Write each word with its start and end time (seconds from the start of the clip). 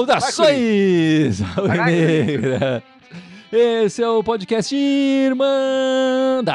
Saudações, 0.00 1.40
Negra! 1.86 2.82
Esse 3.52 4.02
é 4.02 4.08
o 4.08 4.22
podcast 4.22 4.74
Irmandade 4.76 6.46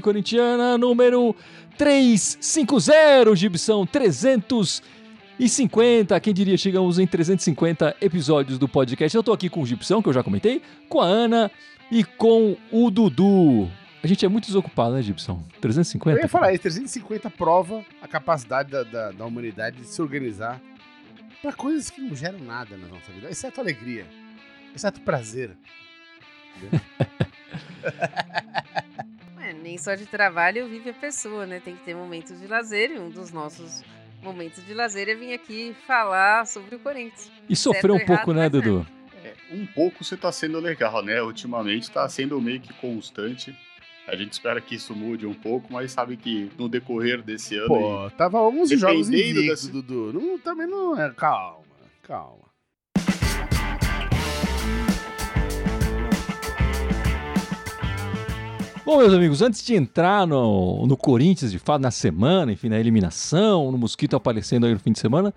Corintiana 0.00 0.78
número 0.78 1.34
350, 1.76 3.34
Gibson 3.34 3.84
350. 5.38 6.18
Quem 6.20 6.32
diria, 6.32 6.56
chegamos 6.56 6.98
em 6.98 7.06
350 7.06 7.96
episódios 8.00 8.58
do 8.58 8.68
podcast. 8.68 9.16
Eu 9.16 9.22
tô 9.22 9.32
aqui 9.32 9.48
com 9.48 9.62
o 9.62 9.66
Gibson, 9.66 10.02
que 10.02 10.08
eu 10.08 10.12
já 10.12 10.22
comentei, 10.22 10.62
com 10.88 11.00
a 11.00 11.06
Ana 11.06 11.50
e 11.90 12.04
com 12.04 12.56
o 12.70 12.90
Dudu. 12.90 13.68
A 14.02 14.06
gente 14.06 14.24
é 14.24 14.28
muito 14.28 14.46
desocupado, 14.46 14.94
né, 14.94 15.02
Gibson? 15.02 15.42
350? 15.60 16.18
Eu 16.18 16.22
ia 16.22 16.28
falar 16.28 16.52
isso, 16.52 16.62
350 16.62 17.30
prova 17.30 17.84
a 18.00 18.06
capacidade 18.06 18.70
da, 18.70 18.82
da, 18.84 19.10
da 19.10 19.24
humanidade 19.24 19.78
de 19.78 19.86
se 19.86 20.00
organizar 20.00 20.60
para 21.42 21.52
coisas 21.52 21.90
que 21.90 22.00
não 22.00 22.14
geram 22.14 22.38
nada 22.38 22.76
na 22.76 22.86
nossa 22.86 23.10
vida, 23.12 23.28
exceto 23.28 23.60
alegria, 23.60 24.06
exceto 24.74 25.00
prazer. 25.00 25.56
é, 29.40 29.52
nem 29.52 29.76
só 29.78 29.94
de 29.94 30.06
trabalho 30.06 30.68
vive 30.68 30.90
a 30.90 30.94
pessoa, 30.94 31.44
né? 31.44 31.60
Tem 31.60 31.74
que 31.74 31.82
ter 31.82 31.94
momentos 31.94 32.38
de 32.40 32.46
lazer 32.46 32.92
e 32.92 32.98
um 32.98 33.10
dos 33.10 33.32
nossos 33.32 33.82
momentos 34.24 34.64
de 34.64 34.72
lazer 34.74 35.08
é 35.08 35.14
vir 35.14 35.34
aqui 35.34 35.76
falar 35.86 36.46
sobre 36.46 36.76
o 36.76 36.78
Corinthians. 36.78 37.30
E 37.48 37.54
sofrer 37.54 37.92
um 37.92 38.04
pouco, 38.04 38.32
né, 38.32 38.48
Dudu? 38.48 38.86
É, 39.22 39.34
um 39.52 39.66
pouco 39.66 40.02
você 40.02 40.16
tá 40.16 40.32
sendo 40.32 40.58
legal, 40.58 41.02
né? 41.02 41.22
Ultimamente 41.22 41.90
tá 41.90 42.08
sendo 42.08 42.40
meio 42.40 42.60
que 42.60 42.72
constante. 42.72 43.54
A 44.08 44.16
gente 44.16 44.32
espera 44.32 44.60
que 44.60 44.74
isso 44.74 44.94
mude 44.94 45.26
um 45.26 45.34
pouco, 45.34 45.72
mas 45.72 45.92
sabe 45.92 46.16
que 46.16 46.50
no 46.58 46.68
decorrer 46.68 47.22
desse 47.22 47.56
ano. 47.56 47.68
Pô, 47.68 48.10
tava 48.16 48.40
11 48.40 48.76
jogos 48.76 49.08
invictos, 49.08 49.68
Dudu. 49.68 50.12
Não, 50.12 50.38
também 50.38 50.66
não 50.66 50.98
é. 50.98 51.10
Calma, 51.12 51.64
calma. 52.02 52.44
Bom, 58.84 58.98
meus 58.98 59.14
amigos, 59.14 59.40
antes 59.40 59.64
de 59.64 59.74
entrar 59.74 60.26
no, 60.26 60.86
no 60.86 60.96
Corinthians, 60.96 61.50
de 61.50 61.58
fato, 61.58 61.80
na 61.80 61.90
semana, 61.90 62.52
enfim, 62.52 62.68
na 62.68 62.78
eliminação, 62.78 63.72
no 63.72 63.78
mosquito 63.78 64.14
aparecendo 64.14 64.66
aí 64.66 64.74
no 64.74 64.78
fim 64.78 64.92
de 64.92 64.98
semana, 64.98 65.32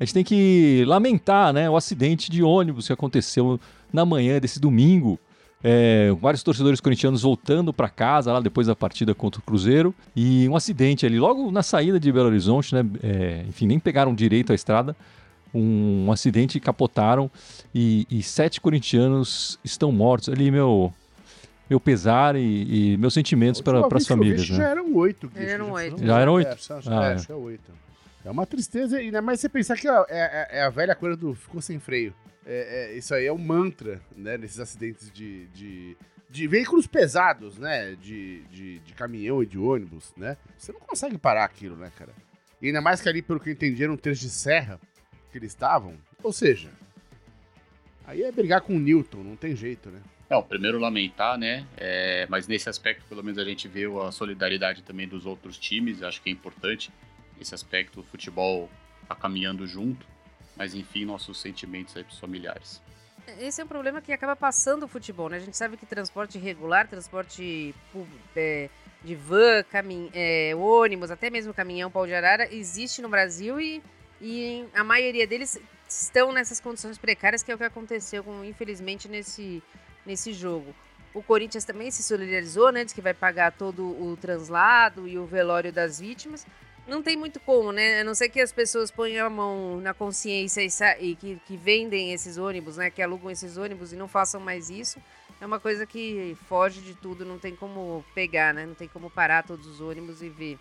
a 0.00 0.04
gente 0.04 0.14
tem 0.14 0.24
que 0.24 0.84
lamentar 0.86 1.52
né, 1.52 1.70
o 1.70 1.76
acidente 1.76 2.30
de 2.30 2.42
ônibus 2.42 2.86
que 2.88 2.92
aconteceu 2.92 3.60
na 3.92 4.04
manhã 4.04 4.40
desse 4.40 4.58
domingo 4.60 5.18
é, 5.62 6.14
vários 6.20 6.42
torcedores 6.42 6.80
corintianos 6.80 7.22
voltando 7.22 7.72
para 7.72 7.88
casa 7.88 8.32
lá 8.32 8.40
depois 8.40 8.66
da 8.66 8.76
partida 8.76 9.14
contra 9.14 9.40
o 9.40 9.42
Cruzeiro 9.42 9.94
e 10.14 10.48
um 10.48 10.54
acidente 10.54 11.04
ali 11.04 11.18
logo 11.18 11.50
na 11.50 11.62
saída 11.62 11.98
de 11.98 12.12
Belo 12.12 12.26
Horizonte, 12.26 12.74
né? 12.74 12.86
É, 13.02 13.44
enfim, 13.48 13.66
nem 13.66 13.78
pegaram 13.78 14.14
direito 14.14 14.52
a 14.52 14.54
estrada. 14.54 14.96
Um, 15.52 16.06
um 16.06 16.12
acidente 16.12 16.60
capotaram 16.60 17.30
e, 17.74 18.06
e, 18.10 18.22
sete 18.22 18.60
corintianos 18.60 19.58
estão 19.64 19.90
mortos. 19.90 20.28
Ali, 20.28 20.50
meu, 20.50 20.92
meu 21.68 21.78
pesar 21.78 22.34
e, 22.36 22.92
e 22.92 22.96
meus 22.96 23.14
sentimentos 23.14 23.60
para 23.60 23.86
as 23.94 24.06
famílias. 24.06 24.48
Né? 24.48 24.56
Já 24.56 24.68
eram 24.68 24.94
oito. 24.94 25.30
Já 25.34 25.42
eram 25.42 25.70
oito. 25.72 26.06
Já 26.06 26.20
eram 26.20 26.32
oito? 26.34 26.48
É, 26.48 26.56
ah, 26.88 27.16
é. 27.16 27.32
é 27.32 27.34
oito. 27.34 27.72
É 28.24 28.30
uma 28.30 28.46
tristeza, 28.46 28.98
ainda 28.98 29.22
mais 29.22 29.40
você 29.40 29.48
pensar 29.48 29.76
que 29.76 29.88
é, 29.88 30.04
é, 30.08 30.48
é 30.58 30.62
a 30.62 30.70
velha 30.70 30.94
coisa 30.94 31.16
do 31.16 31.34
ficou 31.34 31.60
sem 31.60 31.78
freio. 31.78 32.14
É, 32.44 32.92
é, 32.92 32.96
isso 32.96 33.14
aí 33.14 33.26
é 33.26 33.32
um 33.32 33.38
mantra, 33.38 34.00
né? 34.16 34.38
Nesses 34.38 34.58
acidentes 34.58 35.10
de, 35.12 35.46
de, 35.48 35.96
de 36.30 36.46
veículos 36.46 36.86
pesados, 36.86 37.58
né? 37.58 37.94
De, 38.00 38.42
de, 38.50 38.78
de, 38.80 38.94
caminhão 38.94 39.42
e 39.42 39.46
de 39.46 39.58
ônibus, 39.58 40.12
né? 40.16 40.36
Você 40.56 40.72
não 40.72 40.80
consegue 40.80 41.18
parar 41.18 41.44
aquilo, 41.44 41.76
né, 41.76 41.92
cara? 41.96 42.12
E 42.60 42.66
ainda 42.66 42.80
mais 42.80 43.00
que 43.00 43.08
ali, 43.08 43.22
pelo 43.22 43.38
que 43.38 43.50
eu 43.50 43.52
entendi, 43.52 43.82
era 43.84 43.92
um 43.92 43.96
trecho 43.96 44.22
de 44.22 44.30
serra 44.30 44.80
que 45.30 45.38
eles 45.38 45.52
estavam. 45.52 45.94
Ou 46.22 46.32
seja, 46.32 46.70
aí 48.06 48.22
é 48.22 48.32
brigar 48.32 48.62
com 48.62 48.74
o 48.74 48.80
Newton, 48.80 49.22
não 49.22 49.36
tem 49.36 49.54
jeito, 49.54 49.90
né? 49.90 50.00
Não, 50.28 50.42
primeiro 50.42 50.78
lamentar, 50.78 51.38
né? 51.38 51.66
É, 51.76 52.26
mas 52.28 52.46
nesse 52.46 52.68
aspecto, 52.68 53.04
pelo 53.08 53.22
menos 53.22 53.38
a 53.38 53.44
gente 53.44 53.66
vê 53.66 53.84
a 54.06 54.12
solidariedade 54.12 54.82
também 54.82 55.08
dos 55.08 55.24
outros 55.24 55.56
times. 55.56 56.02
Acho 56.02 56.20
que 56.20 56.28
é 56.28 56.32
importante 56.32 56.90
esse 57.40 57.54
aspecto. 57.54 58.00
O 58.00 58.02
futebol 58.02 58.68
tá 59.08 59.14
caminhando 59.14 59.66
junto. 59.66 60.06
Mas 60.54 60.74
enfim, 60.74 61.04
nossos 61.04 61.40
sentimentos 61.40 61.96
aí 61.96 62.04
pros 62.04 62.18
familiares. 62.18 62.82
Esse 63.38 63.60
é 63.60 63.64
um 63.64 63.68
problema 63.68 64.00
que 64.00 64.12
acaba 64.12 64.34
passando 64.34 64.84
o 64.84 64.88
futebol, 64.88 65.28
né? 65.28 65.36
A 65.36 65.40
gente 65.40 65.56
sabe 65.56 65.76
que 65.76 65.86
transporte 65.86 66.38
regular, 66.38 66.88
transporte 66.88 67.74
é, 68.34 68.68
de 69.04 69.14
van, 69.14 69.62
camin 69.70 70.10
é, 70.14 70.54
ônibus, 70.56 71.10
até 71.10 71.30
mesmo 71.30 71.52
caminhão 71.54 71.90
pau 71.90 72.06
de 72.06 72.14
arara, 72.14 72.52
existe 72.52 73.02
no 73.02 73.08
Brasil 73.08 73.60
e, 73.60 73.82
e 74.20 74.64
a 74.74 74.82
maioria 74.82 75.26
deles 75.26 75.60
estão 75.86 76.32
nessas 76.32 76.58
condições 76.58 76.98
precárias, 76.98 77.42
que 77.42 77.52
é 77.52 77.54
o 77.54 77.58
que 77.58 77.64
aconteceu, 77.64 78.24
com, 78.24 78.44
infelizmente, 78.44 79.08
nesse, 79.08 79.62
nesse 80.08 80.32
jogo. 80.32 80.74
O 81.14 81.22
Corinthians 81.22 81.64
também 81.64 81.90
se 81.90 82.02
solidarizou, 82.02 82.72
né? 82.72 82.84
Diz 82.84 82.92
que 82.92 83.00
vai 83.00 83.14
pagar 83.14 83.52
todo 83.52 83.82
o 83.84 84.16
translado 84.16 85.06
e 85.06 85.16
o 85.18 85.26
velório 85.26 85.72
das 85.72 86.00
vítimas 86.00 86.44
não 86.88 87.02
tem 87.02 87.16
muito 87.16 87.38
como, 87.38 87.70
né? 87.70 88.00
A 88.00 88.04
não 88.04 88.14
ser 88.14 88.28
que 88.30 88.40
as 88.40 88.50
pessoas 88.50 88.90
ponham 88.90 89.26
a 89.26 89.30
mão 89.30 89.80
na 89.80 89.92
consciência 89.92 90.62
e, 90.62 91.10
e 91.10 91.16
que, 91.16 91.40
que, 91.46 91.56
vendem 91.56 92.12
esses 92.12 92.38
ônibus, 92.38 92.78
né? 92.78 92.90
Que 92.90 93.02
alugam 93.02 93.30
esses 93.30 93.56
ônibus 93.56 93.92
e 93.92 93.96
não 93.96 94.08
façam 94.08 94.40
mais 94.40 94.70
isso. 94.70 94.98
É 95.40 95.46
uma 95.46 95.60
coisa 95.60 95.86
que 95.86 96.36
foge 96.48 96.80
de 96.80 96.94
tudo, 96.94 97.24
não 97.24 97.38
tem 97.38 97.54
como 97.54 98.04
pegar, 98.14 98.54
né? 98.54 98.66
Não 98.66 98.74
tem 98.74 98.88
como 98.88 99.10
parar 99.10 99.44
todos 99.44 99.66
os 99.66 99.80
ônibus 99.80 100.22
e 100.22 100.28
ver. 100.28 100.58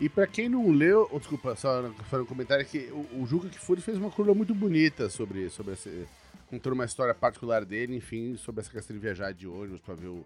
E 0.00 0.08
para 0.08 0.26
quem 0.26 0.48
não 0.48 0.70
leu, 0.70 1.08
oh, 1.12 1.18
desculpa, 1.18 1.54
só 1.54 1.90
fazer 2.10 2.22
um 2.22 2.26
comentário 2.26 2.64
que 2.64 2.90
o, 2.90 3.22
o 3.22 3.26
Juca 3.26 3.48
Kfouri 3.48 3.80
fez 3.80 3.98
uma 3.98 4.10
coluna 4.10 4.34
muito 4.34 4.54
bonita 4.54 5.08
sobre, 5.08 5.50
sobre 5.50 5.74
esse, 5.74 6.06
contando 6.54 6.74
uma 6.74 6.84
história 6.84 7.14
particular 7.14 7.64
dele, 7.64 7.96
enfim, 7.96 8.36
sobre 8.36 8.60
essa 8.60 8.70
questão 8.70 8.94
de 8.94 9.00
viajar 9.00 9.32
de 9.32 9.46
ônibus 9.46 9.80
para 9.80 9.94
ver 9.94 10.06
o, 10.06 10.24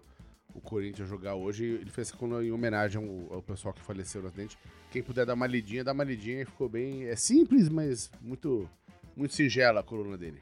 o 0.53 0.61
Corinthians 0.61 1.09
jogar 1.09 1.33
hoje. 1.35 1.65
Ele 1.65 1.89
fez 1.89 2.09
essa 2.09 2.17
coluna 2.17 2.43
em 2.43 2.51
homenagem 2.51 3.01
ao, 3.01 3.37
ao, 3.37 3.41
pessoal 3.41 3.73
que 3.73 3.81
faleceu 3.81 4.21
no 4.21 4.27
acidente. 4.27 4.57
Quem 4.91 5.01
puder 5.01 5.25
dar 5.25 5.33
uma 5.33 5.47
lidinha, 5.47 5.83
dá 5.83 5.91
uma 5.91 6.03
lidinha. 6.03 6.45
Ficou 6.45 6.69
bem. 6.69 7.05
É 7.05 7.15
simples, 7.15 7.67
mas 7.67 8.11
muito, 8.21 8.69
muito 9.15 9.33
singela 9.33 9.79
a 9.79 9.83
coluna 9.83 10.17
dele. 10.17 10.39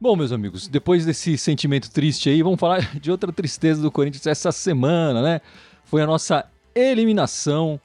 Bom, 0.00 0.16
meus 0.16 0.32
amigos, 0.32 0.68
depois 0.68 1.06
desse 1.06 1.38
sentimento 1.38 1.90
triste 1.90 2.28
aí, 2.28 2.42
vamos 2.42 2.60
falar 2.60 2.98
de 2.98 3.10
outra 3.10 3.32
tristeza 3.32 3.80
do 3.80 3.90
Corinthians 3.90 4.26
essa 4.26 4.52
semana, 4.52 5.22
né? 5.22 5.40
Foi 5.84 6.02
a 6.02 6.06
nossa 6.06 6.50
eliminação 6.74 7.80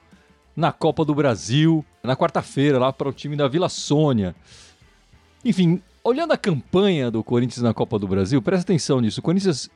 na 0.55 0.71
Copa 0.71 1.05
do 1.05 1.15
Brasil, 1.15 1.85
na 2.03 2.15
quarta-feira, 2.15 2.77
lá 2.77 2.91
para 2.91 3.07
o 3.07 3.13
time 3.13 3.35
da 3.35 3.47
Vila 3.47 3.69
Sônia. 3.69 4.35
Enfim, 5.43 5.81
olhando 6.03 6.31
a 6.33 6.37
campanha 6.37 7.11
do 7.11 7.23
Corinthians 7.23 7.61
na 7.61 7.73
Copa 7.73 7.97
do 7.99 8.07
Brasil, 8.07 8.41
presta 8.41 8.63
atenção 8.63 8.99
nisso. 9.01 9.19
O 9.19 9.23
Corinthians 9.23 9.69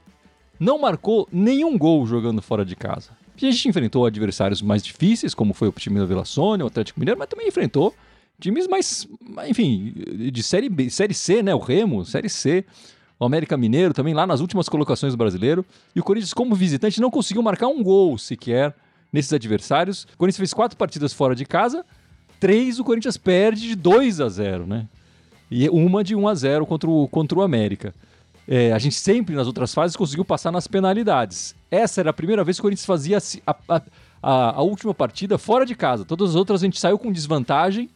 não 0.60 0.80
marcou 0.80 1.28
nenhum 1.32 1.78
gol 1.78 2.06
jogando 2.06 2.42
fora 2.42 2.66
de 2.66 2.76
casa. 2.76 3.12
A 3.36 3.40
gente 3.40 3.68
enfrentou 3.68 4.06
adversários 4.06 4.62
mais 4.62 4.82
difíceis, 4.82 5.34
como 5.34 5.54
foi 5.54 5.68
o 5.68 5.72
time 5.72 6.00
da 6.00 6.06
Vila 6.06 6.24
Sônia, 6.24 6.64
o 6.64 6.68
Atlético 6.68 7.00
Mineiro, 7.00 7.20
mas 7.20 7.28
também 7.28 7.48
enfrentou 7.48 7.94
times 8.40 8.68
mais, 8.68 9.08
enfim, 9.48 9.94
de 10.32 10.44
série 10.44 10.70
B, 10.70 10.90
série 10.90 11.14
C, 11.14 11.42
né? 11.42 11.54
O 11.54 11.60
Remo, 11.60 12.06
série 12.06 12.30
C. 12.30 12.66
O 13.18 13.26
América 13.26 13.56
Mineiro 13.56 13.94
também 13.94 14.14
lá 14.14 14.28
nas 14.28 14.42
últimas 14.42 14.68
colocações 14.68 15.14
do 15.14 15.18
brasileiro. 15.18 15.66
E 15.96 16.00
o 16.00 16.04
Corinthians, 16.04 16.34
como 16.34 16.54
visitante, 16.54 17.00
não 17.00 17.10
conseguiu 17.10 17.42
marcar 17.42 17.68
um 17.68 17.82
gol 17.82 18.18
sequer 18.18 18.76
nesses 19.12 19.32
adversários. 19.32 20.04
O 20.14 20.18
Corinthians 20.18 20.38
fez 20.38 20.54
quatro 20.54 20.78
partidas 20.78 21.14
fora 21.14 21.34
de 21.34 21.46
casa, 21.46 21.86
três 22.40 22.80
o 22.80 22.84
Corinthians 22.84 23.16
perde 23.16 23.70
de 23.70 23.76
2 23.76 24.20
a 24.20 24.28
0, 24.28 24.68
né? 24.68 24.88
E 25.50 25.70
uma 25.70 26.04
de 26.04 26.16
1 26.16 26.28
a 26.28 26.36
0 26.36 26.66
contra 26.66 26.90
o, 26.90 27.08
contra 27.08 27.38
o 27.38 27.42
América. 27.42 27.94
É, 28.48 28.72
a 28.72 28.78
gente 28.78 28.96
sempre 28.96 29.36
nas 29.36 29.48
outras 29.48 29.74
fases 29.74 29.96
conseguiu 29.96 30.24
passar 30.24 30.52
nas 30.52 30.68
penalidades. 30.68 31.56
Essa 31.72 32.02
era 32.02 32.12
a 32.12 32.14
primeira 32.14 32.44
vez 32.44 32.58
que 32.58 32.62
o 32.62 32.64
Corinthians 32.64 32.86
fazia 32.86 33.18
a, 33.46 33.56
a, 33.68 33.82
a, 34.22 34.56
a, 34.58 34.62
última 34.62 34.94
partida 34.94 35.38
fora 35.38 35.66
de 35.66 35.74
casa. 35.74 36.06
Todas 36.06 36.32
as 36.32 36.36
outras 36.36 36.62
a 36.62 36.66
gente 36.66 36.80
saiu 36.80 37.00
com 37.00 37.12
desvantagem 37.12 37.90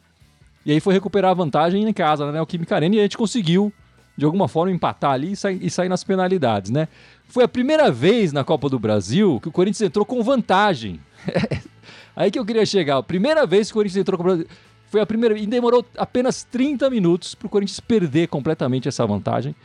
e 0.65 0.71
aí 0.71 0.79
foi 0.79 0.93
recuperar 0.93 1.31
a 1.31 1.35
vantagem 1.35 1.87
em 1.87 1.93
casa, 1.93 2.25
né, 2.25 2.33
Neoquímica 2.33 2.75
Arena, 2.75 2.95
e 2.95 2.99
a 2.99 3.03
gente 3.03 3.17
conseguiu, 3.17 3.71
de 4.17 4.25
alguma 4.25 4.47
forma, 4.47 4.71
empatar 4.71 5.11
ali 5.11 5.31
e 5.33 5.35
sair, 5.35 5.59
e 5.61 5.69
sair 5.69 5.89
nas 5.89 6.03
penalidades, 6.03 6.69
né? 6.71 6.87
Foi 7.27 7.43
a 7.43 7.47
primeira 7.47 7.91
vez 7.91 8.33
na 8.33 8.43
Copa 8.43 8.69
do 8.69 8.77
Brasil 8.77 9.39
que 9.41 9.47
o 9.47 9.51
Corinthians 9.51 9.81
entrou 9.81 10.05
com 10.05 10.21
vantagem. 10.23 10.99
aí 12.15 12.29
que 12.29 12.39
eu 12.39 12.45
queria 12.45 12.65
chegar. 12.65 13.01
Primeira 13.03 13.45
vez 13.45 13.67
que 13.67 13.73
o 13.73 13.75
Corinthians 13.75 14.01
entrou 14.01 14.17
com 14.17 14.43
foi 14.89 15.01
a 15.01 15.05
primeira 15.05 15.37
e 15.37 15.45
demorou 15.45 15.85
apenas 15.97 16.43
30 16.43 16.89
minutos 16.89 17.35
para 17.35 17.45
o 17.45 17.49
Corinthians 17.49 17.79
perder 17.79 18.27
completamente 18.27 18.87
essa 18.87 19.05
vantagem. 19.05 19.55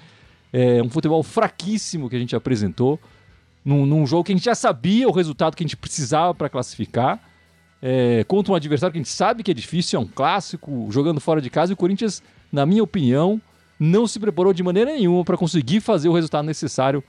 É 0.52 0.82
um 0.82 0.90
futebol 0.90 1.22
fraquíssimo 1.22 2.08
que 2.08 2.16
a 2.16 2.18
gente 2.18 2.36
apresentou, 2.36 3.00
num, 3.64 3.86
num 3.86 4.06
jogo 4.06 4.24
que 4.24 4.32
a 4.32 4.36
gente 4.36 4.44
já 4.44 4.54
sabia 4.54 5.08
o 5.08 5.12
resultado 5.12 5.56
que 5.56 5.64
a 5.64 5.66
gente 5.66 5.76
precisava 5.76 6.34
para 6.34 6.48
classificar, 6.48 7.20
é, 7.82 8.24
contra 8.24 8.52
um 8.52 8.56
adversário 8.56 8.92
que 8.92 8.98
a 8.98 9.02
gente 9.02 9.10
sabe 9.10 9.42
que 9.42 9.50
é 9.50 9.54
difícil, 9.54 9.98
é 9.98 10.02
um 10.02 10.06
clássico, 10.06 10.88
jogando 10.90 11.20
fora 11.20 11.40
de 11.40 11.50
casa, 11.50 11.72
e 11.72 11.74
o 11.74 11.76
Corinthians, 11.76 12.22
na 12.52 12.64
minha 12.64 12.82
opinião, 12.82 13.40
não 13.80 14.06
se 14.06 14.20
preparou 14.20 14.52
de 14.52 14.62
maneira 14.62 14.92
nenhuma 14.92 15.24
para 15.24 15.36
conseguir 15.36 15.80
fazer 15.80 16.08
o 16.08 16.12
resultado 16.12 16.44
necessário 16.44 17.02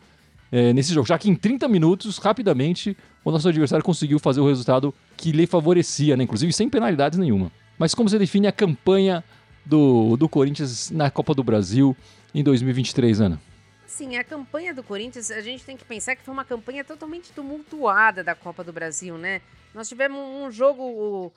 é, 0.52 0.74
nesse 0.74 0.94
jogo, 0.94 1.08
já 1.08 1.18
que 1.18 1.30
em 1.30 1.36
30 1.36 1.68
minutos, 1.68 2.18
rapidamente, 2.18 2.96
o 3.24 3.32
nosso 3.32 3.48
adversário 3.48 3.84
conseguiu 3.84 4.20
fazer 4.20 4.40
o 4.40 4.48
resultado 4.48 4.94
que 5.18 5.32
lhe 5.32 5.46
favorecia, 5.46 6.16
né? 6.16 6.24
inclusive 6.24 6.54
sem 6.54 6.70
penalidades 6.70 7.20
nenhuma. 7.20 7.52
Mas 7.78 7.94
como 7.94 8.10
você 8.10 8.18
define 8.18 8.48
a 8.48 8.52
campanha 8.52 9.24
do, 9.66 10.16
do 10.18 10.30
Corinthians 10.30 10.92
na 10.92 11.10
Copa 11.10 11.34
do 11.34 11.44
Brasil 11.44 11.96
em 12.34 12.44
2023, 12.44 13.22
Ana? 13.22 13.42
Sim, 13.86 14.18
a 14.18 14.24
campanha 14.24 14.74
do 14.74 14.84
Corinthians, 14.84 15.32
a 15.32 15.42
gente 15.42 15.64
tem 15.64 15.78
que 15.78 15.86
pensar 15.86 16.16
que 16.16 16.24
foi 16.24 16.34
uma 16.34 16.44
campanha 16.44 16.84
totalmente 16.84 17.32
tumultuada 17.32 18.24
da 18.24 18.36
Copa 18.36 18.64
do 18.64 18.74
Brasil, 18.74 19.18
né? 19.18 19.42
Nós 19.74 19.88
tivemos 19.88 20.20
um 20.20 20.52
jogo 20.52 21.32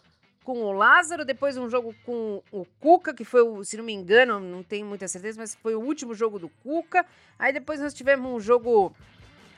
com 0.44 0.62
o 0.62 0.72
Lázaro, 0.72 1.24
depois 1.24 1.56
um 1.56 1.68
jogo 1.68 1.94
com 2.04 2.42
o 2.50 2.66
Cuca, 2.80 3.12
que 3.12 3.24
foi, 3.24 3.42
o, 3.42 3.62
se 3.62 3.76
não 3.76 3.84
me 3.84 3.92
engano, 3.92 4.40
não 4.40 4.62
tenho 4.62 4.86
muita 4.86 5.06
certeza, 5.06 5.38
mas 5.38 5.54
foi 5.54 5.74
o 5.74 5.80
último 5.80 6.14
jogo 6.14 6.38
do 6.38 6.48
Cuca. 6.48 7.04
Aí 7.38 7.52
depois 7.52 7.80
nós 7.80 7.92
tivemos 7.92 8.30
um 8.30 8.40
jogo 8.40 8.94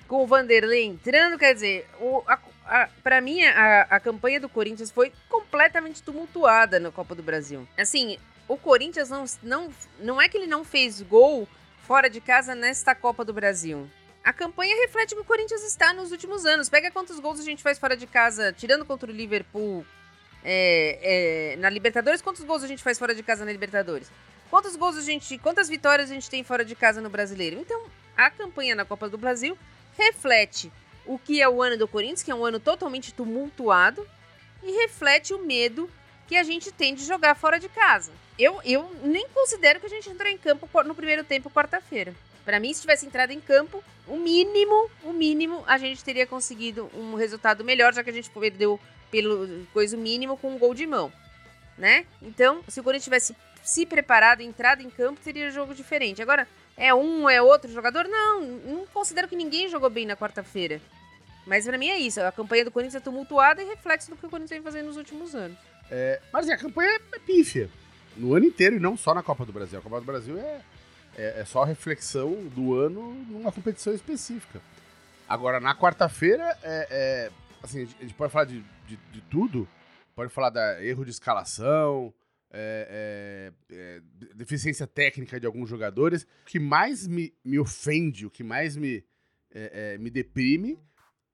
com 0.09 0.25
o 0.25 0.27
Vanderlei 0.27 0.85
entrando, 0.85 1.39
quer 1.39 1.55
dizer, 1.55 1.87
o, 2.01 2.23
a, 2.27 2.39
para 3.03 3.21
mim 3.21 3.43
a, 3.45 3.83
a 3.83 4.01
campanha 4.01 4.41
do 4.41 4.49
Corinthians 4.49 4.91
foi 4.91 5.13
completamente 5.29 6.03
tumultuada 6.03 6.79
na 6.79 6.91
Copa 6.91 7.15
do 7.15 7.23
Brasil. 7.23 7.67
Assim, 7.77 8.19
o 8.47 8.57
Corinthians 8.57 9.09
não, 9.09 9.25
não, 9.43 9.69
não 9.99 10.23
é 10.23 10.29
que 10.29 10.37
ele 10.37 10.47
não 10.47 10.65
fez 10.65 11.03
gol 11.03 11.49
fora 11.87 12.09
de 12.09 12.21
casa 12.21 12.55
nesta 12.55 12.95
Copa 12.95 13.25
do 13.25 13.33
Brasil. 13.33 13.89
A 14.23 14.33
campanha 14.33 14.77
reflete 14.77 15.15
o 15.15 15.17
que 15.17 15.23
o 15.23 15.25
Corinthians 15.25 15.63
está 15.65 15.93
nos 15.93 16.13
últimos 16.13 16.45
anos. 16.45 16.69
Pega 16.69 16.91
quantos 16.91 17.19
gols 17.19 17.41
a 17.41 17.43
gente 17.43 17.63
faz 17.63 17.79
fora 17.79 17.97
de 17.97 18.07
casa, 18.07 18.53
tirando 18.53 18.85
contra 18.85 19.11
o 19.11 19.15
Liverpool 19.15 19.85
é, 20.45 21.53
é, 21.55 21.57
na 21.57 21.69
Libertadores, 21.69 22.23
quantos 22.23 22.43
gols 22.45 22.63
a 22.63 22.67
gente 22.67 22.83
faz 22.83 22.99
fora 22.99 23.15
de 23.15 23.23
casa 23.23 23.45
na 23.45 23.53
Libertadores? 23.53 24.11
Quantos 24.51 24.75
gols 24.77 24.97
a 24.97 25.03
gente. 25.03 25.39
Quantas 25.39 25.69
vitórias 25.69 26.11
a 26.11 26.15
gente 26.15 26.29
tem 26.29 26.43
fora 26.43 26.65
de 26.65 26.75
casa 26.75 27.01
no 27.01 27.09
brasileiro? 27.09 27.59
Então, 27.61 27.87
a 28.17 28.31
campanha 28.31 28.75
na 28.75 28.85
Copa 28.85 29.09
do 29.09 29.17
Brasil 29.17 29.57
reflete 29.97 30.73
o 31.11 31.19
que 31.19 31.43
é 31.43 31.49
o 31.49 31.61
ano 31.61 31.77
do 31.77 31.89
Corinthians, 31.89 32.23
que 32.23 32.31
é 32.31 32.35
um 32.35 32.45
ano 32.45 32.61
totalmente 32.61 33.13
tumultuado, 33.13 34.07
e 34.63 34.71
reflete 34.71 35.35
o 35.35 35.45
medo 35.45 35.91
que 36.29 36.37
a 36.37 36.45
gente 36.45 36.71
tem 36.71 36.95
de 36.95 37.05
jogar 37.05 37.35
fora 37.35 37.59
de 37.59 37.69
casa. 37.69 38.13
Eu, 38.39 38.61
eu 38.65 38.89
nem 39.03 39.27
considero 39.31 39.81
que 39.81 39.87
a 39.87 39.89
gente 39.89 40.09
entrou 40.09 40.31
em 40.31 40.39
campo 40.39 40.69
no 40.85 40.95
primeiro 40.95 41.25
tempo, 41.25 41.51
quarta-feira. 41.51 42.15
Para 42.45 42.61
mim, 42.61 42.73
se 42.73 42.83
tivesse 42.83 43.07
entrado 43.07 43.33
em 43.33 43.41
campo, 43.41 43.83
o 44.07 44.17
mínimo, 44.17 44.89
o 45.03 45.13
mínimo, 45.13 45.65
a 45.67 45.79
gente 45.79 46.05
teria 46.05 46.29
conseguido 46.29 46.89
um 46.95 47.17
resultado 47.17 47.65
melhor, 47.65 47.93
já 47.93 48.05
que 48.05 48.11
a 48.11 48.13
gente 48.13 48.31
perdeu 48.31 48.79
pelo 49.11 49.67
coisa 49.73 49.97
mínimo 49.97 50.37
com 50.37 50.55
um 50.55 50.59
gol 50.59 50.75
de 50.75 50.87
mão, 50.87 51.13
né? 51.77 52.07
Então, 52.23 52.63
se 52.69 52.79
o 52.79 52.85
Corinthians 52.85 53.05
tivesse 53.05 53.37
se 53.65 53.85
preparado, 53.85 54.43
entrado 54.43 54.81
em 54.81 54.89
campo, 54.91 55.21
teria 55.21 55.49
um 55.49 55.51
jogo 55.51 55.75
diferente. 55.75 56.23
Agora, 56.23 56.47
é 56.77 56.95
um, 56.95 57.29
é 57.29 57.43
outro 57.43 57.71
jogador? 57.71 58.07
Não, 58.07 58.41
não 58.41 58.87
considero 58.87 59.27
que 59.27 59.35
ninguém 59.35 59.69
jogou 59.69 59.91
bem 59.91 60.07
na 60.07 60.17
quarta-feira. 60.17 60.81
Mas 61.51 61.65
para 61.65 61.77
mim 61.77 61.89
é 61.89 61.99
isso, 61.99 62.21
a 62.21 62.31
campanha 62.31 62.65
do 62.65 62.71
Corinthians 62.71 62.95
é 62.95 63.05
tumultuada 63.05 63.61
e 63.61 63.67
reflexo 63.67 64.09
do 64.09 64.17
que 64.17 64.25
o 64.25 64.31
Corinthians 64.31 64.51
vem 64.51 64.63
fazendo 64.63 64.87
nos 64.87 64.97
últimos 64.97 65.35
anos. 65.35 65.59
É, 65.91 66.23
mas 66.33 66.45
assim, 66.45 66.53
a 66.55 66.57
campanha 66.57 67.01
é 67.13 67.19
pífia. 67.19 67.69
No 68.17 68.35
ano 68.35 68.47
inteiro 68.47 68.77
e 68.77 68.79
não 68.79 68.97
só 68.97 69.13
na 69.13 69.21
Copa 69.21 69.45
do 69.45 69.53
Brasil. 69.53 69.81
A 69.81 69.83
Copa 69.83 69.99
do 69.99 70.07
Brasil 70.07 70.39
é, 70.39 70.61
é, 71.19 71.41
é 71.41 71.45
só 71.45 71.65
reflexão 71.65 72.47
do 72.55 72.79
ano 72.79 73.15
numa 73.29 73.51
competição 73.51 73.93
específica. 73.93 74.63
Agora, 75.29 75.59
na 75.59 75.75
quarta-feira, 75.75 76.57
é, 76.63 76.87
é, 76.89 77.31
assim, 77.61 77.83
a 77.99 78.03
gente 78.03 78.15
pode 78.15 78.33
falar 78.33 78.45
de, 78.45 78.65
de, 78.87 78.97
de, 79.11 79.21
tudo. 79.23 79.67
Pode 80.15 80.33
falar 80.33 80.51
da 80.51 80.81
erro 80.85 81.05
de 81.05 81.11
escalação, 81.11 82.15
é, 82.53 83.53
é, 83.69 83.75
é, 83.75 84.01
deficiência 84.37 84.87
técnica 84.87 85.41
de 85.41 85.47
alguns 85.47 85.69
jogadores. 85.69 86.23
O 86.23 86.47
que 86.47 86.61
mais 86.61 87.09
me, 87.09 87.35
me 87.45 87.59
ofende, 87.59 88.25
o 88.25 88.31
que 88.31 88.45
mais 88.45 88.77
me, 88.77 89.05
é, 89.53 89.95
é, 89.95 89.99
me 89.99 90.11
deprime 90.11 90.79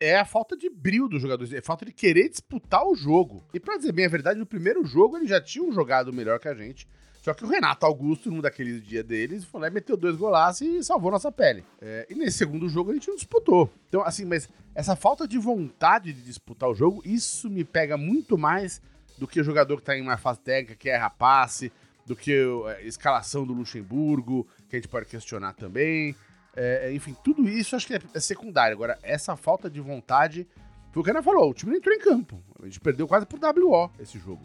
é 0.00 0.19
a 0.19 0.25
falta 0.25 0.56
de 0.56 0.69
brilho 0.69 1.08
dos 1.08 1.22
jogadores, 1.22 1.52
é 1.52 1.58
a 1.58 1.62
falta 1.62 1.84
de 1.84 1.93
querer 1.93 2.28
disputar 2.28 2.87
o 2.87 2.94
jogo. 2.94 3.44
E 3.54 3.60
para 3.60 3.76
dizer 3.76 3.93
bem 3.93 4.06
a 4.06 4.10
verdade, 4.10 4.38
no 4.38 4.46
primeiro 4.46 4.84
jogo 4.84 5.16
eles 5.16 5.28
já 5.28 5.40
tinham 5.40 5.72
jogado 5.72 6.12
melhor 6.12 6.38
que 6.38 6.48
a 6.48 6.54
gente. 6.54 6.87
Só 7.22 7.34
que 7.34 7.44
o 7.44 7.48
Renato 7.48 7.84
Augusto, 7.84 8.31
num 8.31 8.40
daqueles 8.40 8.81
dias 8.87 9.04
deles, 9.04 9.44
foi 9.44 9.60
lá 9.60 9.66
e 9.66 9.70
meteu 9.70 9.96
dois 9.96 10.16
golaços 10.16 10.60
e 10.60 10.84
salvou 10.84 11.10
nossa 11.10 11.32
pele. 11.32 11.64
É, 11.81 12.06
e 12.08 12.14
nesse 12.14 12.38
segundo 12.38 12.69
jogo 12.69 12.93
a 12.93 12.94
gente 12.94 13.08
não 13.08 13.16
disputou. 13.16 13.69
Então, 13.88 14.02
assim, 14.02 14.25
mas 14.25 14.48
essa 14.76 14.94
falta 14.94 15.26
de 15.26 15.37
vontade 15.37 16.12
de 16.12 16.22
disputar 16.22 16.69
o 16.69 16.75
jogo, 16.75 17.02
isso 17.04 17.50
me 17.50 17.64
pega 17.64 17.96
muito 17.96 18.38
mais 18.38 18.81
do 19.19 19.26
que 19.26 19.40
o 19.40 19.44
jogador 19.44 19.78
que 19.78 19.82
tá 19.82 19.96
em 19.96 20.02
uma 20.02 20.16
fase 20.16 20.38
técnica, 20.38 20.76
que 20.76 20.88
erra 20.88 21.10
passe, 21.10 21.72
do 22.06 22.14
que 22.14 22.32
a 22.64 22.82
escalação 22.82 23.44
do 23.44 23.52
Luxemburgo, 23.52 24.46
que 24.69 24.76
a 24.76 24.78
gente 24.78 24.88
pode 24.88 25.06
questionar 25.06 25.54
também. 25.54 26.14
É, 26.56 26.91
enfim, 26.93 27.14
tudo 27.23 27.47
isso 27.49 27.76
acho 27.76 27.87
que 27.87 27.94
é, 27.94 28.00
é 28.14 28.20
secundário. 28.20 28.75
Agora, 28.75 28.99
essa 29.03 29.37
falta 29.37 29.69
de 29.69 29.81
vontade, 29.81 30.47
foi 30.91 31.03
o 31.03 31.05
que 31.05 31.11
a 31.11 31.12
Ana 31.12 31.23
falou, 31.23 31.50
o 31.50 31.55
time 31.55 31.73
não 31.73 31.79
entrou 31.79 31.94
em 31.94 32.00
campo. 32.00 32.43
A 32.61 32.64
gente 32.64 32.81
perdeu 32.81 33.06
quase 33.06 33.26
por 33.26 33.38
WO 33.38 33.91
esse 34.00 34.19
jogo, 34.19 34.43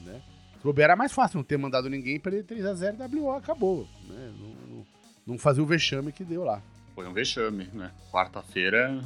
né? 0.00 0.22
Se 0.62 0.80
era 0.80 0.96
mais 0.96 1.12
fácil 1.12 1.38
não 1.38 1.44
ter 1.44 1.58
mandado 1.58 1.90
ninguém, 1.90 2.20
perder 2.20 2.44
3x0 2.44 3.12
WO, 3.14 3.32
acabou. 3.32 3.86
Né? 4.08 4.32
Não, 4.38 4.76
não, 4.76 4.86
não 5.26 5.38
fazer 5.38 5.60
o 5.60 5.66
vexame 5.66 6.12
que 6.12 6.24
deu 6.24 6.44
lá. 6.44 6.62
Foi 6.94 7.06
um 7.06 7.12
vexame, 7.12 7.68
né? 7.72 7.90
Quarta-feira, 8.12 9.02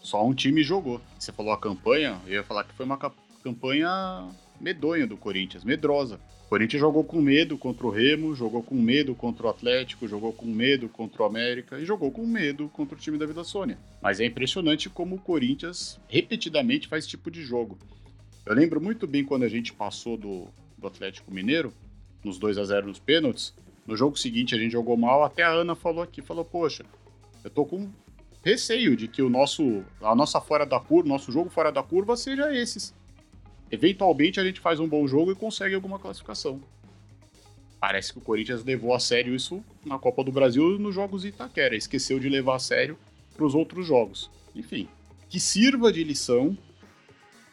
só 0.00 0.26
um 0.26 0.34
time 0.34 0.62
jogou. 0.62 1.00
Você 1.18 1.30
falou 1.30 1.52
a 1.52 1.58
campanha, 1.58 2.18
eu 2.26 2.34
ia 2.34 2.44
falar 2.44 2.64
que 2.64 2.72
foi 2.72 2.86
uma 2.86 2.98
campanha 3.42 4.28
medonha 4.60 5.06
do 5.06 5.16
Corinthians, 5.16 5.62
medrosa. 5.62 6.18
Corinthians 6.48 6.80
jogou 6.80 7.04
com 7.04 7.20
medo 7.20 7.58
contra 7.58 7.86
o 7.86 7.90
Remo, 7.90 8.34
jogou 8.34 8.62
com 8.62 8.74
medo 8.74 9.14
contra 9.14 9.46
o 9.46 9.50
Atlético, 9.50 10.08
jogou 10.08 10.32
com 10.32 10.46
medo 10.46 10.88
contra 10.88 11.22
o 11.22 11.26
América 11.26 11.78
e 11.78 11.84
jogou 11.84 12.10
com 12.10 12.26
medo 12.26 12.70
contra 12.70 12.96
o 12.96 12.98
time 12.98 13.18
da 13.18 13.26
Vila 13.26 13.44
Sônia. 13.44 13.78
Mas 14.00 14.18
é 14.18 14.24
impressionante 14.24 14.88
como 14.88 15.16
o 15.16 15.20
Corinthians 15.20 16.00
repetidamente 16.08 16.88
faz 16.88 17.04
esse 17.04 17.10
tipo 17.10 17.30
de 17.30 17.42
jogo. 17.42 17.78
Eu 18.46 18.54
lembro 18.54 18.80
muito 18.80 19.06
bem 19.06 19.22
quando 19.22 19.42
a 19.42 19.48
gente 19.48 19.74
passou 19.74 20.16
do, 20.16 20.46
do 20.78 20.86
Atlético 20.86 21.30
Mineiro, 21.30 21.70
nos 22.24 22.38
2 22.38 22.56
a 22.56 22.64
0 22.64 22.86
nos 22.86 22.98
pênaltis. 22.98 23.52
No 23.86 23.94
jogo 23.94 24.18
seguinte 24.18 24.54
a 24.54 24.58
gente 24.58 24.72
jogou 24.72 24.96
mal, 24.96 25.22
até 25.22 25.42
a 25.42 25.50
Ana 25.50 25.74
falou 25.74 26.02
aqui, 26.02 26.22
falou: 26.22 26.46
"Poxa, 26.46 26.82
eu 27.44 27.50
tô 27.50 27.66
com 27.66 27.90
receio 28.42 28.96
de 28.96 29.06
que 29.06 29.20
o 29.20 29.28
nosso 29.28 29.84
a 30.00 30.14
nossa 30.14 30.40
fora 30.40 30.64
da 30.64 30.80
curva, 30.80 31.10
nosso 31.10 31.30
jogo 31.30 31.50
fora 31.50 31.70
da 31.70 31.82
curva 31.82 32.16
seja 32.16 32.54
esses. 32.56 32.94
Eventualmente 33.70 34.40
a 34.40 34.44
gente 34.44 34.60
faz 34.60 34.80
um 34.80 34.88
bom 34.88 35.06
jogo 35.06 35.32
e 35.32 35.34
consegue 35.34 35.74
alguma 35.74 35.98
classificação. 35.98 36.60
Parece 37.80 38.12
que 38.12 38.18
o 38.18 38.22
Corinthians 38.22 38.64
levou 38.64 38.94
a 38.94 38.98
sério 38.98 39.34
isso 39.34 39.62
na 39.84 39.98
Copa 39.98 40.24
do 40.24 40.32
Brasil 40.32 40.78
nos 40.78 40.94
jogos 40.94 41.24
Itaquera, 41.24 41.76
esqueceu 41.76 42.18
de 42.18 42.28
levar 42.28 42.56
a 42.56 42.58
sério 42.58 42.98
para 43.36 43.44
os 43.44 43.54
outros 43.54 43.86
jogos. 43.86 44.30
Enfim, 44.54 44.88
que 45.28 45.38
sirva 45.38 45.92
de 45.92 46.02
lição 46.02 46.56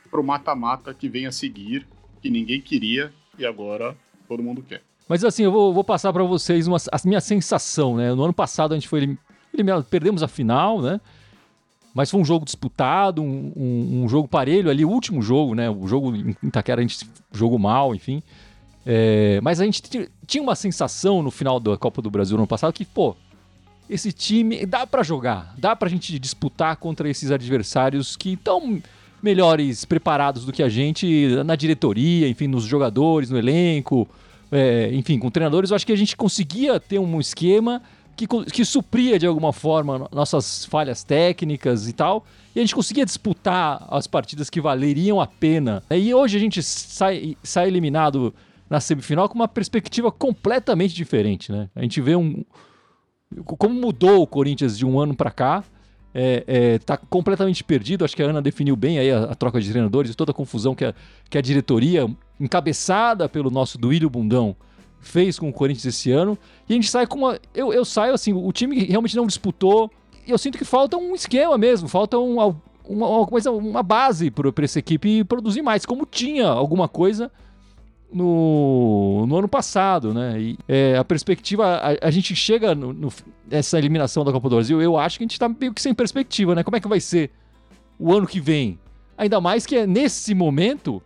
para 0.10 0.20
o 0.20 0.24
mata-mata 0.24 0.94
que 0.94 1.08
vem 1.08 1.28
a 1.28 1.32
seguir 1.32 1.86
que 2.22 2.30
ninguém 2.30 2.60
queria 2.60 3.14
e 3.38 3.46
agora 3.46 3.96
todo 4.28 4.42
mundo 4.42 4.64
quer. 4.64 4.82
Mas 5.08 5.24
assim, 5.24 5.44
eu 5.44 5.52
vou, 5.52 5.72
vou 5.72 5.84
passar 5.84 6.12
para 6.12 6.24
vocês 6.24 6.66
uma, 6.66 6.78
a 6.92 6.98
minha 7.06 7.22
sensação, 7.22 7.96
né? 7.96 8.14
No 8.16 8.24
ano 8.24 8.34
passado 8.34 8.74
a 8.74 8.76
gente 8.76 8.88
foi 8.88 9.18
eliminado, 9.54 9.84
perdemos 9.86 10.24
a 10.24 10.28
final, 10.28 10.82
né? 10.82 11.00
Mas 11.96 12.12
foi 12.12 12.20
um 12.20 12.26
jogo 12.26 12.44
disputado, 12.44 13.24
um, 13.24 13.54
um, 13.56 14.04
um, 14.04 14.10
jogo 14.10 14.28
parelho 14.28 14.70
ali, 14.70 14.84
o 14.84 14.90
último 14.90 15.22
jogo, 15.22 15.56
né? 15.56 15.70
O 15.70 15.88
jogo 15.88 16.14
em 16.14 16.36
Itaquera 16.44 16.82
a 16.82 16.84
gente 16.84 17.08
jogou 17.32 17.58
mal, 17.58 17.96
enfim. 17.96 18.22
É, 18.86 19.40
mas 19.42 19.62
a 19.62 19.64
gente 19.64 19.82
tinha 20.28 20.44
uma 20.44 20.56
sensação 20.56 21.24
no 21.24 21.32
final 21.32 21.58
da 21.58 21.78
Copa 21.78 22.02
do 22.02 22.12
Brasil 22.12 22.36
no 22.36 22.44
ano 22.44 22.48
passado 22.48 22.74
que, 22.74 22.84
pô, 22.84 23.16
esse 23.90 24.12
time 24.12 24.66
dá 24.66 24.86
para 24.86 25.04
jogar, 25.04 25.56
dá 25.58 25.74
pra 25.74 25.88
gente 25.88 26.20
disputar 26.20 26.76
contra 26.76 27.10
esses 27.10 27.32
adversários 27.32 28.18
que 28.18 28.34
estão 28.34 28.82
melhores 29.24 29.86
preparados 29.86 30.44
do 30.44 30.52
que 30.52 30.62
a 30.62 30.68
gente 30.68 31.30
na 31.46 31.56
diretoria, 31.56 32.28
enfim, 32.28 32.48
nos 32.48 32.66
jogadores, 32.66 33.30
no 33.30 33.38
elenco, 33.38 34.06
é, 34.52 34.90
enfim, 34.94 35.18
com 35.18 35.32
treinadores. 35.32 35.70
Eu 35.70 35.78
acho 35.78 35.86
que 35.86 35.94
a 35.94 35.98
gente 35.98 36.18
conseguia 36.18 36.78
ter 36.78 37.00
um 37.00 37.22
esquema 37.22 37.82
que, 38.16 38.28
que 38.28 38.66
supria 38.66 39.20
de 39.20 39.26
alguma 39.26 39.52
forma 39.52 40.08
nossas 40.12 40.66
falhas 40.66 41.04
técnicas 41.04 41.88
e 41.88 41.94
tal. 41.94 42.26
E 42.56 42.60
a 42.60 42.64
gente 42.64 42.74
conseguia 42.76 43.06
disputar 43.06 43.86
as 43.90 44.08
partidas 44.08 44.50
que 44.50 44.62
valeriam 44.62 45.20
a 45.20 45.28
pena. 45.28 45.84
E 45.92 46.14
hoje 46.14 46.38
a 46.38 46.40
gente 46.40 46.64
sai, 46.64 47.38
sai 47.44 47.68
eliminado 47.68 48.34
na 48.70 48.80
semifinal 48.80 49.28
com 49.28 49.36
uma 49.36 49.48
perspectiva 49.48 50.12
completamente 50.12 50.96
diferente, 50.96 51.52
né? 51.52 51.70
A 51.76 51.82
gente 51.82 52.02
vê 52.02 52.16
um 52.16 52.44
como 53.44 53.74
mudou 53.74 54.22
o 54.22 54.28
Corinthians 54.28 54.78
de 54.78 54.86
um 54.86 55.00
ano 55.00 55.16
para 55.16 55.32
cá 55.32 55.64
é, 56.18 56.44
é, 56.48 56.80
tá 56.80 56.96
completamente 56.96 57.62
perdido. 57.62 58.06
Acho 58.06 58.16
que 58.16 58.24
a 58.24 58.28
Ana 58.28 58.42
definiu 58.42 58.78
bem 58.78 58.98
aí 58.98 59.12
a, 59.12 59.26
a 59.26 59.36
troca 59.36 59.60
de 59.60 59.70
treinadores 59.70 60.16
toda 60.16 60.32
a 60.32 60.34
confusão 60.34 60.74
que 60.74 60.86
a, 60.86 60.96
que 61.30 61.38
a 61.38 61.42
diretoria, 61.42 62.10
encabeçada 62.40 63.28
pelo 63.28 63.52
nosso 63.52 63.78
Duílio 63.78 64.10
Bundão, 64.10 64.56
fez 65.08 65.38
com 65.38 65.50
o 65.50 65.54
Corinthians 65.54 65.86
esse 65.86 66.12
ano. 66.12 66.38
E 66.68 66.74
a 66.74 66.76
gente 66.76 66.90
sai 66.90 67.06
com 67.06 67.20
uma. 67.20 67.40
Eu, 67.54 67.72
eu 67.72 67.86
saio 67.86 68.14
assim, 68.14 68.34
o 68.34 68.52
time 68.52 68.84
realmente 68.86 69.16
não 69.16 69.28
disputou. 69.28 69.92
E 70.26 70.32
eu 70.32 70.38
sinto 70.38 70.58
que 70.58 70.66
falta 70.66 70.98
um 70.98 71.14
esquema 71.14 71.58
mesmo, 71.58 71.88
falta 71.88 72.18
um, 72.18 72.36
uma, 72.36 72.56
uma, 72.88 73.28
coisa, 73.28 73.52
uma 73.52 73.84
base 73.84 74.32
para 74.32 74.52
essa 74.64 74.80
equipe 74.80 75.24
produzir 75.24 75.62
mais. 75.62 75.86
Como 75.86 76.06
tinha 76.06 76.48
alguma 76.48 76.88
coisa 76.88 77.32
no, 78.12 79.26
no 79.28 79.38
ano 79.38 79.48
passado, 79.48 80.14
né? 80.14 80.40
E 80.40 80.58
é, 80.68 80.98
a 80.98 81.04
perspectiva, 81.04 81.66
a, 81.78 82.08
a 82.08 82.12
gente 82.12 82.36
chega 82.36 82.74
no, 82.74 82.92
no, 82.92 83.14
nessa 83.50 83.78
eliminação 83.78 84.24
da 84.24 84.32
Copa 84.32 84.50
do 84.50 84.56
Brasil, 84.56 84.82
eu 84.82 84.98
acho 84.98 85.18
que 85.18 85.24
a 85.24 85.28
gente 85.28 85.40
tá 85.40 85.48
meio 85.48 85.74
que 85.74 85.82
sem 85.82 85.94
perspectiva, 85.94 86.56
né? 86.56 86.64
Como 86.64 86.76
é 86.76 86.80
que 86.80 86.88
vai 86.88 87.00
ser 87.00 87.30
o 88.00 88.12
ano 88.14 88.26
que 88.26 88.40
vem? 88.40 88.80
Ainda 89.18 89.40
mais 89.40 89.66
que 89.66 89.76
é 89.76 89.86
nesse 89.86 90.34
momento 90.34 91.02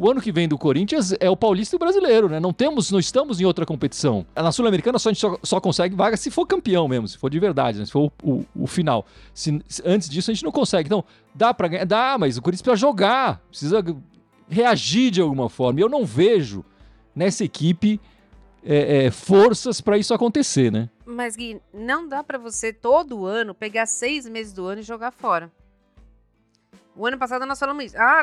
o 0.00 0.10
ano 0.10 0.18
que 0.18 0.32
vem 0.32 0.48
do 0.48 0.56
Corinthians 0.56 1.14
é 1.20 1.28
o 1.28 1.36
Paulista 1.36 1.74
e 1.74 1.76
o 1.76 1.78
Brasileiro, 1.78 2.26
né? 2.26 2.40
Não 2.40 2.54
temos, 2.54 2.90
não 2.90 2.98
estamos 2.98 3.38
em 3.38 3.44
outra 3.44 3.66
competição. 3.66 4.24
Na 4.34 4.50
Sul-Americana 4.50 4.98
só, 4.98 5.10
a 5.10 5.12
gente 5.12 5.20
só, 5.20 5.38
só, 5.42 5.60
consegue 5.60 5.94
vaga 5.94 6.16
se 6.16 6.30
for 6.30 6.46
campeão 6.46 6.88
mesmo, 6.88 7.06
se 7.06 7.18
for 7.18 7.28
de 7.28 7.38
verdade, 7.38 7.78
né? 7.78 7.84
se 7.84 7.92
for 7.92 8.10
o, 8.22 8.30
o, 8.32 8.46
o 8.62 8.66
final. 8.66 9.04
Se, 9.34 9.60
antes 9.84 10.08
disso 10.08 10.30
a 10.30 10.34
gente 10.34 10.42
não 10.42 10.50
consegue. 10.50 10.86
Então, 10.86 11.04
dá 11.34 11.52
para 11.52 11.68
ganhar? 11.68 11.84
Dá, 11.84 12.16
mas 12.18 12.38
o 12.38 12.42
Corinthians 12.42 12.62
precisa 12.62 12.80
jogar, 12.80 13.42
precisa 13.50 13.84
reagir 14.48 15.10
de 15.10 15.20
alguma 15.20 15.50
forma. 15.50 15.80
E 15.80 15.82
eu 15.82 15.88
não 15.88 16.06
vejo 16.06 16.64
nessa 17.14 17.44
equipe 17.44 18.00
é, 18.64 19.04
é, 19.04 19.10
forças 19.10 19.82
para 19.82 19.98
isso 19.98 20.14
acontecer, 20.14 20.72
né? 20.72 20.88
Mas, 21.04 21.36
Gui, 21.36 21.60
não 21.74 22.08
dá 22.08 22.24
para 22.24 22.38
você 22.38 22.72
todo 22.72 23.26
ano 23.26 23.54
pegar 23.54 23.84
seis 23.84 24.26
meses 24.26 24.54
do 24.54 24.64
ano 24.64 24.80
e 24.80 24.82
jogar 24.82 25.10
fora. 25.10 25.52
O 27.00 27.06
ano 27.06 27.16
passado 27.16 27.46
nós 27.46 27.58
falamos 27.58 27.82
isso. 27.86 27.96
Ah, 27.98 28.22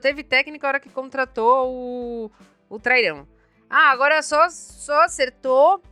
teve 0.00 0.24
técnica 0.24 0.66
a 0.66 0.68
hora 0.68 0.80
que 0.80 0.88
contratou 0.88 1.68
o, 1.70 2.30
o 2.66 2.78
Trairão. 2.80 3.28
Ah, 3.68 3.90
agora 3.90 4.22
só, 4.22 4.48
só 4.48 5.02
acertou 5.02 5.82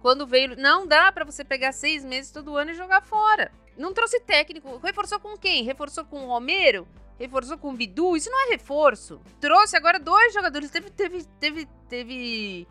quando 0.00 0.28
veio. 0.28 0.56
Não 0.56 0.86
dá 0.86 1.10
para 1.10 1.24
você 1.24 1.42
pegar 1.42 1.72
seis 1.72 2.04
meses 2.04 2.30
todo 2.30 2.56
ano 2.56 2.70
e 2.70 2.74
jogar 2.74 3.02
fora. 3.02 3.50
Não 3.76 3.92
trouxe 3.92 4.20
técnico. 4.20 4.76
Reforçou 4.76 5.18
com 5.18 5.36
quem? 5.36 5.64
Reforçou 5.64 6.04
com 6.04 6.22
o 6.24 6.28
Romero? 6.28 6.86
Reforçou 7.18 7.58
com 7.58 7.70
o 7.70 7.76
Bidu? 7.76 8.16
Isso 8.16 8.30
não 8.30 8.46
é 8.46 8.50
reforço. 8.50 9.20
Trouxe 9.40 9.76
agora 9.76 9.98
dois 9.98 10.32
jogadores. 10.32 10.70
Teve, 10.70 10.88
teve, 10.88 11.24
teve, 11.40 11.68
teve 11.88 12.68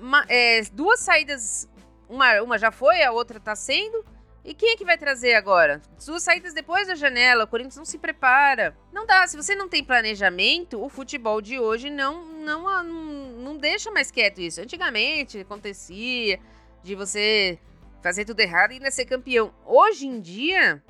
uma, 0.00 0.24
é, 0.28 0.62
duas 0.70 1.00
saídas. 1.00 1.68
Uma, 2.08 2.40
uma 2.40 2.56
já 2.56 2.70
foi, 2.70 3.02
a 3.02 3.10
outra 3.10 3.40
tá 3.40 3.56
sendo. 3.56 4.04
E 4.44 4.54
quem 4.54 4.70
é 4.70 4.76
que 4.76 4.84
vai 4.84 4.96
trazer 4.96 5.34
agora? 5.34 5.82
Suas 5.98 6.22
saídas 6.22 6.54
depois 6.54 6.86
da 6.86 6.94
janela, 6.94 7.44
o 7.44 7.46
Corinthians 7.46 7.76
não 7.76 7.84
se 7.84 7.98
prepara. 7.98 8.76
Não 8.92 9.04
dá, 9.04 9.26
se 9.26 9.36
você 9.36 9.54
não 9.54 9.68
tem 9.68 9.84
planejamento, 9.84 10.82
o 10.82 10.88
futebol 10.88 11.40
de 11.40 11.58
hoje 11.58 11.90
não, 11.90 12.24
não, 12.24 12.62
não, 12.64 12.84
não 12.84 13.56
deixa 13.56 13.90
mais 13.90 14.10
quieto 14.10 14.40
isso. 14.40 14.60
Antigamente 14.60 15.40
acontecia 15.40 16.40
de 16.82 16.94
você 16.94 17.58
fazer 18.02 18.24
tudo 18.24 18.40
errado 18.40 18.70
e 18.70 18.74
ainda 18.74 18.90
ser 18.90 19.04
campeão. 19.04 19.52
Hoje 19.66 20.06
em 20.06 20.20
dia, 20.20 20.82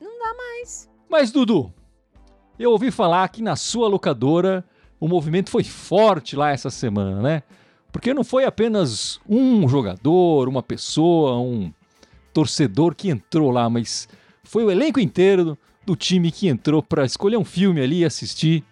não 0.00 0.18
dá 0.18 0.34
mais. 0.34 0.88
Mas, 1.08 1.32
Dudu, 1.32 1.74
eu 2.58 2.70
ouvi 2.70 2.90
falar 2.90 3.28
que 3.30 3.42
na 3.42 3.56
sua 3.56 3.88
locadora 3.88 4.64
o 5.00 5.08
movimento 5.08 5.50
foi 5.50 5.64
forte 5.64 6.36
lá 6.36 6.50
essa 6.50 6.70
semana, 6.70 7.20
né? 7.22 7.42
Porque 7.90 8.14
não 8.14 8.22
foi 8.22 8.44
apenas 8.44 9.18
um 9.28 9.68
jogador, 9.68 10.48
uma 10.48 10.62
pessoa, 10.62 11.40
um 11.40 11.72
torcedor 12.32 12.94
que 12.94 13.08
entrou 13.08 13.50
lá, 13.50 13.68
mas 13.68 14.08
foi 14.42 14.64
o 14.64 14.70
elenco 14.70 14.98
inteiro 15.00 15.58
do, 15.84 15.96
time 15.96 16.30
que 16.30 16.48
entrou 16.48 16.82
para 16.82 17.04
escolher 17.04 17.36
um 17.36 17.44
filme 17.44 17.80
ali 17.80 18.00
e 18.00 18.04
assistir. 18.04 18.64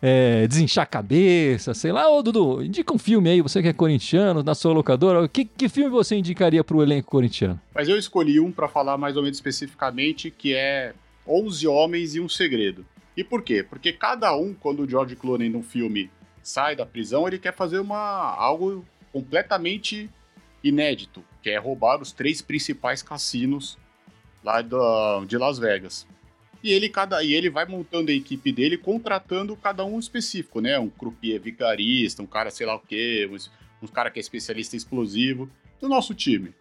É, 0.00 0.46
desinchar 0.46 0.84
a 0.84 0.86
cabeça, 0.86 1.74
sei 1.74 1.90
lá. 1.90 2.08
Ô, 2.08 2.22
Dudu, 2.22 2.62
indica 2.62 2.94
um 2.94 2.98
filme 2.98 3.30
aí, 3.30 3.42
você 3.42 3.60
que 3.60 3.66
é 3.66 3.72
corintiano, 3.72 4.44
na 4.44 4.54
sua 4.54 4.72
locadora. 4.72 5.26
Que, 5.26 5.44
que 5.44 5.68
filme 5.68 5.90
você 5.90 6.14
indicaria 6.14 6.62
para 6.62 6.76
o 6.76 6.82
elenco 6.84 7.10
corintiano? 7.10 7.60
Mas 7.74 7.88
eu 7.88 7.98
escolhi 7.98 8.38
um 8.38 8.52
para 8.52 8.68
falar 8.68 8.96
mais 8.96 9.16
ou 9.16 9.24
menos 9.24 9.38
especificamente, 9.38 10.30
que 10.30 10.54
é 10.54 10.94
11 11.26 11.66
Homens 11.66 12.14
e 12.14 12.20
um 12.20 12.28
Segredo. 12.28 12.86
E 13.16 13.24
por 13.24 13.42
quê? 13.42 13.64
Porque 13.68 13.92
cada 13.92 14.36
um, 14.36 14.54
quando 14.54 14.84
o 14.84 14.88
George 14.88 15.16
Clooney 15.16 15.48
num 15.48 15.64
filme 15.64 16.08
sai 16.40 16.76
da 16.76 16.86
prisão, 16.86 17.26
ele 17.26 17.36
quer 17.36 17.52
fazer 17.52 17.80
uma 17.80 17.98
algo 18.36 18.84
completamente 19.12 20.08
inédito 20.62 21.24
que 21.42 21.50
é 21.50 21.58
roubar 21.58 22.00
os 22.00 22.12
três 22.12 22.42
principais 22.42 23.02
cassinos 23.02 23.78
lá 24.42 24.62
de 24.62 25.36
Las 25.38 25.58
Vegas. 25.58 26.06
E 26.62 26.72
ele, 26.72 26.88
cada, 26.88 27.22
e 27.22 27.32
ele 27.32 27.48
vai 27.48 27.64
montando 27.64 28.10
a 28.10 28.14
equipe 28.14 28.50
dele, 28.50 28.76
contratando 28.76 29.56
cada 29.56 29.84
um 29.84 29.98
específico, 29.98 30.60
né? 30.60 30.78
Um 30.78 30.90
croupier 30.90 31.40
vigarista, 31.40 32.22
um 32.22 32.26
cara 32.26 32.50
sei 32.50 32.66
lá 32.66 32.74
o 32.74 32.80
quê, 32.80 33.28
um, 33.30 33.84
um 33.84 33.88
cara 33.88 34.10
que 34.10 34.18
é 34.18 34.20
especialista 34.20 34.74
em 34.74 34.78
explosivo, 34.78 35.48
do 35.80 35.88
nosso 35.88 36.14
time. 36.14 36.52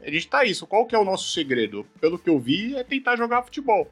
A 0.00 0.10
gente 0.10 0.28
tá 0.28 0.44
isso. 0.44 0.66
Qual 0.66 0.86
que 0.86 0.94
é 0.94 0.98
o 0.98 1.04
nosso 1.04 1.32
segredo? 1.32 1.84
Pelo 2.00 2.18
que 2.18 2.30
eu 2.30 2.38
vi, 2.38 2.76
é 2.76 2.84
tentar 2.84 3.16
jogar 3.16 3.42
futebol. 3.42 3.90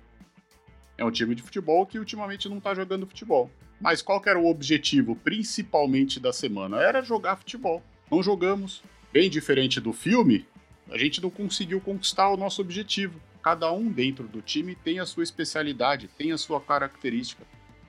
É 0.97 1.05
um 1.05 1.11
time 1.11 1.35
de 1.35 1.43
futebol 1.43 1.85
que 1.87 1.99
ultimamente 1.99 2.49
não 2.49 2.61
tá 2.61 2.75
jogando 2.75 3.07
futebol. 3.07 3.51
Mas 3.81 4.01
qual 4.01 4.21
que 4.21 4.29
era 4.29 4.39
o 4.39 4.47
objetivo, 4.47 5.17
principalmente 5.17 6.21
da 6.21 6.33
semana? 6.33 6.81
Era 6.81 7.03
jogar 7.03 7.37
futebol. 7.37 7.83
Não 8.09 8.23
jogamos 8.23 8.83
bem 9.13 9.29
diferente 9.29 9.81
do 9.81 9.93
filme, 9.93 10.47
a 10.91 10.97
gente 10.97 11.23
não 11.23 11.31
conseguiu 11.31 11.81
conquistar 11.81 12.31
o 12.31 12.37
nosso 12.37 12.61
objetivo. 12.61 13.21
Cada 13.43 13.71
um 13.73 13.91
dentro 13.91 14.27
do 14.27 14.41
time 14.41 14.75
tem 14.75 14.99
a 15.01 15.07
sua 15.07 15.23
especialidade, 15.23 16.09
tem 16.17 16.33
a 16.33 16.39
sua 16.39 16.61
característica, 16.61 17.45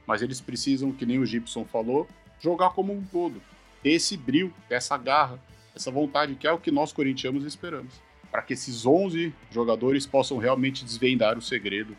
mas 0.05 0.21
eles 0.21 0.41
precisam, 0.41 0.91
que 0.91 1.05
nem 1.05 1.19
o 1.19 1.25
Gibson 1.25 1.65
falou, 1.65 2.07
jogar 2.39 2.71
como 2.71 2.93
um 2.93 3.03
todo. 3.03 3.41
Ter 3.81 3.91
esse 3.91 4.17
brilho, 4.17 4.53
essa 4.69 4.97
garra, 4.97 5.39
essa 5.75 5.91
vontade, 5.91 6.35
que 6.35 6.47
é 6.47 6.51
o 6.51 6.57
que 6.57 6.71
nós 6.71 6.91
corintianos 6.91 7.45
esperamos. 7.45 7.93
Para 8.31 8.41
que 8.41 8.53
esses 8.53 8.85
11 8.85 9.33
jogadores 9.51 10.05
possam 10.05 10.37
realmente 10.37 10.83
desvendar 10.83 11.37
o 11.37 11.41
segredo 11.41 11.95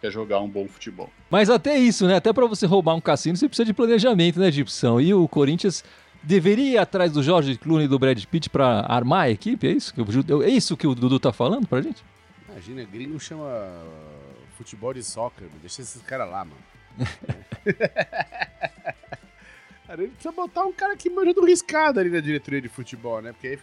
que 0.00 0.06
é 0.06 0.10
jogar 0.10 0.40
um 0.40 0.48
bom 0.48 0.68
futebol. 0.68 1.10
Mas 1.30 1.48
até 1.48 1.78
isso, 1.78 2.06
né? 2.06 2.16
Até 2.16 2.32
para 2.32 2.46
você 2.46 2.66
roubar 2.66 2.94
um 2.94 3.00
cassino, 3.00 3.36
você 3.36 3.48
precisa 3.48 3.64
de 3.64 3.72
planejamento, 3.72 4.38
né, 4.38 4.50
Gibson? 4.50 5.00
E 5.00 5.14
o 5.14 5.26
Corinthians 5.26 5.82
deveria 6.24 6.72
ir 6.72 6.78
atrás 6.78 7.12
do 7.12 7.22
George 7.22 7.56
Clooney 7.58 7.84
e 7.86 7.88
do 7.88 7.98
Brad 7.98 8.22
Pitt 8.24 8.50
para 8.50 8.80
armar 8.80 9.22
a 9.22 9.30
equipe? 9.30 9.66
É 9.66 9.72
isso, 9.72 9.94
que 9.94 10.00
o, 10.00 10.42
é 10.42 10.48
isso 10.48 10.76
que 10.76 10.86
o 10.86 10.94
Dudu 10.94 11.20
tá 11.20 11.32
falando 11.32 11.66
pra 11.66 11.80
gente? 11.80 12.04
Imagina, 12.48 12.84
gringo 12.84 13.18
chama 13.20 13.46
futebol 14.56 14.94
de 14.94 15.02
soccer, 15.02 15.48
deixa 15.60 15.82
esses 15.82 16.00
caras 16.02 16.30
lá, 16.30 16.44
mano. 16.44 16.60
cara, 19.86 20.02
ele 20.02 20.12
precisa 20.12 20.32
botar 20.32 20.64
um 20.64 20.72
cara 20.72 20.96
que 20.96 21.10
manja 21.10 21.34
do 21.34 21.44
riscado 21.44 22.00
ali 22.00 22.10
na 22.10 22.20
diretoria 22.20 22.60
de 22.60 22.68
futebol, 22.68 23.20
né? 23.20 23.32
Porque 23.32 23.48
aí, 23.48 23.58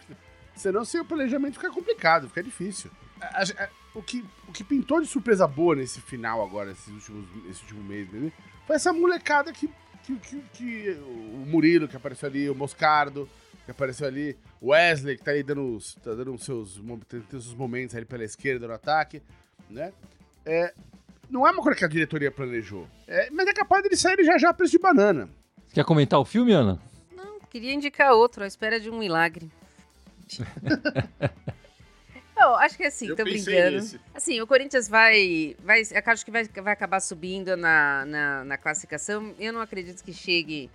senão 0.54 0.84
sem 0.84 1.00
o 1.00 1.04
planejamento 1.04 1.54
fica 1.54 1.70
complicado, 1.70 2.28
fica 2.28 2.42
difícil. 2.42 2.90
A, 3.20 3.42
a, 3.42 3.68
o, 3.94 4.02
que, 4.02 4.24
o 4.48 4.52
que 4.52 4.62
pintou 4.62 5.00
de 5.00 5.06
surpresa 5.06 5.46
boa 5.46 5.74
nesse 5.74 6.00
final 6.00 6.44
agora, 6.44 6.72
esses 6.72 6.88
últimos, 6.88 7.26
esse 7.50 7.62
último 7.62 7.82
mês, 7.82 8.10
né? 8.10 8.30
foi 8.66 8.76
essa 8.76 8.92
molecada 8.92 9.52
que 9.52 9.68
que, 10.04 10.16
que, 10.16 10.42
que, 10.52 10.90
o 10.90 11.46
Murilo 11.46 11.88
que 11.88 11.96
apareceu 11.96 12.28
ali, 12.28 12.50
o 12.50 12.54
Moscardo 12.54 13.28
que 13.64 13.70
apareceu 13.70 14.06
ali, 14.06 14.36
o 14.60 14.70
Wesley 14.70 15.16
que 15.16 15.22
tá 15.22 15.30
aí 15.30 15.42
dando, 15.42 15.78
tá 16.02 16.14
dando 16.14 16.36
seus, 16.38 16.80
seus 17.30 17.54
momentos 17.54 17.94
ali 17.94 18.04
pela 18.04 18.24
esquerda 18.24 18.66
no 18.66 18.74
ataque, 18.74 19.22
né? 19.70 19.92
É, 20.44 20.74
não 21.30 21.46
é 21.46 21.50
uma 21.50 21.62
coisa 21.62 21.78
que 21.78 21.84
a 21.84 21.88
diretoria 21.88 22.30
planejou, 22.30 22.88
é, 23.06 23.30
mas 23.30 23.46
é 23.46 23.52
capaz 23.52 23.82
dele 23.82 23.96
sair 23.96 24.24
já 24.24 24.36
já 24.36 24.50
a 24.50 24.54
preço 24.54 24.72
de 24.72 24.78
banana. 24.78 25.28
Quer 25.72 25.84
comentar 25.84 26.18
o 26.18 26.24
filme, 26.24 26.52
Ana? 26.52 26.80
Não, 27.16 27.38
queria 27.48 27.72
indicar 27.72 28.12
outro, 28.12 28.42
à 28.42 28.46
espera 28.46 28.80
de 28.80 28.90
um 28.90 28.98
milagre. 28.98 29.50
Não, 32.42 32.56
acho 32.56 32.76
que 32.76 32.84
assim, 32.84 33.08
eu 33.08 33.14
tô 33.14 33.22
brincando. 33.22 33.76
Nesse. 33.76 34.00
Assim, 34.12 34.40
o 34.40 34.46
Corinthians 34.48 34.88
vai. 34.88 35.54
vai 35.60 35.82
acho 35.82 36.24
que 36.24 36.30
vai, 36.30 36.44
vai 36.44 36.72
acabar 36.72 36.98
subindo 36.98 37.56
na, 37.56 38.04
na, 38.04 38.44
na, 38.44 38.58
classificação. 38.58 39.32
Eu 39.38 39.52
não 39.52 39.60
acredito 39.60 40.02
que 40.02 40.12
chegue 40.12 40.68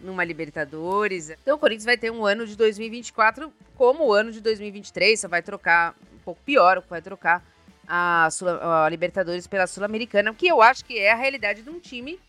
numa 0.00 0.22
Libertadores. 0.22 1.30
Então 1.30 1.56
o 1.56 1.58
Corinthians 1.58 1.84
vai 1.84 1.96
ter 1.96 2.12
um 2.12 2.24
ano 2.24 2.46
de 2.46 2.56
2024 2.56 3.52
como 3.74 4.06
o 4.06 4.12
ano 4.12 4.30
de 4.30 4.40
2023. 4.40 5.18
Só 5.18 5.26
vai 5.26 5.42
trocar 5.42 5.96
um 6.14 6.18
pouco 6.18 6.40
pior, 6.44 6.84
vai 6.88 7.02
trocar 7.02 7.44
a, 7.88 8.28
Sul, 8.30 8.48
a 8.48 8.88
Libertadores 8.88 9.48
pela 9.48 9.66
Sul-Americana, 9.66 10.32
que 10.32 10.46
eu 10.46 10.62
acho 10.62 10.84
que 10.84 10.98
é 10.98 11.10
a 11.10 11.16
realidade 11.16 11.62
de 11.62 11.70
um 11.70 11.80
time 11.80 12.20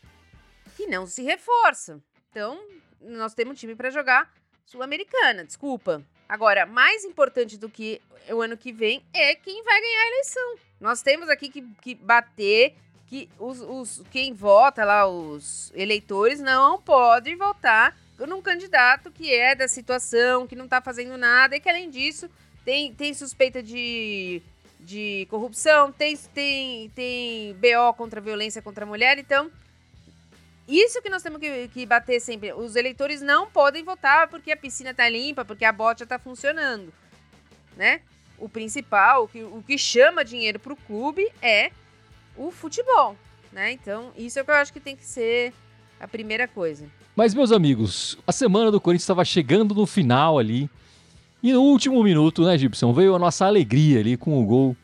que 0.76 0.88
não 0.88 1.06
se 1.06 1.22
reforça. 1.22 2.02
Então, 2.32 2.60
nós 3.00 3.36
temos 3.36 3.52
um 3.52 3.56
time 3.56 3.76
para 3.76 3.92
jogar 3.92 4.34
Sul-Americana, 4.66 5.46
desculpa. 5.46 6.04
Agora, 6.30 6.68
mais 6.68 7.04
importante 7.04 7.58
do 7.58 7.68
que 7.68 8.00
o 8.30 8.40
ano 8.40 8.56
que 8.56 8.72
vem 8.72 9.04
é 9.12 9.34
quem 9.34 9.64
vai 9.64 9.82
ganhar 9.82 10.02
a 10.02 10.08
eleição. 10.10 10.56
Nós 10.80 11.02
temos 11.02 11.28
aqui 11.28 11.50
que, 11.50 11.64
que 11.82 11.96
bater 11.96 12.76
que 13.08 13.28
os, 13.40 13.60
os, 13.62 14.04
quem 14.12 14.32
vota 14.32 14.86
lá, 14.86 15.08
os 15.08 15.72
eleitores, 15.74 16.40
não 16.40 16.80
podem 16.80 17.36
votar 17.36 17.98
num 18.20 18.42
candidato 18.44 19.10
que 19.10 19.34
é 19.34 19.56
da 19.56 19.68
situação, 19.68 20.46
que 20.46 20.56
não 20.56 20.66
está 20.66 20.80
fazendo 20.80 21.18
nada 21.18 21.56
e 21.56 21.60
que, 21.60 21.68
além 21.68 21.90
disso, 21.90 22.30
tem, 22.64 22.94
tem 22.94 23.12
suspeita 23.16 23.64
de, 23.64 24.44
de 24.80 25.26
corrupção, 25.32 25.92
tem, 25.92 26.16
tem, 26.16 26.90
tem 26.90 27.56
BO 27.56 27.94
contra 27.98 28.20
a 28.20 28.24
violência 28.24 28.62
contra 28.62 28.86
a 28.86 28.88
mulher. 28.88 29.18
Então, 29.18 29.50
isso 30.78 31.02
que 31.02 31.10
nós 31.10 31.24
temos 31.24 31.40
que, 31.40 31.68
que 31.70 31.86
bater 31.86 32.20
sempre. 32.20 32.54
Os 32.54 32.76
eleitores 32.76 33.22
não 33.22 33.50
podem 33.50 33.84
votar 33.84 34.28
porque 34.28 34.52
a 34.52 34.58
piscina 34.58 34.92
está 34.92 35.10
limpa, 35.10 35.44
porque 35.44 35.66
a 35.66 35.72
bota 35.72 36.04
está 36.04 36.20
funcionando, 36.20 36.94
né? 37.76 38.02
O 38.38 38.48
principal, 38.48 39.24
o 39.24 39.28
que, 39.28 39.44
o 39.44 39.64
que 39.66 39.78
chama 39.78 40.24
dinheiro 40.24 40.60
para 40.60 40.74
o 40.74 40.78
clube 40.78 41.28
é 41.42 41.72
o 42.38 42.52
futebol, 42.52 43.16
né? 43.52 43.72
Então, 43.72 44.12
isso 44.16 44.40
é 44.40 44.42
o 44.42 44.46
que 44.46 44.52
eu 44.52 44.56
acho 44.56 44.72
que 44.72 44.80
tem 44.80 44.96
que 44.96 45.06
ser 45.06 45.54
a 46.00 46.08
primeira 46.08 46.48
coisa. 46.48 46.86
Mas, 47.16 47.34
meus 47.34 47.52
amigos, 47.52 48.18
a 48.26 48.32
semana 48.32 48.72
do 48.72 48.80
Corinthians 48.80 49.04
estava 49.04 49.26
chegando 49.26 49.76
no 49.76 49.86
final 49.86 50.40
ali. 50.40 50.70
E 51.44 51.52
no 51.52 51.62
último 51.62 52.02
minuto, 52.04 52.46
né, 52.46 52.58
Gibson, 52.58 52.94
veio 52.94 53.16
a 53.16 53.20
nossa 53.20 53.46
alegria 53.46 54.00
ali 54.00 54.16
com 54.16 54.42
o 54.42 54.46
gol 54.46 54.76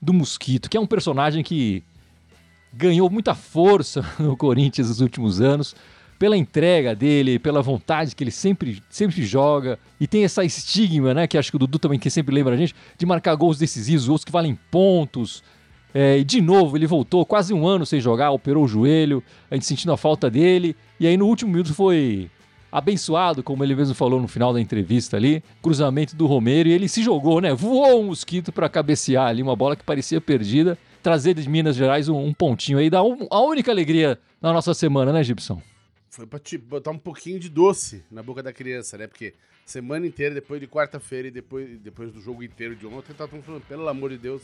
do 0.00 0.12
Mosquito, 0.12 0.68
que 0.70 0.76
é 0.76 0.80
um 0.80 0.86
personagem 0.86 1.42
que 1.42 1.82
ganhou 2.72 3.10
muita 3.10 3.34
força 3.34 4.04
no 4.18 4.36
Corinthians 4.36 4.88
nos 4.88 5.00
últimos 5.00 5.40
anos, 5.40 5.74
pela 6.18 6.36
entrega 6.36 6.94
dele, 6.94 7.38
pela 7.38 7.62
vontade 7.62 8.14
que 8.14 8.22
ele 8.22 8.30
sempre, 8.30 8.82
sempre 8.90 9.24
joga, 9.24 9.78
e 9.98 10.06
tem 10.06 10.22
essa 10.22 10.44
estigma, 10.44 11.14
né, 11.14 11.26
que 11.26 11.38
acho 11.38 11.50
que 11.50 11.56
o 11.56 11.58
Dudu 11.58 11.78
também 11.78 11.98
que 11.98 12.10
sempre 12.10 12.34
lembra 12.34 12.54
a 12.54 12.56
gente, 12.58 12.74
de 12.98 13.06
marcar 13.06 13.34
gols 13.34 13.58
decisivos, 13.58 14.06
gols 14.06 14.24
que 14.24 14.30
valem 14.30 14.58
pontos. 14.70 15.42
É, 15.94 16.18
e 16.18 16.24
de 16.24 16.40
novo, 16.42 16.76
ele 16.76 16.86
voltou 16.86 17.24
quase 17.24 17.54
um 17.54 17.66
ano 17.66 17.86
sem 17.86 18.00
jogar, 18.00 18.30
operou 18.32 18.64
o 18.64 18.68
joelho, 18.68 19.22
a 19.50 19.54
gente 19.54 19.64
sentindo 19.64 19.92
a 19.92 19.96
falta 19.96 20.30
dele, 20.30 20.76
e 21.00 21.06
aí 21.06 21.16
no 21.16 21.26
último 21.26 21.52
minuto 21.52 21.72
foi 21.72 22.30
abençoado, 22.70 23.42
como 23.42 23.64
ele 23.64 23.74
mesmo 23.74 23.94
falou 23.94 24.20
no 24.20 24.28
final 24.28 24.52
da 24.52 24.60
entrevista 24.60 25.16
ali, 25.16 25.42
cruzamento 25.62 26.14
do 26.14 26.26
Romero, 26.26 26.68
e 26.68 26.72
ele 26.72 26.88
se 26.88 27.02
jogou, 27.02 27.40
né? 27.40 27.52
Voou 27.52 28.02
um 28.02 28.06
mosquito 28.08 28.52
para 28.52 28.68
cabecear 28.68 29.26
ali, 29.26 29.42
uma 29.42 29.56
bola 29.56 29.74
que 29.74 29.82
parecia 29.82 30.20
perdida, 30.20 30.78
trazer 31.02 31.34
de 31.34 31.48
Minas 31.48 31.76
Gerais 31.76 32.08
um, 32.08 32.18
um 32.18 32.32
pontinho 32.34 32.78
aí, 32.78 32.90
dá 32.90 33.02
um, 33.02 33.26
a 33.30 33.40
única 33.40 33.70
alegria 33.70 34.18
na 34.40 34.52
nossa 34.52 34.74
semana, 34.74 35.12
né, 35.12 35.22
Gibson? 35.22 35.60
Foi 36.08 36.26
pra 36.26 36.38
te 36.38 36.58
botar 36.58 36.90
um 36.90 36.98
pouquinho 36.98 37.38
de 37.38 37.48
doce 37.48 38.04
na 38.10 38.22
boca 38.22 38.42
da 38.42 38.52
criança, 38.52 38.98
né? 38.98 39.06
Porque 39.06 39.34
semana 39.64 40.06
inteira, 40.06 40.34
depois 40.34 40.60
de 40.60 40.66
quarta-feira 40.66 41.28
e 41.28 41.30
depois, 41.30 41.78
depois 41.78 42.12
do 42.12 42.20
jogo 42.20 42.42
inteiro 42.42 42.74
de 42.74 42.86
ontem, 42.86 43.14
tá 43.14 43.28
falando, 43.28 43.62
pelo 43.66 43.88
amor 43.88 44.10
de 44.10 44.18
Deus, 44.18 44.42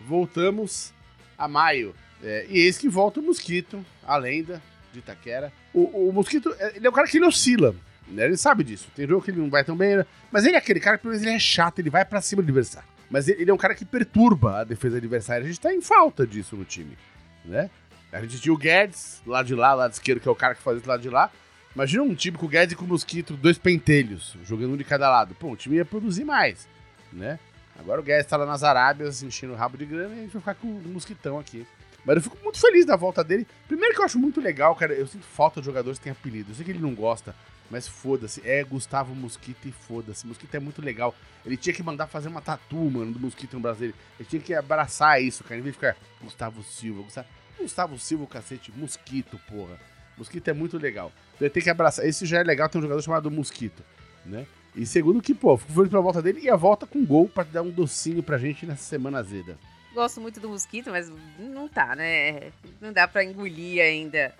voltamos 0.00 0.92
a 1.36 1.48
maio. 1.48 1.94
É, 2.22 2.46
e 2.48 2.60
eis 2.60 2.78
que 2.78 2.88
volta 2.88 3.20
o 3.20 3.22
Mosquito, 3.22 3.84
a 4.04 4.16
lenda 4.16 4.62
de 4.92 5.00
Itaquera. 5.00 5.52
O, 5.74 6.08
o 6.08 6.12
Mosquito, 6.12 6.54
é, 6.58 6.76
ele 6.76 6.86
é 6.86 6.90
um 6.90 6.92
cara 6.92 7.08
que 7.08 7.16
ele 7.16 7.26
oscila, 7.26 7.74
né? 8.06 8.24
Ele 8.24 8.36
sabe 8.36 8.62
disso. 8.62 8.88
Tem 8.94 9.06
jogo 9.06 9.24
que 9.24 9.30
ele 9.30 9.40
não 9.40 9.50
vai 9.50 9.64
tão 9.64 9.76
bem, 9.76 9.96
né? 9.96 10.06
mas 10.30 10.44
ele 10.44 10.54
é 10.54 10.58
aquele 10.58 10.80
cara 10.80 10.96
que 10.96 11.02
pelo 11.02 11.12
menos 11.12 11.26
ele 11.26 11.34
é 11.34 11.38
chato, 11.38 11.80
ele 11.80 11.90
vai 11.90 12.04
para 12.04 12.20
cima 12.20 12.42
do 12.42 12.46
adversário. 12.46 12.88
Mas 13.10 13.28
ele, 13.28 13.50
é 13.50 13.54
um 13.54 13.58
cara 13.58 13.74
que 13.74 13.84
perturba 13.84 14.60
a 14.60 14.64
defesa 14.64 14.98
adversária. 14.98 15.44
A 15.44 15.46
gente 15.46 15.60
tá 15.60 15.72
em 15.72 15.80
falta 15.80 16.26
disso 16.26 16.56
no 16.56 16.64
time, 16.64 16.96
né? 17.44 17.70
A 18.12 18.20
gente 18.20 18.40
tinha 18.40 18.52
o 18.52 18.56
Guedes, 18.56 19.22
lá 19.26 19.42
de 19.42 19.54
lá, 19.54 19.74
lá 19.74 19.88
de 19.88 19.94
esquerdo, 19.94 20.20
que 20.20 20.28
é 20.28 20.30
o 20.30 20.36
cara 20.36 20.54
que 20.54 20.62
faz 20.62 20.78
isso 20.78 20.88
lá 20.88 20.96
de 20.96 21.10
lá. 21.10 21.30
Imagina 21.74 22.02
um 22.02 22.14
time 22.14 22.36
com 22.36 22.46
o 22.46 22.48
Guedes 22.48 22.72
e 22.72 22.76
com 22.76 22.84
o 22.84 22.88
Mosquito, 22.88 23.34
dois 23.34 23.58
pentelhos, 23.58 24.36
jogando 24.44 24.72
um 24.72 24.76
de 24.76 24.84
cada 24.84 25.10
lado. 25.10 25.34
Pô, 25.34 25.52
o 25.52 25.56
time 25.56 25.76
ia 25.76 25.84
produzir 25.84 26.24
mais, 26.24 26.66
né? 27.12 27.38
Agora 27.78 28.00
o 28.00 28.04
Guedes 28.04 28.26
tá 28.26 28.36
lá 28.36 28.46
nas 28.46 28.62
Arábias, 28.62 29.22
enchendo 29.22 29.52
o 29.52 29.56
rabo 29.56 29.76
de 29.76 29.86
grana 29.86 30.14
e 30.14 30.18
a 30.18 30.22
gente 30.22 30.32
vai 30.32 30.40
ficar 30.40 30.54
com 30.54 30.66
o 30.66 30.88
Mosquitão 30.88 31.38
aqui. 31.38 31.66
Mas 32.04 32.16
eu 32.16 32.22
fico 32.22 32.38
muito 32.42 32.58
feliz 32.58 32.86
da 32.86 32.96
volta 32.96 33.22
dele. 33.22 33.46
Primeiro 33.66 33.94
que 33.94 34.00
eu 34.00 34.04
acho 34.04 34.18
muito 34.18 34.40
legal, 34.40 34.74
cara, 34.74 34.94
eu 34.94 35.06
sinto 35.06 35.24
falta 35.24 35.60
de 35.60 35.66
jogadores 35.66 35.98
que 35.98 36.04
têm 36.04 36.12
apelido. 36.12 36.50
Eu 36.50 36.54
sei 36.54 36.64
que 36.64 36.70
ele 36.70 36.80
não 36.80 36.94
gosta, 36.94 37.34
mas 37.70 37.86
foda-se. 37.86 38.42
É 38.44 38.62
Gustavo 38.64 39.14
Mosquito 39.14 39.68
e 39.68 39.72
foda-se. 39.72 40.26
Mosquito 40.26 40.54
é 40.54 40.60
muito 40.60 40.82
legal. 40.82 41.14
Ele 41.44 41.56
tinha 41.56 41.74
que 41.74 41.82
mandar 41.82 42.06
fazer 42.06 42.28
uma 42.28 42.40
tatu, 42.40 42.76
mano, 42.76 43.12
do 43.12 43.20
Mosquito 43.20 43.54
no 43.54 43.60
Brasil. 43.60 43.92
Ele 44.18 44.28
tinha 44.28 44.42
que 44.42 44.54
abraçar 44.54 45.22
isso, 45.22 45.44
cara. 45.44 45.58
Em 45.58 45.62
vez 45.62 45.74
de 45.74 45.78
ficar 45.80 45.96
Gustavo 46.22 46.62
Silva, 46.62 47.02
Gustavo, 47.02 47.28
Gustavo 47.58 47.98
Silva, 47.98 48.26
cacete, 48.26 48.72
Mosquito, 48.72 49.38
porra. 49.48 49.78
Mosquito 50.16 50.48
é 50.48 50.52
muito 50.52 50.76
legal. 50.78 51.12
Então 51.34 51.46
ele 51.46 51.50
tem 51.50 51.62
que 51.62 51.70
abraçar. 51.70 52.04
Esse 52.04 52.26
já 52.26 52.40
é 52.40 52.42
legal, 52.42 52.68
tem 52.68 52.78
um 52.78 52.82
jogador 52.82 53.02
chamado 53.02 53.30
Mosquito, 53.30 53.82
né? 54.24 54.46
E 54.74 54.84
segundo 54.84 55.22
que, 55.22 55.34
pô, 55.34 55.56
fico 55.56 55.72
feliz 55.72 55.90
volta 55.90 56.22
dele 56.22 56.40
e 56.42 56.50
a 56.50 56.56
volta 56.56 56.86
com 56.86 57.04
gol 57.04 57.28
pra 57.28 57.42
dar 57.42 57.62
um 57.62 57.70
docinho 57.70 58.22
pra 58.22 58.38
gente 58.38 58.66
nessa 58.66 58.82
semana 58.82 59.18
azeda. 59.18 59.58
Gosto 59.94 60.20
muito 60.20 60.38
do 60.38 60.48
Mosquito, 60.48 60.90
mas 60.90 61.10
não 61.38 61.68
tá, 61.68 61.96
né? 61.96 62.52
Não 62.80 62.92
dá 62.92 63.08
pra 63.08 63.24
engolir 63.24 63.82
ainda 63.82 64.34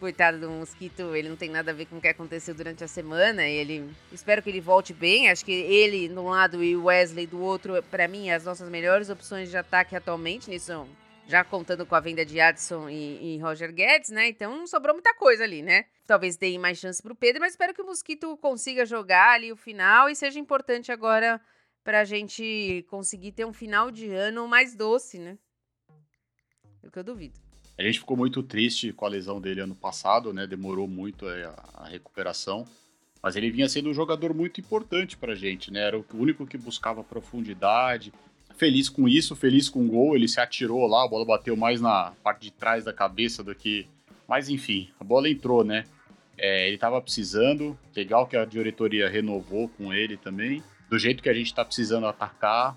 coitado 0.00 0.40
do 0.40 0.50
mosquito, 0.50 1.14
ele 1.14 1.28
não 1.28 1.36
tem 1.36 1.50
nada 1.50 1.70
a 1.70 1.74
ver 1.74 1.84
com 1.84 1.98
o 1.98 2.00
que 2.00 2.08
aconteceu 2.08 2.54
durante 2.54 2.82
a 2.82 2.88
semana. 2.88 3.46
Ele 3.46 3.88
espero 4.10 4.42
que 4.42 4.48
ele 4.48 4.60
volte 4.60 4.94
bem. 4.94 5.30
Acho 5.30 5.44
que 5.44 5.52
ele 5.52 6.08
de 6.08 6.18
um 6.18 6.30
lado 6.30 6.64
e 6.64 6.74
o 6.74 6.84
Wesley 6.84 7.26
do 7.26 7.40
outro, 7.40 7.80
para 7.84 8.08
mim, 8.08 8.30
as 8.30 8.44
nossas 8.44 8.68
melhores 8.70 9.10
opções 9.10 9.50
de 9.50 9.56
ataque 9.56 9.94
atualmente 9.94 10.48
nisso. 10.48 10.88
Já 11.28 11.44
contando 11.44 11.86
com 11.86 11.94
a 11.94 12.00
venda 12.00 12.24
de 12.24 12.40
Adson 12.40 12.88
e, 12.88 13.36
e 13.36 13.38
Roger 13.38 13.72
Guedes, 13.72 14.10
né? 14.10 14.26
Então 14.26 14.66
sobrou 14.66 14.94
muita 14.94 15.14
coisa 15.14 15.44
ali, 15.44 15.62
né? 15.62 15.84
Talvez 16.06 16.36
deem 16.36 16.58
mais 16.58 16.78
chance 16.78 17.00
pro 17.00 17.14
Pedro, 17.14 17.40
mas 17.40 17.52
espero 17.52 17.72
que 17.72 17.82
o 17.82 17.86
Mosquito 17.86 18.36
consiga 18.38 18.84
jogar 18.84 19.34
ali 19.34 19.52
o 19.52 19.56
final 19.56 20.08
e 20.08 20.16
seja 20.16 20.40
importante 20.40 20.90
agora 20.90 21.40
pra 21.84 22.04
gente 22.04 22.84
conseguir 22.90 23.30
ter 23.32 23.44
um 23.44 23.52
final 23.52 23.92
de 23.92 24.10
ano 24.12 24.48
mais 24.48 24.74
doce, 24.74 25.18
né? 25.18 25.38
É 26.82 26.88
o 26.88 26.90
que 26.90 26.98
eu 26.98 27.04
duvido. 27.04 27.38
A 27.80 27.82
gente 27.82 27.98
ficou 27.98 28.14
muito 28.14 28.42
triste 28.42 28.92
com 28.92 29.06
a 29.06 29.08
lesão 29.08 29.40
dele 29.40 29.62
ano 29.62 29.74
passado, 29.74 30.34
né? 30.34 30.46
Demorou 30.46 30.86
muito 30.86 31.26
a, 31.26 31.54
a 31.72 31.88
recuperação. 31.88 32.66
Mas 33.22 33.36
ele 33.36 33.50
vinha 33.50 33.70
sendo 33.70 33.88
um 33.88 33.94
jogador 33.94 34.34
muito 34.34 34.60
importante 34.60 35.16
pra 35.16 35.34
gente, 35.34 35.72
né? 35.72 35.80
Era 35.80 35.98
o 35.98 36.04
único 36.12 36.46
que 36.46 36.58
buscava 36.58 37.02
profundidade. 37.02 38.12
Feliz 38.58 38.90
com 38.90 39.08
isso, 39.08 39.34
feliz 39.34 39.70
com 39.70 39.82
o 39.82 39.88
gol. 39.88 40.14
Ele 40.14 40.28
se 40.28 40.38
atirou 40.38 40.86
lá, 40.86 41.06
a 41.06 41.08
bola 41.08 41.24
bateu 41.24 41.56
mais 41.56 41.80
na 41.80 42.12
parte 42.22 42.42
de 42.42 42.50
trás 42.50 42.84
da 42.84 42.92
cabeça 42.92 43.42
do 43.42 43.54
que. 43.54 43.86
Mas 44.28 44.50
enfim, 44.50 44.90
a 45.00 45.04
bola 45.04 45.30
entrou, 45.30 45.64
né? 45.64 45.84
É, 46.36 46.68
ele 46.68 46.76
tava 46.76 47.00
precisando. 47.00 47.78
Legal 47.96 48.26
que 48.26 48.36
a 48.36 48.44
diretoria 48.44 49.08
renovou 49.08 49.70
com 49.70 49.90
ele 49.90 50.18
também. 50.18 50.62
Do 50.90 50.98
jeito 50.98 51.22
que 51.22 51.30
a 51.30 51.34
gente 51.34 51.54
tá 51.54 51.64
precisando 51.64 52.06
atacar, 52.06 52.76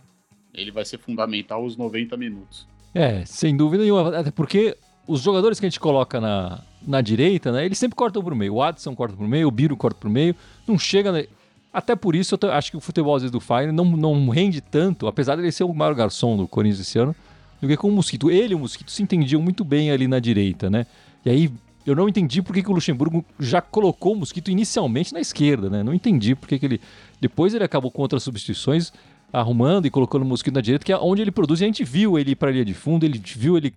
ele 0.53 0.71
vai 0.71 0.85
ser 0.85 0.97
fundamental 0.97 1.65
os 1.65 1.75
90 1.75 2.15
minutos. 2.15 2.65
É, 2.93 3.25
sem 3.25 3.57
dúvida 3.57 3.83
nenhuma. 3.83 4.17
Até 4.17 4.31
porque 4.31 4.77
os 5.07 5.21
jogadores 5.21 5.59
que 5.59 5.65
a 5.65 5.69
gente 5.69 5.79
coloca 5.79 6.19
na, 6.19 6.61
na 6.85 7.01
direita, 7.01 7.51
né, 7.51 7.65
eles 7.65 7.77
sempre 7.77 7.95
cortam 7.95 8.23
pro 8.23 8.35
meio. 8.35 8.55
O 8.55 8.61
Adson 8.61 8.95
corta 8.95 9.15
pro 9.15 9.27
meio, 9.27 9.47
o 9.47 9.51
Biro 9.51 9.75
corta 9.75 9.99
pro 9.99 10.09
meio. 10.09 10.35
Não 10.67 10.77
chega. 10.77 11.11
Né? 11.11 11.25
Até 11.73 11.95
por 11.95 12.15
isso 12.15 12.37
eu 12.41 12.51
acho 12.51 12.71
que 12.71 12.77
o 12.77 12.81
futebol, 12.81 13.15
às 13.15 13.23
vezes, 13.23 13.31
do 13.31 13.39
Fire 13.39 13.71
não, 13.71 13.85
não 13.85 14.29
rende 14.29 14.61
tanto, 14.61 15.07
apesar 15.07 15.35
dele 15.35 15.51
ser 15.51 15.63
o 15.63 15.73
maior 15.73 15.93
garçom 15.95 16.37
do 16.37 16.47
Corinthians 16.47 16.87
esse 16.87 16.99
ano, 16.99 17.15
do 17.61 17.67
que 17.67 17.75
com 17.75 17.89
o 17.89 17.91
Mosquito. 17.91 18.29
Ele 18.29 18.53
e 18.53 18.55
o 18.55 18.59
Mosquito 18.59 18.91
se 18.91 19.01
entendiam 19.01 19.41
muito 19.41 19.63
bem 19.63 19.91
ali 19.91 20.07
na 20.07 20.19
direita, 20.19 20.69
né? 20.69 20.85
E 21.25 21.29
aí 21.29 21.51
eu 21.85 21.95
não 21.95 22.07
entendi 22.07 22.41
por 22.41 22.53
que, 22.53 22.63
que 22.63 22.69
o 22.69 22.73
Luxemburgo 22.73 23.25
já 23.39 23.61
colocou 23.61 24.13
o 24.13 24.15
Mosquito 24.17 24.49
inicialmente 24.49 25.13
na 25.13 25.19
esquerda, 25.19 25.69
né? 25.69 25.83
Não 25.83 25.93
entendi 25.93 26.35
por 26.35 26.47
que, 26.47 26.57
que 26.57 26.65
ele. 26.65 26.81
Depois 27.19 27.53
ele 27.53 27.63
acabou 27.63 27.91
com 27.91 28.01
outras 28.01 28.23
substituições, 28.23 28.93
arrumando 29.31 29.85
e 29.85 29.89
colocando 29.89 30.21
o 30.21 30.25
Mosquito 30.25 30.53
na 30.53 30.61
direita, 30.61 30.85
que 30.85 30.93
é 30.93 30.97
onde 30.97 31.21
ele 31.21 31.31
produz. 31.31 31.59
E 31.59 31.63
a 31.63 31.67
gente 31.67 31.83
viu 31.83 32.17
ele 32.17 32.31
ir 32.31 32.35
para 32.35 32.49
a 32.49 32.51
linha 32.51 32.65
de 32.65 32.73
fundo, 32.73 33.05
ele 33.05 33.21
viu 33.23 33.57
ele 33.57 33.73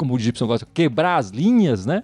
como 0.00 0.14
o 0.14 0.18
Gibson 0.18 0.46
gosta, 0.46 0.66
quebrar 0.72 1.18
as 1.18 1.28
linhas, 1.28 1.84
né? 1.84 2.02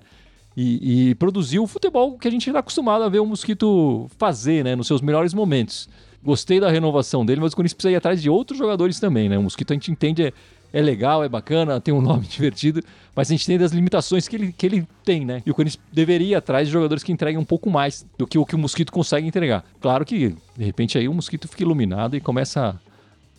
E, 0.54 1.08
e 1.10 1.14
produzir 1.14 1.58
o 1.58 1.66
futebol 1.66 2.18
que 2.18 2.28
a 2.28 2.30
gente 2.30 2.46
está 2.46 2.60
acostumado 2.60 3.02
a 3.02 3.08
ver 3.08 3.20
o 3.20 3.26
Mosquito 3.26 4.06
fazer, 4.18 4.62
né? 4.62 4.76
Nos 4.76 4.86
seus 4.86 5.00
melhores 5.00 5.32
momentos. 5.32 5.88
Gostei 6.22 6.60
da 6.60 6.70
renovação 6.70 7.24
dele, 7.24 7.40
mas 7.40 7.54
o 7.54 7.56
Corinthians 7.56 7.74
precisa 7.74 7.92
ir 7.92 7.96
atrás 7.96 8.20
de 8.20 8.28
outros 8.28 8.58
jogadores 8.58 9.00
também, 9.00 9.30
né? 9.30 9.38
O 9.38 9.44
Mosquito 9.44 9.70
a 9.70 9.74
gente 9.74 9.90
entende, 9.90 10.24
é, 10.24 10.32
é 10.74 10.82
legal, 10.82 11.24
é 11.24 11.28
bacana, 11.28 11.80
tem 11.80 11.94
um 11.94 12.00
nome 12.02 12.26
divertido, 12.26 12.82
mas 13.14 13.30
a 13.30 13.32
gente 13.32 13.46
tem 13.46 13.56
das 13.56 13.72
limitações 13.72 14.28
que 14.28 14.36
ele, 14.36 14.52
que 14.52 14.66
ele 14.66 14.86
tem, 15.02 15.24
né? 15.24 15.42
E 15.46 15.50
o 15.50 15.54
Corinthians 15.54 15.82
deveria 15.90 16.28
ir 16.28 16.34
atrás 16.34 16.68
de 16.68 16.72
jogadores 16.72 17.02
que 17.02 17.12
entreguem 17.12 17.38
um 17.38 17.44
pouco 17.44 17.70
mais 17.70 18.04
do 18.18 18.26
que 18.26 18.36
o 18.36 18.44
que 18.44 18.54
o 18.54 18.58
Mosquito 18.58 18.92
consegue 18.92 19.26
entregar. 19.26 19.64
Claro 19.80 20.04
que, 20.04 20.34
de 20.54 20.64
repente, 20.64 20.98
aí 20.98 21.08
o 21.08 21.14
Mosquito 21.14 21.48
fica 21.48 21.62
iluminado 21.62 22.14
e 22.14 22.20
começa 22.20 22.68
a 22.68 22.74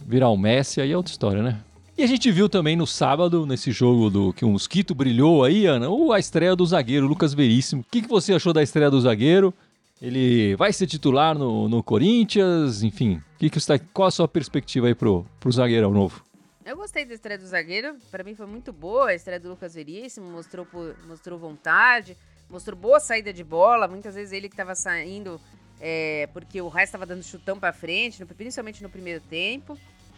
virar 0.04 0.30
o 0.30 0.38
Messi, 0.38 0.82
aí 0.82 0.92
é 0.92 0.98
outra 0.98 1.12
história, 1.12 1.44
né? 1.44 1.60
E 1.98 2.04
a 2.04 2.08
gente 2.08 2.32
viu 2.32 2.48
também 2.48 2.76
no 2.76 2.86
sábado, 2.86 3.44
nesse 3.48 3.72
jogo 3.72 4.12
do 4.12 4.32
que 4.32 4.46
o 4.46 4.50
Mosquito 4.50 4.94
brilhou 4.94 5.44
aí, 5.44 5.66
Ana, 5.66 5.88
a 6.14 6.20
estreia 6.20 6.56
do 6.56 6.64
zagueiro 6.64 7.08
Lucas 7.08 7.34
Veríssimo. 7.34 7.82
O 7.82 7.86
que, 7.90 8.04
que 8.04 8.08
você 8.08 8.36
achou 8.36 8.54
da 8.54 8.62
estreia 8.62 8.92
do 8.92 9.02
zagueiro? 9.02 9.52
Ele 10.00 10.56
vai 10.58 10.72
ser 10.72 10.86
titular 10.86 11.36
no, 11.36 11.68
no 11.68 11.82
Corinthians, 11.82 12.84
enfim. 12.84 13.20
Que 13.40 13.50
que 13.50 13.58
está, 13.58 13.80
qual 13.80 14.10
a 14.10 14.12
sua 14.12 14.28
perspectiva 14.28 14.86
aí 14.86 14.94
pro, 14.94 15.26
pro 15.40 15.52
zagueirão 15.52 15.90
novo? 15.92 16.24
Eu 16.64 16.78
gostei 16.78 17.04
da 17.04 17.16
estreia 17.16 17.40
do 17.40 17.48
zagueiro, 17.48 17.96
para 18.12 18.24
mim 18.24 18.36
foi 18.36 18.46
muito 18.46 18.72
boa 18.72 19.10
a 19.10 19.16
estreia 19.16 19.40
do 19.40 19.50
Lucas 19.50 19.74
Veríssimo, 19.74 20.30
mostrou, 20.30 20.68
mostrou 21.08 21.40
vontade, 21.40 22.16
mostrou 22.48 22.78
boa 22.78 23.00
saída 23.00 23.34
de 23.34 23.44
bola, 23.44 23.88
muitas 23.88 24.14
vezes 24.14 24.34
ele 24.34 24.50
que 24.50 24.54
estava 24.54 24.76
saindo 24.76 25.42
é, 25.82 26.30
porque 26.32 26.62
o 26.62 26.68
Raiz 26.68 26.90
estava 26.90 27.08
dando 27.08 27.24
chutão 27.24 27.60
para 27.60 27.74
frente, 27.74 28.24
principalmente 28.24 28.84
no 28.84 28.90
primeiro 28.90 29.22
tempo. 29.22 29.76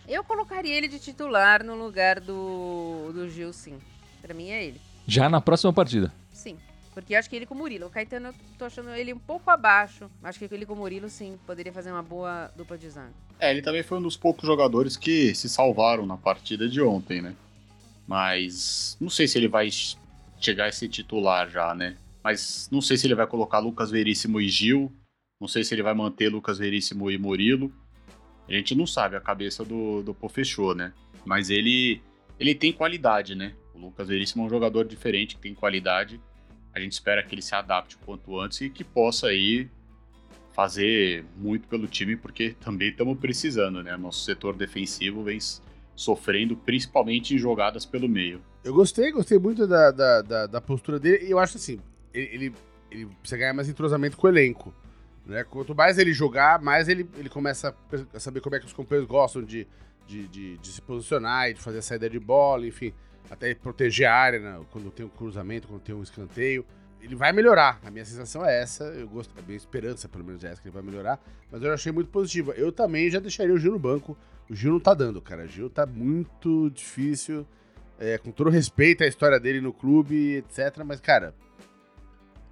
Eu 0.10 0.24
colocaria 0.24 0.76
ele 0.76 0.88
de 0.88 0.98
titular 0.98 1.64
no 1.64 1.76
lugar 1.76 2.20
do, 2.20 3.12
do 3.14 3.30
Gil, 3.30 3.54
sim. 3.54 3.78
Pra 4.24 4.34
mim 4.34 4.50
é 4.50 4.66
ele. 4.66 4.82
Já 5.06 5.30
na 5.30 5.40
próxima 5.40 5.72
partida? 5.72 6.12
Sim. 6.34 6.58
Porque 6.96 7.14
eu 7.14 7.20
acho 7.20 7.30
que 7.30 7.36
ele 7.36 7.46
com 7.46 7.54
o 7.54 7.58
Murilo. 7.58 7.86
O 7.86 7.90
Caetano, 7.92 8.30
eu 8.30 8.34
tô 8.58 8.66
achando 8.66 8.90
ele 8.90 9.14
um 9.14 9.20
pouco 9.20 9.52
abaixo. 9.52 10.10
Acho 10.24 10.40
que 10.40 10.52
ele 10.52 10.66
com 10.66 10.74
o 10.74 10.78
Murilo, 10.78 11.08
sim, 11.10 11.38
poderia 11.46 11.72
fazer 11.72 11.92
uma 11.92 12.02
boa 12.02 12.52
dupla 12.58 12.76
de 12.76 12.90
zaga. 12.90 13.14
É, 13.40 13.52
ele 13.52 13.62
também 13.62 13.84
foi 13.84 14.00
um 14.00 14.02
dos 14.02 14.18
poucos 14.18 14.48
jogadores 14.48 14.98
que 14.98 15.36
se 15.36 15.48
salvaram 15.48 16.08
na 16.08 16.18
partida 16.18 16.68
de 16.68 16.82
ontem, 16.82 17.22
né? 17.22 17.36
Mas 18.08 18.98
não 19.00 19.12
sei 19.12 19.28
se 19.28 19.38
ele 19.38 19.48
vai 19.48 19.70
chegar 20.40 20.66
a 20.66 20.72
ser 20.72 20.90
titular 20.90 21.52
já, 21.52 21.76
né? 21.76 21.96
Mas 22.24 22.68
não 22.72 22.82
sei 22.82 22.98
se 22.98 23.06
ele 23.06 23.14
vai 23.14 23.28
colocar 23.28 23.60
Lucas 23.60 23.92
Veríssimo 23.92 24.42
e 24.42 24.50
Gil. 24.50 24.92
Não 25.40 25.48
sei 25.48 25.64
se 25.64 25.76
ele 25.76 25.84
vai 25.84 25.94
manter 25.94 26.30
Lucas 26.30 26.58
Veríssimo 26.58 27.12
e 27.12 27.18
Murilo. 27.20 27.72
A 28.50 28.54
gente 28.54 28.74
não 28.74 28.88
sabe 28.88 29.16
a 29.16 29.22
cabeça 29.22 29.64
do, 29.64 30.02
do 30.02 30.14
Pofechô, 30.14 30.74
né? 30.74 30.92
Mas 31.24 31.50
ele, 31.50 32.02
ele 32.40 32.56
tem 32.56 32.74
qualidade, 32.74 33.36
né? 33.36 33.54
O 33.76 33.80
Lucas 33.80 34.08
Veríssimo 34.08 34.44
é 34.44 34.46
um 34.48 34.50
jogador 34.50 34.86
diferente, 34.86 35.36
que 35.36 35.42
tem 35.42 35.54
qualidade. 35.54 36.20
A 36.74 36.80
gente 36.80 36.94
espera 36.94 37.22
que 37.22 37.36
ele 37.36 37.42
se 37.42 37.54
adapte 37.54 37.96
o 37.96 38.00
quanto 38.00 38.40
antes 38.40 38.62
e 38.62 38.70
que 38.70 38.84
possa 38.84 39.28
aí 39.28 39.70
fazer 40.54 41.24
muito 41.38 41.68
pelo 41.68 41.88
time, 41.88 42.16
porque 42.16 42.56
também 42.60 42.90
estamos 42.90 43.18
precisando, 43.20 43.84
né? 43.84 43.96
Nosso 43.96 44.26
setor 44.26 44.56
defensivo 44.56 45.24
vem 45.24 45.40
sofrendo, 45.96 46.56
principalmente 46.56 47.36
em 47.36 47.38
jogadas 47.38 47.86
pelo 47.86 48.10
meio. 48.10 48.42
Eu 48.64 48.74
gostei, 48.74 49.12
gostei 49.12 49.38
muito 49.38 49.68
da, 49.68 49.92
da, 49.92 50.22
da, 50.22 50.48
da 50.48 50.62
postura 50.62 51.00
dele, 51.00 51.26
e 51.26 51.32
eu 51.32 51.40
acho 51.40 51.58
assim, 51.58 51.80
ele, 52.14 52.30
ele, 52.34 52.56
ele, 52.90 53.06
precisa 53.22 53.38
ganhar 53.38 53.54
mais 53.54 53.70
entrosamento 53.70 54.18
com 54.18 54.28
o 54.28 54.30
elenco. 54.30 54.74
Né? 55.30 55.44
Quanto 55.44 55.76
mais 55.76 55.98
ele 55.98 56.14
jogar, 56.14 56.62
mais 56.62 56.90
ele, 56.90 57.10
ele 57.18 57.30
começa 57.30 57.76
a 58.14 58.20
saber 58.20 58.42
como 58.42 58.56
é 58.56 58.60
que 58.60 58.66
os 58.66 58.74
companheiros 58.74 59.10
gostam 59.10 59.44
de, 59.44 59.68
de, 60.08 60.28
de, 60.28 60.58
de 60.58 60.68
se 60.68 60.82
posicionar 60.82 61.50
e 61.50 61.54
de 61.54 61.62
fazer 61.62 61.78
a 61.78 61.82
saída 61.82 62.10
de 62.10 62.20
bola, 62.20 62.66
enfim, 62.66 62.94
até 63.30 63.54
proteger 63.54 64.08
a 64.08 64.16
área 64.16 64.40
né? 64.40 64.60
quando 64.72 64.92
tem 64.92 65.06
um 65.06 65.10
cruzamento, 65.10 65.68
quando 65.68 65.82
tem 65.82 65.96
um 65.96 66.04
escanteio 66.04 66.66
ele 67.02 67.16
vai 67.16 67.32
melhorar. 67.32 67.80
A 67.84 67.92
minha 67.92 68.06
sensação 68.06 68.46
é 68.46 68.62
essa. 68.62 68.84
Eu 68.86 69.08
gosto, 69.08 69.34
a 69.38 69.42
minha 69.42 69.58
esperança, 69.58 70.08
pelo 70.08 70.24
menos, 70.24 70.44
é 70.44 70.52
essa 70.52 70.62
que 70.62 70.68
ele 70.68 70.74
vai 70.74 70.84
melhorar. 70.84 71.20
Mas 71.52 71.62
eu 71.62 71.74
achei 71.74 71.92
muito 71.92 72.10
positiva. 72.10 72.54
Eu 72.54 72.72
também 72.72 73.10
já 73.10 73.20
deixaria 73.20 73.54
o 73.54 73.58
Gil 73.58 73.72
no 73.72 73.80
banco. 73.80 74.18
O 74.50 74.56
Gil 74.56 74.74
não 74.74 74.80
tá 74.80 74.94
dando, 74.94 75.22
cara. 75.22 75.44
O 75.44 75.48
Gil 75.48 75.70
tá 75.70 75.86
muito 75.86 76.70
difícil. 76.72 77.46
É, 77.98 78.18
com 78.18 78.32
todo 78.32 78.50
respeito 78.50 79.04
à 79.04 79.08
história 79.08 79.40
dele 79.40 79.60
no 79.60 79.74
clube, 79.74 80.38
etc. 80.38 80.84
Mas, 80.86 81.00
cara, 81.00 81.34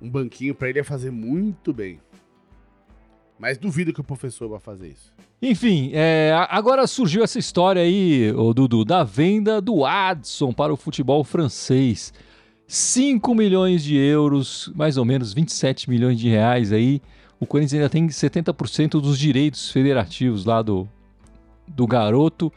um 0.01 0.09
banquinho 0.09 0.53
para 0.53 0.69
ele 0.69 0.79
ia 0.79 0.83
fazer 0.83 1.11
muito 1.11 1.73
bem. 1.73 1.99
Mas 3.39 3.57
duvido 3.57 3.93
que 3.93 4.01
o 4.01 4.03
professor 4.03 4.49
vá 4.49 4.59
fazer 4.59 4.89
isso. 4.89 5.13
Enfim, 5.41 5.91
é, 5.93 6.33
agora 6.49 6.87
surgiu 6.87 7.23
essa 7.23 7.37
história 7.37 7.81
aí, 7.81 8.31
ô 8.31 8.53
Dudu, 8.53 8.83
da 8.83 9.03
venda 9.03 9.61
do 9.61 9.85
Adson 9.85 10.51
para 10.51 10.73
o 10.73 10.77
futebol 10.77 11.23
francês. 11.23 12.11
5 12.65 13.33
milhões 13.35 13.83
de 13.83 13.95
euros, 13.95 14.71
mais 14.75 14.97
ou 14.97 15.05
menos 15.05 15.33
27 15.33 15.89
milhões 15.89 16.19
de 16.19 16.27
reais 16.27 16.73
aí. 16.73 17.01
O 17.39 17.45
Corinthians 17.45 17.75
ainda 17.75 17.89
tem 17.89 18.07
70% 18.07 18.99
dos 18.99 19.17
direitos 19.17 19.71
federativos 19.71 20.43
lá 20.43 20.61
do, 20.61 20.89
do 21.67 21.85
garoto. 21.85 22.51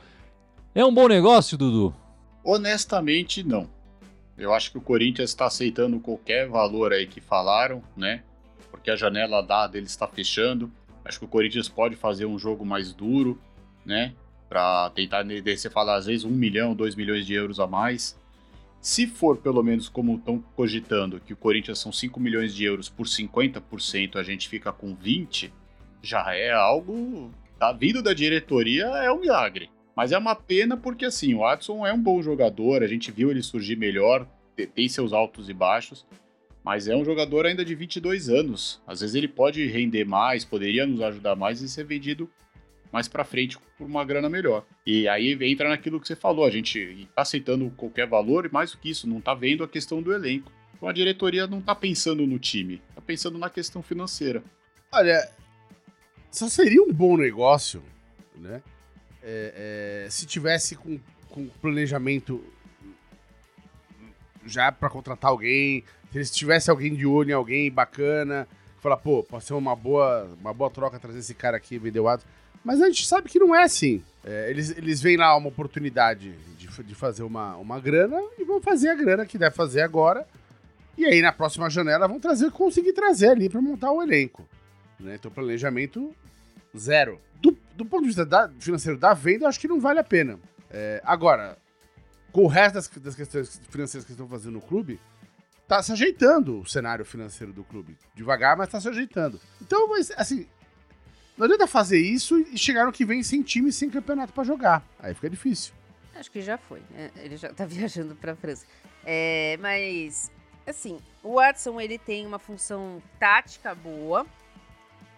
É 0.75 0.85
um 0.85 0.93
bom 0.93 1.07
negócio, 1.07 1.59
Dudu? 1.59 1.95
Honestamente, 2.43 3.43
não. 3.43 3.69
Eu 4.39 4.55
acho 4.55 4.73
que 4.73 4.79
o 4.79 4.81
Corinthians 4.81 5.31
está 5.31 5.47
aceitando 5.47 6.01
qualquer 6.01 6.49
valor 6.49 6.95
aí 6.95 7.07
que 7.07 7.21
falaram, 7.21 7.83
né? 7.95 8.23
Porque 8.71 8.91
a 8.91 8.97
janela 8.97 9.43
dada 9.43 9.77
ele 9.77 9.87
está 9.87 10.07
fechando. 10.07 10.71
Acho 11.05 11.19
que 11.19 11.25
o 11.25 11.29
Corinthians 11.29 11.69
pode 11.69 11.97
fazer 11.97 12.27
um 12.27 12.39
jogo 12.39 12.65
mais 12.65 12.93
duro, 12.93 13.41
né? 13.85 14.15
Para 14.49 14.91
tentar, 14.91 15.25
você 15.25 15.71
falar 15.71 15.97
às 15.97 16.07
vezes, 16.07 16.25
um 16.25 16.31
milhão, 16.31 16.75
dois 16.75 16.95
milhões 16.95 17.27
de 17.27 17.35
euros 17.35 17.61
a 17.61 17.67
mais. 17.67 18.19
Se 18.81 19.07
for 19.07 19.37
pelo 19.37 19.63
menos 19.63 19.89
como 19.89 20.17
estão 20.17 20.43
cogitando, 20.57 21.21
que 21.21 21.35
o 21.35 21.37
Corinthians 21.37 21.79
são 21.79 21.93
5 21.93 22.19
milhões 22.19 22.55
de 22.55 22.65
euros 22.65 22.89
por 22.89 23.07
50%, 23.07 24.17
a 24.17 24.23
gente 24.23 24.49
fica 24.49 24.73
com 24.73 24.95
20, 24.95 25.53
já 26.03 26.35
é 26.35 26.51
algo. 26.51 27.31
A 27.61 27.73
vida 27.73 28.03
da 28.03 28.15
diretoria 28.15 28.87
é 28.87 29.13
um 29.13 29.21
milagre. 29.21 29.71
Mas 29.95 30.13
é 30.13 30.19
uma 30.19 30.35
pena 30.35 30.79
porque, 30.79 31.05
assim, 31.05 31.35
o 31.35 31.41
Watson 31.41 31.87
é 31.87 31.93
um 31.93 32.01
bom 32.01 32.23
jogador, 32.23 32.83
a 32.83 32.87
gente 32.87 33.11
viu 33.11 33.31
ele 33.31 33.43
surgir 33.43 33.77
melhor, 33.77 34.27
tem 34.75 34.89
seus 34.89 35.13
altos 35.13 35.51
e 35.51 35.53
baixos, 35.53 36.07
mas 36.71 36.87
é 36.87 36.95
um 36.95 37.05
jogador 37.05 37.47
ainda 37.47 37.65
de 37.65 37.75
22 37.75 38.29
anos. 38.29 38.81
Às 38.87 39.01
vezes 39.01 39.17
ele 39.17 39.27
pode 39.27 39.67
render 39.67 40.05
mais, 40.05 40.45
poderia 40.45 40.87
nos 40.87 41.01
ajudar 41.01 41.35
mais 41.35 41.61
e 41.61 41.69
ser 41.69 41.83
vendido 41.83 42.31
mais 42.93 43.09
para 43.09 43.25
frente 43.25 43.59
por 43.77 43.85
uma 43.89 44.05
grana 44.05 44.29
melhor. 44.29 44.65
E 44.87 45.09
aí 45.09 45.37
entra 45.51 45.69
naquilo 45.69 46.01
que 46.01 46.07
você 46.07 46.15
falou, 46.15 46.45
a 46.45 46.51
gente 46.51 47.09
tá 47.13 47.23
aceitando 47.23 47.69
qualquer 47.77 48.07
valor 48.07 48.47
e 48.47 48.53
mais 48.53 48.71
do 48.71 48.79
que 48.79 48.89
isso, 48.89 49.09
não 49.09 49.21
tá 49.21 49.35
vendo 49.35 49.65
a 49.65 49.69
questão 49.69 50.01
do 50.01 50.13
elenco. 50.13 50.53
Então 50.77 50.89
a 50.89 50.93
diretoria 50.93 51.45
não 51.49 51.61
tá 51.61 51.75
pensando 51.75 52.25
no 52.25 52.39
time, 52.39 52.81
tá 52.95 53.01
pensando 53.01 53.37
na 53.37 53.51
questão 53.51 53.83
financeira. 53.83 54.41
Olha, 54.93 55.29
só 56.31 56.49
seria 56.49 56.85
um 56.85 56.93
bom 56.93 57.17
negócio, 57.17 57.83
né? 58.37 58.63
É, 59.25 60.05
é, 60.07 60.09
se 60.09 60.25
tivesse 60.25 60.77
com, 60.77 61.01
com 61.31 61.49
planejamento 61.49 62.45
já 64.45 64.71
para 64.73 64.91
contratar 64.91 65.31
alguém, 65.31 65.85
se 66.13 66.33
tivesse 66.33 66.71
alguém 66.71 66.95
de 66.95 67.07
olho 67.07 67.31
em 67.31 67.35
alguém 67.35 67.71
bacana, 67.71 68.47
falar, 68.81 68.97
pô, 68.97 69.23
pode 69.23 69.45
ser 69.45 69.55
uma 69.55 69.77
boa, 69.77 70.29
uma 70.41 70.53
boa 70.53 70.71
troca 70.71 70.99
trazer 70.99 71.19
esse 71.19 71.35
cara 71.35 71.57
aqui 71.57 71.77
e 71.77 71.79
vender 71.79 72.01
o 72.01 72.09
ato. 72.09 72.25
Mas 72.65 72.81
a 72.81 72.87
gente 72.89 73.07
sabe 73.07 73.29
que 73.29 73.39
não 73.39 73.55
é 73.55 73.63
assim. 73.63 74.03
É, 74.25 74.51
eles, 74.51 74.77
eles 74.77 75.01
veem 75.01 75.17
lá 75.17 75.35
uma 75.37 75.49
oportunidade 75.49 76.33
de, 76.59 76.85
de 76.85 76.95
fazer 76.95 77.23
uma, 77.23 77.57
uma 77.57 77.81
grana 77.81 78.21
e 78.39 78.45
vão 78.45 78.61
fazer 78.61 78.89
a 78.89 78.95
grana 78.95 79.25
que 79.25 79.39
deve 79.39 79.55
fazer 79.55 79.81
agora. 79.81 80.27
E 80.97 81.07
aí, 81.07 81.23
na 81.23 81.33
próxima 81.33 81.71
janela, 81.71 82.07
vão 82.07 82.21
trazer 82.21 82.51
conseguir 82.51 82.93
trazer 82.93 83.29
ali 83.29 83.49
para 83.49 83.63
montar 83.63 83.91
o 83.93 84.03
elenco. 84.03 84.47
Né? 84.99 85.15
Então, 85.15 85.31
planejamento 85.31 86.15
zero. 86.77 87.19
Do, 87.41 87.57
do 87.75 87.87
ponto 87.87 88.03
de 88.03 88.09
vista 88.09 88.27
da, 88.27 88.51
financeiro 88.61 88.99
da 88.99 89.15
venda, 89.15 89.45
eu 89.45 89.49
acho 89.49 89.59
que 89.59 89.69
não 89.69 89.81
vale 89.81 89.99
a 89.99 90.05
pena. 90.05 90.39
É, 90.71 91.01
agora, 91.05 91.57
com 92.33 92.45
o 92.45 92.47
resto 92.47 92.75
das, 92.75 92.89
das 92.89 93.15
questões 93.15 93.61
financeiras 93.71 94.05
que 94.05 94.13
estão 94.13 94.29
fazendo 94.29 94.55
no 94.55 94.61
clube, 94.61 95.01
tá 95.67 95.83
se 95.83 95.93
ajeitando 95.93 96.61
o 96.61 96.67
cenário 96.67 97.05
financeiro 97.05 97.53
do 97.53 97.65
clube. 97.65 97.97
Devagar, 98.15 98.57
mas 98.57 98.69
tá 98.69 98.81
se 98.81 98.89
ajeitando. 98.89 99.41
Então, 99.61 99.89
assim, 100.17 100.47
não 101.37 101.45
adianta 101.45 101.67
fazer 101.67 101.99
isso 101.99 102.39
e 102.39 102.59
chegar 102.59 102.85
no 102.85 102.93
que 102.93 103.05
vem 103.05 103.23
sem 103.23 103.43
time 103.43 103.73
sem 103.73 103.89
campeonato 103.89 104.33
para 104.33 104.45
jogar. 104.45 104.85
Aí 104.99 105.15
fica 105.15 105.31
difícil. 105.31 105.73
Acho 106.15 106.31
que 106.31 106.43
já 106.43 106.59
foi, 106.59 106.83
né? 106.91 107.11
Ele 107.17 107.37
já 107.37 107.53
tá 107.53 107.65
viajando 107.67 108.15
pra 108.15 108.35
França. 108.35 108.67
É, 109.05 109.57
mas, 109.61 110.31
assim, 110.67 110.99
o 111.23 111.37
Watson 111.37 111.81
ele 111.81 111.99
tem 111.99 112.27
uma 112.27 112.39
função 112.39 113.03
tática 113.19 113.75
boa. 113.75 114.27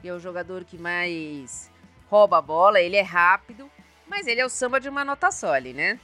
E 0.04 0.08
é 0.08 0.12
o 0.12 0.18
jogador 0.18 0.64
que 0.64 0.76
mais 0.76 1.70
rouba 2.10 2.38
a 2.38 2.42
bola, 2.42 2.80
ele 2.80 2.96
é 2.96 3.02
rápido, 3.02 3.70
mas 4.06 4.26
ele 4.26 4.40
é 4.40 4.44
o 4.44 4.50
samba 4.50 4.78
de 4.78 4.88
uma 4.88 5.04
nota 5.04 5.30
só 5.30 5.54
ali, 5.54 5.72
né? 5.72 5.98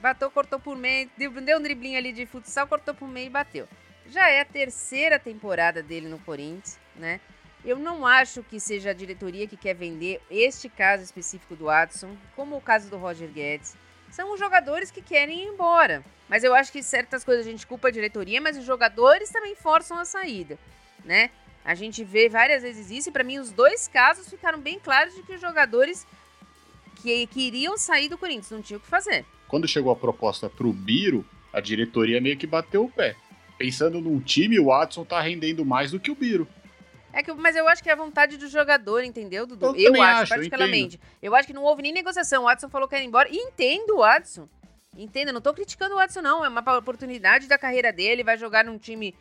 Bateu, 0.00 0.30
cortou 0.30 0.58
por 0.58 0.76
meio, 0.76 1.10
deu, 1.16 1.58
um 1.58 1.62
driblinho 1.62 1.98
ali 1.98 2.12
de 2.12 2.24
futsal, 2.24 2.66
cortou 2.66 2.94
por 2.94 3.06
meio 3.06 3.26
e 3.26 3.30
bateu. 3.30 3.68
Já 4.08 4.28
é 4.28 4.40
a 4.40 4.44
terceira 4.44 5.18
temporada 5.18 5.82
dele 5.82 6.08
no 6.08 6.18
Corinthians, 6.18 6.78
né? 6.96 7.20
Eu 7.62 7.78
não 7.78 8.06
acho 8.06 8.42
que 8.42 8.58
seja 8.58 8.90
a 8.90 8.94
diretoria 8.94 9.46
que 9.46 9.56
quer 9.56 9.74
vender 9.74 10.20
este 10.30 10.68
caso 10.70 11.02
específico 11.02 11.54
do 11.54 11.66
Watson, 11.66 12.16
como 12.34 12.56
o 12.56 12.60
caso 12.60 12.88
do 12.88 12.96
Roger 12.96 13.28
Guedes. 13.28 13.76
São 14.10 14.32
os 14.32 14.40
jogadores 14.40 14.90
que 14.90 15.02
querem 15.02 15.42
ir 15.42 15.48
embora. 15.48 16.02
Mas 16.28 16.42
eu 16.42 16.54
acho 16.54 16.72
que 16.72 16.82
certas 16.82 17.22
coisas 17.22 17.46
a 17.46 17.50
gente 17.50 17.66
culpa 17.66 17.88
a 17.88 17.90
diretoria, 17.90 18.40
mas 18.40 18.56
os 18.56 18.64
jogadores 18.64 19.30
também 19.30 19.54
forçam 19.54 19.98
a 19.98 20.06
saída, 20.06 20.58
né? 21.04 21.30
A 21.62 21.74
gente 21.74 22.02
vê 22.02 22.28
várias 22.28 22.62
vezes 22.62 22.90
isso 22.90 23.10
e 23.10 23.12
para 23.12 23.22
mim 23.22 23.38
os 23.38 23.52
dois 23.52 23.86
casos 23.86 24.30
ficaram 24.30 24.58
bem 24.58 24.78
claros 24.80 25.14
de 25.14 25.22
que 25.22 25.34
os 25.34 25.40
jogadores 25.40 26.06
que 27.02 27.26
queriam 27.26 27.76
sair 27.76 28.08
do 28.08 28.16
Corinthians 28.16 28.50
não 28.50 28.62
tinham 28.62 28.78
o 28.78 28.82
que 28.82 28.88
fazer. 28.88 29.26
Quando 29.50 29.66
chegou 29.66 29.90
a 29.90 29.96
proposta 29.96 30.48
pro 30.48 30.72
Biro, 30.72 31.26
a 31.52 31.60
diretoria 31.60 32.20
meio 32.20 32.36
que 32.36 32.46
bateu 32.46 32.84
o 32.84 32.88
pé. 32.88 33.16
Pensando 33.58 34.00
num 34.00 34.20
time, 34.20 34.60
o 34.60 34.66
Watson 34.66 35.04
tá 35.04 35.20
rendendo 35.20 35.64
mais 35.64 35.90
do 35.90 35.98
que 35.98 36.08
o 36.08 36.14
Biro. 36.14 36.46
É 37.12 37.20
que, 37.20 37.32
mas 37.32 37.56
eu 37.56 37.68
acho 37.68 37.82
que 37.82 37.90
é 37.90 37.92
a 37.92 37.96
vontade 37.96 38.36
do 38.36 38.46
jogador, 38.48 39.02
entendeu, 39.02 39.44
Dudu? 39.44 39.74
Eu, 39.76 39.96
eu 39.96 40.02
acho, 40.02 40.22
acho, 40.22 40.34
particularmente. 40.34 41.00
Eu, 41.20 41.32
eu, 41.32 41.34
acho 41.34 41.48
que 41.48 41.52
não 41.52 41.64
houve 41.64 41.82
nem 41.82 41.92
negociação. 41.92 42.44
O 42.44 42.46
Watson 42.46 42.68
falou 42.68 42.86
que 42.86 42.94
ia 42.94 43.02
ir 43.02 43.06
embora. 43.06 43.28
E 43.28 43.36
entendo 43.36 43.96
o 43.96 43.98
Watson. 43.98 44.48
Entendo, 44.96 45.32
não 45.32 45.40
tô 45.40 45.52
criticando 45.52 45.96
o 45.96 45.98
Watson, 45.98 46.22
não. 46.22 46.44
É 46.44 46.48
uma 46.48 46.78
oportunidade 46.78 47.48
da 47.48 47.58
carreira 47.58 47.92
dele. 47.92 48.22
Vai 48.22 48.38
jogar 48.38 48.64
num 48.64 48.78
time 48.78 49.16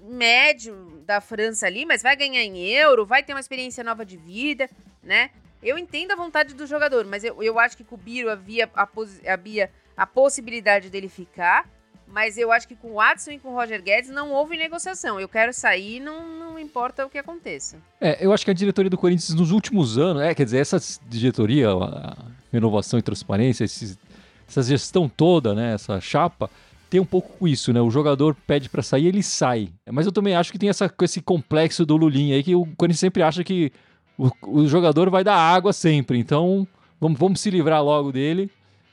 médio 0.00 1.02
da 1.04 1.20
França 1.20 1.66
ali, 1.66 1.84
mas 1.84 2.00
vai 2.00 2.14
ganhar 2.14 2.42
em 2.42 2.58
euro, 2.68 3.04
vai 3.04 3.24
ter 3.24 3.34
uma 3.34 3.40
experiência 3.40 3.82
nova 3.82 4.04
de 4.04 4.16
vida, 4.16 4.70
né? 5.02 5.30
Eu 5.64 5.78
entendo 5.78 6.12
a 6.12 6.16
vontade 6.16 6.54
do 6.54 6.66
jogador, 6.66 7.06
mas 7.06 7.24
eu, 7.24 7.42
eu 7.42 7.58
acho 7.58 7.74
que 7.74 7.82
com 7.82 7.94
o 7.94 7.98
Biro 7.98 8.30
havia 8.30 8.68
a, 8.74 8.86
havia 9.32 9.70
a 9.96 10.06
possibilidade 10.06 10.90
dele 10.90 11.08
ficar. 11.08 11.66
Mas 12.06 12.36
eu 12.36 12.52
acho 12.52 12.68
que 12.68 12.76
com 12.76 12.92
o 12.92 12.94
Watson 12.96 13.30
e 13.30 13.38
com 13.38 13.48
o 13.48 13.54
Roger 13.54 13.82
Guedes 13.82 14.10
não 14.10 14.30
houve 14.30 14.58
negociação. 14.58 15.18
Eu 15.18 15.28
quero 15.28 15.54
sair, 15.54 16.00
não, 16.00 16.38
não 16.38 16.58
importa 16.58 17.04
o 17.06 17.08
que 17.08 17.16
aconteça. 17.16 17.78
É, 17.98 18.24
eu 18.24 18.30
acho 18.32 18.44
que 18.44 18.50
a 18.50 18.54
diretoria 18.54 18.90
do 18.90 18.98
Corinthians 18.98 19.34
nos 19.34 19.50
últimos 19.50 19.96
anos, 19.96 20.22
é, 20.22 20.34
quer 20.34 20.44
dizer, 20.44 20.58
essa 20.58 20.78
diretoria, 21.08 21.70
a 21.70 22.14
renovação 22.52 22.98
e 22.98 23.02
transparência, 23.02 23.64
esse, 23.64 23.98
essa 24.46 24.62
gestão 24.62 25.08
toda, 25.08 25.54
né, 25.54 25.72
essa 25.72 25.98
chapa, 25.98 26.50
tem 26.90 27.00
um 27.00 27.06
pouco 27.06 27.36
com 27.38 27.48
isso, 27.48 27.72
né? 27.72 27.80
O 27.80 27.90
jogador 27.90 28.36
pede 28.46 28.68
para 28.68 28.82
sair, 28.82 29.06
ele 29.06 29.22
sai. 29.22 29.70
Mas 29.90 30.04
eu 30.06 30.12
também 30.12 30.36
acho 30.36 30.52
que 30.52 30.58
tem 30.58 30.68
essa, 30.68 30.92
esse 31.02 31.22
complexo 31.22 31.84
do 31.86 31.96
Lulinha 31.96 32.36
aí, 32.36 32.42
que 32.42 32.54
o 32.54 32.66
Corinthians 32.76 33.00
sempre 33.00 33.22
acha 33.22 33.42
que 33.42 33.72
o, 34.18 34.30
o 34.42 34.66
jogador 34.66 35.10
vai 35.10 35.24
dar 35.24 35.36
água 35.36 35.72
sempre. 35.72 36.18
Então, 36.18 36.66
vamos, 37.00 37.18
vamos 37.18 37.40
se 37.40 37.50
livrar 37.50 37.82
logo 37.82 38.12
dele. 38.12 38.50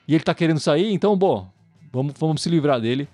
E 0.07 0.15
ele 0.15 0.23
tá 0.23 0.33
querendo 0.33 0.59
sair, 0.59 0.91
então, 0.91 1.15
bom, 1.15 1.47
Vamos, 1.91 2.13
vamos 2.17 2.41
se 2.41 2.49
livrar 2.49 2.79
dele. 2.79 3.07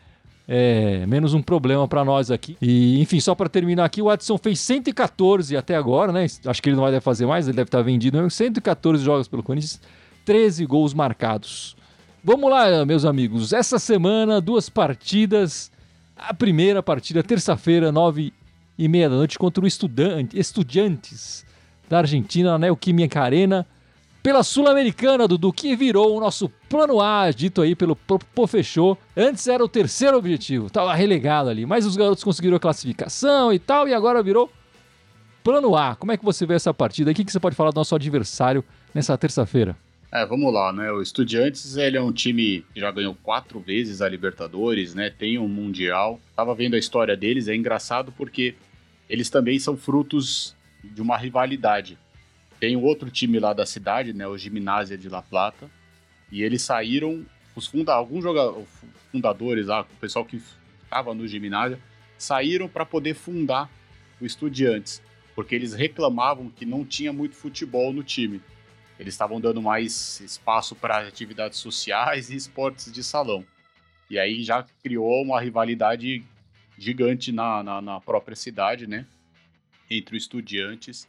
É, 0.48 1.06
menos 1.08 1.34
um 1.34 1.42
problema 1.42 1.88
para 1.88 2.06
nós 2.06 2.32
aqui. 2.32 2.56
E, 2.62 3.02
enfim, 3.02 3.20
só 3.20 3.36
para 3.36 3.50
terminar 3.50 3.86
aqui, 3.86 4.02
o 4.02 4.10
Adson 4.10 4.38
fez 4.38 4.60
114 4.60 5.58
até 5.58 5.76
agora, 5.76 6.12
né? 6.12 6.26
Acho 6.46 6.62
que 6.62 6.70
ele 6.70 6.76
não 6.76 6.84
vai 6.84 7.00
fazer 7.02 7.26
mais, 7.26 7.48
ele 7.48 7.56
deve 7.56 7.68
estar 7.68 7.80
tá 7.80 7.84
vendido. 7.84 8.30
114 8.30 9.04
jogos 9.04 9.28
pelo 9.28 9.44
Corinthians, 9.44 9.82
13 10.26 10.66
gols 10.66 10.94
marcados. 10.94 11.76
Vamos 12.24 12.50
lá, 12.50 12.86
meus 12.86 13.04
amigos. 13.04 13.52
Essa 13.52 13.80
semana, 13.80 14.40
duas 14.40 14.70
partidas 14.70 15.72
a 16.16 16.34
primeira 16.34 16.82
partida, 16.82 17.22
terça-feira, 17.22 17.92
nove 17.92 18.34
e 18.78 18.88
meia 18.88 19.08
da 19.08 19.16
noite, 19.16 19.38
contra 19.38 19.64
o 19.64 19.68
Estudante, 19.68 20.38
Estudiantes 20.38 21.46
da 21.90 22.00
Argentina, 22.00 22.52
na 22.52 22.60
Neoquímica 22.60 23.22
Arena, 23.22 23.66
pela 24.22 24.44
Sul-Americana, 24.44 25.28
Dudu, 25.28 25.54
que 25.54 25.76
virou 25.76 26.18
o 26.18 26.20
nosso 26.20 26.50
plano 26.68 27.00
A, 27.00 27.32
dito 27.32 27.62
aí 27.62 27.76
pelo 27.76 27.96
Pofechou. 27.96 28.98
Antes 29.16 29.48
era 29.48 29.64
o 29.64 29.70
terceiro 29.70 30.18
objetivo, 30.18 30.68
estava 30.68 30.94
relegado 30.94 31.50
ali, 31.50 31.66
mas 31.66 31.86
os 31.86 31.96
garotos 31.96 32.24
conseguiram 32.24 32.58
a 32.58 32.60
classificação 32.60 33.54
e 33.54 33.60
tal, 33.60 33.88
e 33.88 33.94
agora 33.94 34.22
virou 34.22 34.52
plano 35.42 35.78
A. 35.78 35.96
Como 35.96 36.12
é 36.12 36.18
que 36.18 36.26
você 36.26 36.46
vê 36.46 36.56
essa 36.56 36.74
partida? 36.74 37.10
O 37.10 37.14
que, 37.14 37.24
que 37.24 37.32
você 37.32 37.40
pode 37.40 37.56
falar 37.56 37.72
do 37.72 37.78
nosso 37.78 37.96
adversário 37.96 38.66
nessa 38.94 39.18
terça-feira? 39.18 39.78
É, 40.12 40.26
vamos 40.26 40.54
lá, 40.54 40.74
né? 40.74 40.92
O 40.92 41.02
Estudiantes, 41.02 41.78
ele 41.78 41.96
é 41.96 42.02
um 42.02 42.12
time 42.12 42.66
que 42.74 42.82
já 42.82 42.92
ganhou 42.92 43.16
quatro 43.24 43.62
vezes 43.62 44.02
a 44.02 44.10
Libertadores, 44.10 44.94
né? 44.94 45.10
Tem 45.10 45.38
um 45.38 45.48
Mundial. 45.48 46.20
Tava 46.36 46.54
vendo 46.54 46.76
a 46.76 46.78
história 46.78 47.16
deles, 47.16 47.48
é 47.48 47.56
engraçado 47.56 48.12
porque 48.18 48.56
eles 49.10 49.30
também 49.30 49.58
são 49.58 49.78
frutos 49.78 50.54
de 50.84 51.02
uma 51.02 51.18
rivalidade. 51.18 51.98
Tem 52.60 52.76
outro 52.76 53.12
time 53.12 53.40
lá 53.40 53.54
da 53.54 53.66
cidade, 53.66 54.14
né? 54.14 54.28
O 54.28 54.38
Gimnásia 54.38 54.98
de 54.98 55.10
La 55.10 55.22
Plata. 55.22 55.70
E 56.32 56.42
eles 56.42 56.62
saíram, 56.62 57.26
os 57.56 57.68
funda 57.68 57.94
alguns 57.94 58.24
jogadores, 58.24 58.68
fundadores 59.12 59.68
lá, 59.68 59.82
o 59.82 60.00
pessoal 60.00 60.26
que 60.26 60.42
estava 60.84 61.14
no 61.14 61.28
Gimnásia, 61.28 61.80
saíram 62.18 62.68
para 62.68 62.86
poder 62.86 63.14
fundar 63.14 63.70
o 64.20 64.26
Estudiantes. 64.26 65.02
Porque 65.36 65.54
eles 65.54 65.74
reclamavam 65.74 66.50
que 66.50 66.66
não 66.66 66.84
tinha 66.84 67.14
muito 67.14 67.36
futebol 67.36 67.94
no 67.94 68.04
time. 68.04 68.42
Eles 69.00 69.14
estavam 69.14 69.40
dando 69.40 69.62
mais 69.62 70.20
espaço 70.22 70.76
para 70.76 71.08
atividades 71.08 71.60
sociais 71.60 72.32
e 72.32 72.36
esportes 72.36 72.92
de 72.92 73.04
salão. 73.04 73.46
E 74.10 74.18
aí 74.18 74.44
já 74.44 74.66
criou 74.82 75.22
uma 75.22 75.40
rivalidade 75.40 76.24
gigante 76.78 77.32
na, 77.32 77.62
na, 77.62 77.82
na 77.82 78.02
própria 78.02 78.36
cidade, 78.36 78.88
né? 78.88 79.06
Entre 79.90 80.16
os 80.16 80.24
estudiantes 80.24 81.08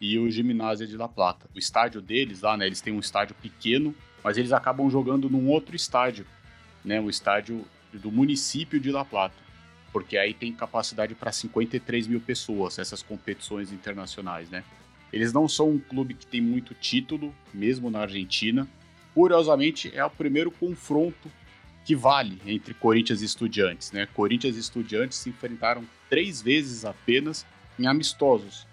e 0.00 0.18
o 0.18 0.30
Gimnásia 0.30 0.86
de 0.86 0.96
La 0.96 1.08
Plata. 1.08 1.48
O 1.54 1.58
estádio 1.58 2.00
deles 2.00 2.40
lá, 2.40 2.56
né? 2.56 2.66
Eles 2.66 2.80
têm 2.80 2.92
um 2.92 3.00
estádio 3.00 3.34
pequeno, 3.40 3.94
mas 4.24 4.38
eles 4.38 4.52
acabam 4.52 4.88
jogando 4.88 5.28
num 5.28 5.48
outro 5.48 5.76
estádio, 5.76 6.26
né? 6.84 7.00
O 7.00 7.10
estádio 7.10 7.66
do 7.92 8.10
município 8.10 8.80
de 8.80 8.90
La 8.90 9.04
Plata. 9.04 9.36
Porque 9.92 10.16
aí 10.16 10.32
tem 10.32 10.52
capacidade 10.52 11.14
para 11.14 11.32
53 11.32 12.06
mil 12.06 12.20
pessoas, 12.20 12.78
essas 12.78 13.02
competições 13.02 13.72
internacionais, 13.72 14.48
né? 14.48 14.64
Eles 15.12 15.32
não 15.32 15.48
são 15.48 15.70
um 15.70 15.78
clube 15.78 16.14
que 16.14 16.26
tem 16.26 16.40
muito 16.40 16.72
título, 16.72 17.34
mesmo 17.52 17.90
na 17.90 18.00
Argentina. 18.00 18.66
Curiosamente, 19.12 19.90
é 19.92 20.04
o 20.04 20.10
primeiro 20.10 20.50
confronto 20.52 21.30
que 21.84 21.96
vale 21.96 22.40
entre 22.46 22.72
Corinthians 22.74 23.20
e 23.20 23.24
Estudiantes. 23.24 23.90
Né? 23.90 24.06
Corinthians 24.14 24.56
e 24.56 24.60
Estudiantes 24.60 25.18
se 25.18 25.30
enfrentaram 25.30 25.84
três 26.08 26.40
vezes 26.40 26.84
apenas 26.84 27.44
em 27.80 27.86
amistosos. 27.86 28.66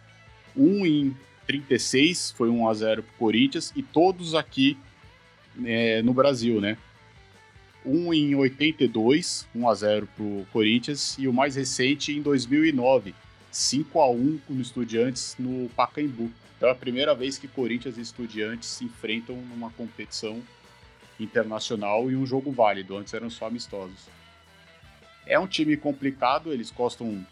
Um 0.56 0.86
em 0.86 1.16
36 1.46 2.32
foi 2.32 2.50
1 2.50 2.68
a 2.68 2.74
0 2.74 3.04
para 3.04 3.12
o 3.14 3.18
Corinthians 3.18 3.72
e 3.76 3.82
todos 3.82 4.36
aqui 4.36 4.78
é, 5.64 6.02
no 6.02 6.14
Brasil, 6.14 6.60
né? 6.60 6.78
Um 7.86 8.14
em 8.14 8.36
82, 8.36 9.48
1 9.56 9.70
a 9.70 9.74
0 9.74 10.10
para 10.14 10.24
o 10.26 10.46
Corinthians 10.52 11.16
e 11.18 11.28
o 11.28 11.34
mais 11.34 11.56
recente 11.56 12.12
em 12.12 12.22
2009, 12.22 13.16
5 13.50 14.02
a 14.02 14.12
1 14.12 14.42
no 14.50 14.62
Estudiantes 14.62 15.36
no 15.40 15.70
Pacaembu. 15.70 16.30
Então 16.58 16.68
é 16.68 16.72
a 16.72 16.76
primeira 16.76 17.16
vez 17.16 17.38
que 17.38 17.48
Corinthians 17.48 17.98
e 17.98 18.02
Estudiantes 18.02 18.68
se 18.68 18.84
enfrentam 18.84 19.38
numa 19.38 19.70
competição 19.70 20.42
internacional 21.20 22.12
e 22.12 22.16
um 22.16 22.26
jogo 22.26 22.52
válido. 22.52 22.98
Antes 22.98 23.14
eram 23.14 23.30
só 23.30 23.48
amistosos. 23.48 24.10
É 25.26 25.40
um 25.40 25.48
time 25.48 25.78
complicado, 25.78 26.52
eles 26.52 26.72
gostam 26.72 27.26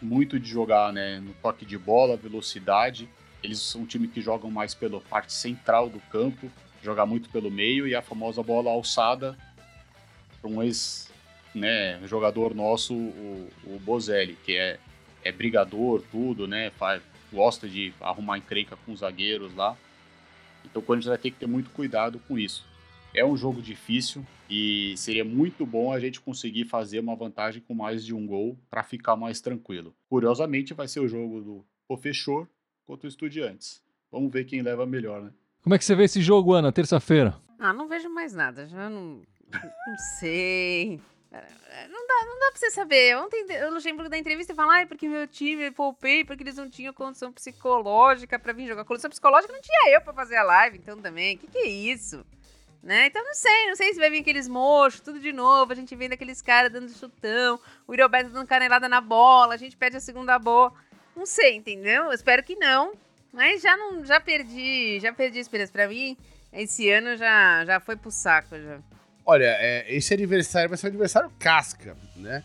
muito 0.00 0.38
de 0.38 0.48
jogar 0.48 0.92
né, 0.92 1.20
no 1.20 1.32
toque 1.34 1.64
de 1.64 1.76
bola, 1.76 2.16
velocidade. 2.16 3.08
Eles 3.42 3.60
são 3.60 3.82
um 3.82 3.86
time 3.86 4.08
que 4.08 4.20
jogam 4.20 4.50
mais 4.50 4.74
pela 4.74 5.00
parte 5.00 5.32
central 5.32 5.88
do 5.88 6.00
campo, 6.10 6.50
jogar 6.82 7.06
muito 7.06 7.28
pelo 7.30 7.50
meio 7.50 7.86
e 7.86 7.94
a 7.94 8.02
famosa 8.02 8.42
bola 8.42 8.70
alçada 8.70 9.36
para 10.40 10.50
um 10.50 10.62
ex-jogador 10.62 12.50
né, 12.50 12.56
nosso, 12.62 12.94
o, 12.94 13.48
o 13.64 13.78
Bozelli, 13.80 14.36
que 14.44 14.56
é 14.56 14.78
é 15.24 15.32
brigador, 15.32 16.02
tudo, 16.10 16.46
né? 16.46 16.70
Faz, 16.70 17.02
gosta 17.32 17.68
de 17.68 17.92
arrumar 18.00 18.38
encrenca 18.38 18.76
com 18.84 18.92
os 18.92 19.00
zagueiros 19.00 19.54
lá. 19.54 19.76
Então 20.64 20.82
o 20.82 20.84
Corinthians 20.84 21.10
vai 21.10 21.18
ter 21.18 21.30
que 21.30 21.38
ter 21.38 21.46
muito 21.46 21.70
cuidado 21.70 22.20
com 22.26 22.38
isso. 22.38 22.64
É 23.14 23.24
um 23.24 23.36
jogo 23.36 23.62
difícil 23.62 24.24
e 24.50 24.94
seria 24.96 25.24
muito 25.24 25.64
bom 25.64 25.92
a 25.92 25.98
gente 25.98 26.20
conseguir 26.20 26.64
fazer 26.64 27.00
uma 27.00 27.16
vantagem 27.16 27.62
com 27.62 27.74
mais 27.74 28.04
de 28.04 28.14
um 28.14 28.26
gol 28.26 28.58
para 28.70 28.82
ficar 28.82 29.16
mais 29.16 29.40
tranquilo. 29.40 29.94
Curiosamente, 30.08 30.74
vai 30.74 30.86
ser 30.86 31.00
o 31.00 31.08
jogo 31.08 31.40
do 31.40 31.66
Pofechor 31.86 32.46
contra 32.86 33.06
o 33.06 33.08
Estudiantes. 33.08 33.82
Vamos 34.10 34.32
ver 34.32 34.44
quem 34.44 34.62
leva 34.62 34.86
melhor, 34.86 35.22
né? 35.22 35.30
Como 35.62 35.74
é 35.74 35.78
que 35.78 35.84
você 35.84 35.94
vê 35.94 36.04
esse 36.04 36.22
jogo, 36.22 36.52
Ana, 36.52 36.70
terça-feira? 36.70 37.36
Ah, 37.58 37.72
não 37.72 37.88
vejo 37.88 38.08
mais 38.08 38.32
nada. 38.32 38.66
Já 38.66 38.88
não, 38.88 39.22
não 39.52 39.98
sei. 40.18 41.00
É, 41.30 41.88
não 41.88 42.06
dá, 42.06 42.26
não 42.26 42.38
dá 42.38 42.50
pra 42.50 42.56
você 42.56 42.70
saber. 42.70 43.16
Ontem 43.16 43.44
o 43.66 43.74
Luxemburgo 43.74 44.08
da 44.08 44.16
entrevista 44.16 44.54
fala, 44.54 44.74
ai, 44.74 44.86
porque 44.86 45.08
meu 45.08 45.26
time 45.26 45.70
poupei, 45.70 46.24
porque 46.24 46.42
eles 46.42 46.56
não 46.56 46.70
tinham 46.70 46.94
condição 46.94 47.32
psicológica 47.32 48.38
para 48.38 48.52
vir 48.52 48.66
jogar. 48.66 48.84
Condição 48.84 49.10
psicológica 49.10 49.52
não 49.52 49.60
tinha 49.60 49.94
eu 49.94 50.00
para 50.00 50.14
fazer 50.14 50.36
a 50.36 50.42
live, 50.42 50.78
então 50.78 51.00
também. 51.00 51.36
O 51.36 51.38
que, 51.38 51.46
que 51.48 51.58
é 51.58 51.66
isso? 51.68 52.24
Né? 52.88 53.08
Então 53.08 53.22
não 53.22 53.34
sei, 53.34 53.66
não 53.66 53.76
sei 53.76 53.92
se 53.92 54.00
vai 54.00 54.08
vir 54.08 54.20
aqueles 54.20 54.48
mochos, 54.48 55.00
tudo 55.00 55.20
de 55.20 55.30
novo, 55.30 55.70
a 55.70 55.74
gente 55.74 55.94
vendo 55.94 56.14
aqueles 56.14 56.40
caras 56.40 56.72
dando 56.72 56.88
chutão, 56.88 57.60
o 57.86 57.92
Iroberto 57.92 58.30
dando 58.30 58.46
canelada 58.46 58.88
na 58.88 58.98
bola, 58.98 59.52
a 59.52 59.56
gente 59.58 59.76
perde 59.76 59.98
a 59.98 60.00
segunda 60.00 60.38
bola. 60.38 60.72
Não 61.14 61.26
sei, 61.26 61.56
entendeu? 61.56 62.04
Eu 62.04 62.12
espero 62.12 62.42
que 62.42 62.56
não. 62.56 62.94
Mas 63.30 63.60
já 63.60 63.76
não, 63.76 64.02
já 64.06 64.18
perdi, 64.18 64.98
já 65.00 65.12
perdi 65.12 65.36
a 65.36 65.42
esperança 65.42 65.70
para 65.70 65.86
mim. 65.86 66.16
Esse 66.50 66.88
ano 66.88 67.14
já 67.18 67.62
já 67.66 67.78
foi 67.78 67.94
pro 67.94 68.10
saco 68.10 68.58
já. 68.58 68.78
Olha, 69.26 69.54
é, 69.58 69.84
esse 69.94 70.14
aniversário 70.14 70.70
vai 70.70 70.78
ser 70.78 70.86
um 70.86 70.88
aniversário 70.88 71.30
casca, 71.38 71.94
né? 72.16 72.42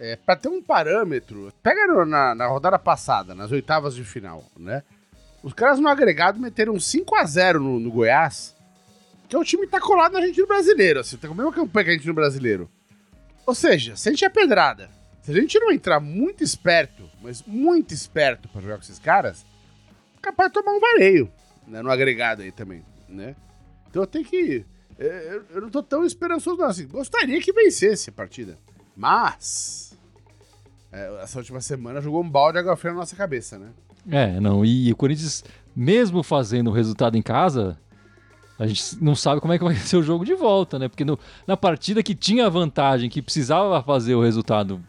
É, 0.00 0.16
para 0.16 0.36
ter 0.36 0.48
um 0.48 0.62
parâmetro, 0.62 1.52
pega 1.62 1.86
no, 1.88 2.06
na, 2.06 2.34
na, 2.34 2.46
rodada 2.46 2.78
passada, 2.78 3.34
nas 3.34 3.52
oitavas 3.52 3.94
de 3.94 4.02
final, 4.02 4.42
né? 4.56 4.82
Os 5.42 5.52
caras 5.52 5.78
no 5.78 5.88
agregado 5.88 6.40
meteram 6.40 6.80
5 6.80 7.14
a 7.16 7.24
0 7.24 7.60
no, 7.60 7.78
no 7.78 7.90
Goiás, 7.90 8.54
é 9.34 9.38
o 9.38 9.44
time 9.44 9.66
tá 9.66 9.80
colado 9.80 10.12
no 10.12 10.18
Argentino 10.18 10.46
Brasileiro, 10.46 11.00
assim, 11.00 11.16
tá 11.16 11.28
com 11.28 11.34
a 11.34 11.36
mesma 11.36 11.52
campanha 11.52 11.84
que 11.84 11.90
a 11.90 11.92
Argentino 11.94 12.14
Brasileiro. 12.14 12.70
Ou 13.46 13.54
seja, 13.54 13.96
se 13.96 14.08
a 14.08 14.12
gente 14.12 14.24
é 14.24 14.28
pedrada, 14.28 14.90
se 15.22 15.30
a 15.30 15.34
gente 15.34 15.58
não 15.58 15.70
entrar 15.70 16.00
muito 16.00 16.42
esperto, 16.42 17.08
mas 17.22 17.42
muito 17.46 17.92
esperto 17.92 18.48
para 18.48 18.60
jogar 18.60 18.76
com 18.76 18.82
esses 18.82 18.98
caras, 18.98 19.44
capaz 20.20 20.50
de 20.50 20.54
tomar 20.54 20.72
um 20.72 20.80
vareio, 20.80 21.30
né, 21.66 21.82
no 21.82 21.90
agregado 21.90 22.42
aí 22.42 22.52
também, 22.52 22.84
né? 23.08 23.36
Então 23.88 24.02
eu 24.02 24.06
tenho 24.06 24.24
que 24.24 24.64
é, 24.98 25.40
eu 25.50 25.60
não 25.60 25.70
tô 25.70 25.82
tão 25.82 26.04
esperançoso 26.04 26.58
não, 26.58 26.66
assim, 26.66 26.86
gostaria 26.86 27.40
que 27.40 27.52
vencesse 27.52 28.10
a 28.10 28.12
partida. 28.12 28.58
Mas, 28.96 29.98
é, 30.92 31.22
essa 31.22 31.38
última 31.38 31.60
semana 31.60 32.00
jogou 32.00 32.22
um 32.22 32.30
balde 32.30 32.54
de 32.54 32.58
água 32.60 32.76
fria 32.76 32.92
na 32.92 33.00
nossa 33.00 33.16
cabeça, 33.16 33.58
né? 33.58 33.70
É, 34.10 34.38
não, 34.38 34.64
e 34.64 34.92
o 34.92 34.96
Corinthians, 34.96 35.42
mesmo 35.74 36.22
fazendo 36.22 36.70
o 36.70 36.72
resultado 36.72 37.16
em 37.16 37.22
casa, 37.22 37.78
a 38.58 38.66
gente 38.66 39.02
não 39.02 39.14
sabe 39.14 39.40
como 39.40 39.52
é 39.52 39.58
que 39.58 39.64
vai 39.64 39.74
ser 39.76 39.96
o 39.96 40.02
jogo 40.02 40.24
de 40.24 40.34
volta, 40.34 40.78
né? 40.78 40.88
Porque 40.88 41.04
no, 41.04 41.18
na 41.46 41.56
partida 41.56 42.02
que 42.02 42.14
tinha 42.14 42.48
vantagem, 42.48 43.10
que 43.10 43.22
precisava 43.22 43.82
fazer 43.82 44.14
o 44.14 44.22
resultado, 44.22 44.80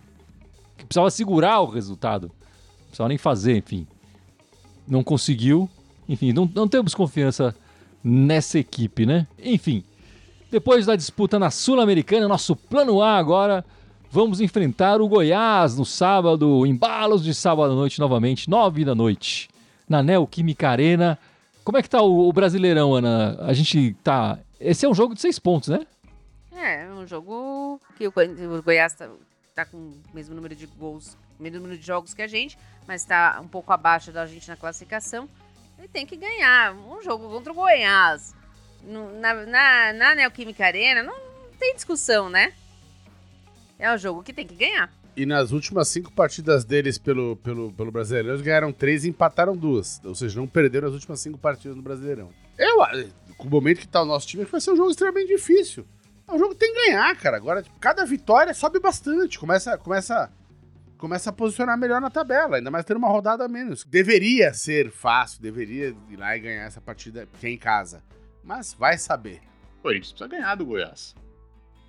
que 0.77 0.85
precisava 0.85 1.09
segurar 1.09 1.61
o 1.61 1.65
resultado, 1.65 2.27
não 2.27 2.85
precisava 2.87 3.09
nem 3.09 3.17
fazer, 3.17 3.57
enfim. 3.57 3.87
Não 4.87 5.03
conseguiu. 5.03 5.69
Enfim, 6.07 6.31
não, 6.31 6.49
não 6.53 6.67
temos 6.67 6.93
confiança 6.93 7.55
nessa 8.03 8.59
equipe, 8.59 9.05
né? 9.05 9.25
Enfim, 9.43 9.83
depois 10.51 10.85
da 10.85 10.95
disputa 10.95 11.39
na 11.39 11.49
Sul-Americana, 11.49 12.27
nosso 12.27 12.55
plano 12.55 13.01
A 13.01 13.17
agora, 13.17 13.65
vamos 14.11 14.39
enfrentar 14.39 15.01
o 15.01 15.07
Goiás 15.07 15.75
no 15.75 15.83
sábado, 15.83 16.65
embalos 16.67 17.23
de 17.23 17.33
sábado 17.33 17.73
à 17.73 17.75
noite 17.75 17.99
novamente, 17.99 18.49
nove 18.49 18.85
da 18.85 18.93
noite, 18.93 19.49
na 19.89 20.03
Neoquímica 20.03 20.69
Arena. 20.69 21.17
Como 21.65 21.79
é 21.79 21.81
que 21.81 21.89
tá 21.89 21.99
o, 21.99 22.29
o 22.29 22.31
Brasileirão, 22.31 22.93
Ana? 22.93 23.37
A 23.41 23.51
gente 23.51 23.95
tá... 24.03 24.37
Esse 24.59 24.85
é 24.85 24.89
um 24.89 24.93
jogo 24.93 25.15
de 25.15 25.21
seis 25.21 25.39
pontos, 25.39 25.69
né? 25.69 25.85
É, 26.53 26.83
é 26.83 26.89
um 26.91 27.07
jogo 27.07 27.81
que 27.97 28.07
o, 28.07 28.13
o 28.55 28.61
Goiás 28.61 28.93
tá, 28.93 29.09
tá, 29.55 29.65
com 29.65 29.77
o 29.77 30.01
mesmo 30.13 30.35
número 30.35 30.55
de 30.55 30.67
gols, 30.67 31.17
mesmo 31.39 31.57
número 31.57 31.75
de 31.75 31.85
jogos 31.85 32.13
que 32.13 32.21
a 32.21 32.27
gente, 32.27 32.55
mas 32.87 33.03
tá 33.03 33.39
um 33.43 33.47
pouco 33.47 33.73
abaixo 33.73 34.11
da 34.11 34.27
gente 34.27 34.47
na 34.47 34.55
classificação. 34.55 35.27
Ele 35.79 35.87
tem 35.87 36.05
que 36.05 36.15
ganhar. 36.15 36.75
Um 36.75 37.01
jogo 37.01 37.27
contra 37.29 37.51
o 37.51 37.55
Goiás 37.55 38.35
na, 38.83 39.33
na, 39.33 39.93
na 39.93 40.15
Neoquímica 40.15 40.67
Arena, 40.67 41.01
não, 41.01 41.17
não 41.17 41.57
tem 41.59 41.73
discussão, 41.73 42.29
né? 42.29 42.53
É 43.79 43.91
o 43.91 43.97
jogo 43.97 44.21
que 44.21 44.31
tem 44.31 44.45
que 44.45 44.55
ganhar. 44.55 44.93
E 45.17 45.25
nas 45.25 45.51
últimas 45.51 45.87
cinco 45.87 46.11
partidas 46.11 46.65
deles 46.65 46.97
pelo, 46.97 47.37
pelo, 47.37 47.71
pelo 47.71 47.91
Brasileirão, 47.91 48.31
eles 48.31 48.41
ganharam 48.41 48.73
três 48.73 49.05
e 49.05 49.09
empataram 49.09 49.55
duas. 49.55 50.01
Ou 50.03 50.13
seja, 50.13 50.37
não 50.37 50.47
perderam 50.47 50.89
as 50.89 50.93
últimas 50.93 51.21
cinco 51.21 51.37
partidas 51.37 51.77
no 51.77 51.81
Brasileirão. 51.81 52.29
Eu, 52.57 52.77
com 53.37 53.47
o 53.47 53.51
momento 53.51 53.79
que 53.79 53.87
tá 53.87 54.01
o 54.01 54.05
nosso 54.05 54.27
time, 54.27 54.43
vai 54.43 54.59
ser 54.59 54.71
um 54.71 54.75
jogo 54.75 54.89
extremamente 54.89 55.27
difícil. 55.27 55.85
É 56.27 56.33
um 56.33 56.39
jogo 56.39 56.53
que 56.53 56.59
tem 56.59 56.73
que 56.73 56.85
ganhar, 56.87 57.15
cara. 57.15 57.37
Agora, 57.37 57.63
tipo, 57.63 57.79
cada 57.79 58.03
vitória 58.05 58.53
sobe 58.53 58.79
bastante. 58.79 59.39
Começa, 59.39 59.77
começa, 59.77 60.29
começa 60.97 61.29
a 61.29 61.33
posicionar 61.33 61.77
melhor 61.77 62.01
na 62.01 62.09
tabela. 62.09 62.57
Ainda 62.57 62.71
mais 62.71 62.83
tendo 62.83 62.97
uma 62.97 63.09
rodada 63.09 63.45
a 63.45 63.47
menos. 63.47 63.85
Deveria 63.85 64.53
ser 64.53 64.91
fácil, 64.91 65.41
deveria 65.41 65.95
ir 66.09 66.17
lá 66.17 66.35
e 66.35 66.39
ganhar 66.41 66.63
essa 66.63 66.81
partida 66.81 67.27
que 67.39 67.47
é 67.47 67.51
em 67.51 67.57
casa. 67.57 68.03
Mas 68.43 68.73
vai 68.73 68.97
saber. 68.97 69.39
O 69.79 69.83
Corinthians 69.83 70.11
precisa 70.11 70.27
ganhar 70.27 70.55
do 70.55 70.65
Goiás. 70.65 71.15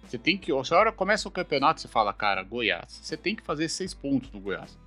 Você 0.07 0.19
tem 0.19 0.39
que. 0.39 0.53
Se 0.65 0.75
a 0.75 0.79
hora 0.79 0.93
começa 0.93 1.29
o 1.29 1.33
campeonato, 1.33 1.81
você 1.81 1.89
fala, 1.89 2.13
cara, 2.13 2.43
Goiás, 2.43 3.01
você 3.03 3.17
tem 3.17 3.35
que 3.35 3.43
fazer 3.43 3.69
seis 3.69 3.93
pontos 3.93 4.31
no 4.31 4.41
Goiás. 4.41 4.79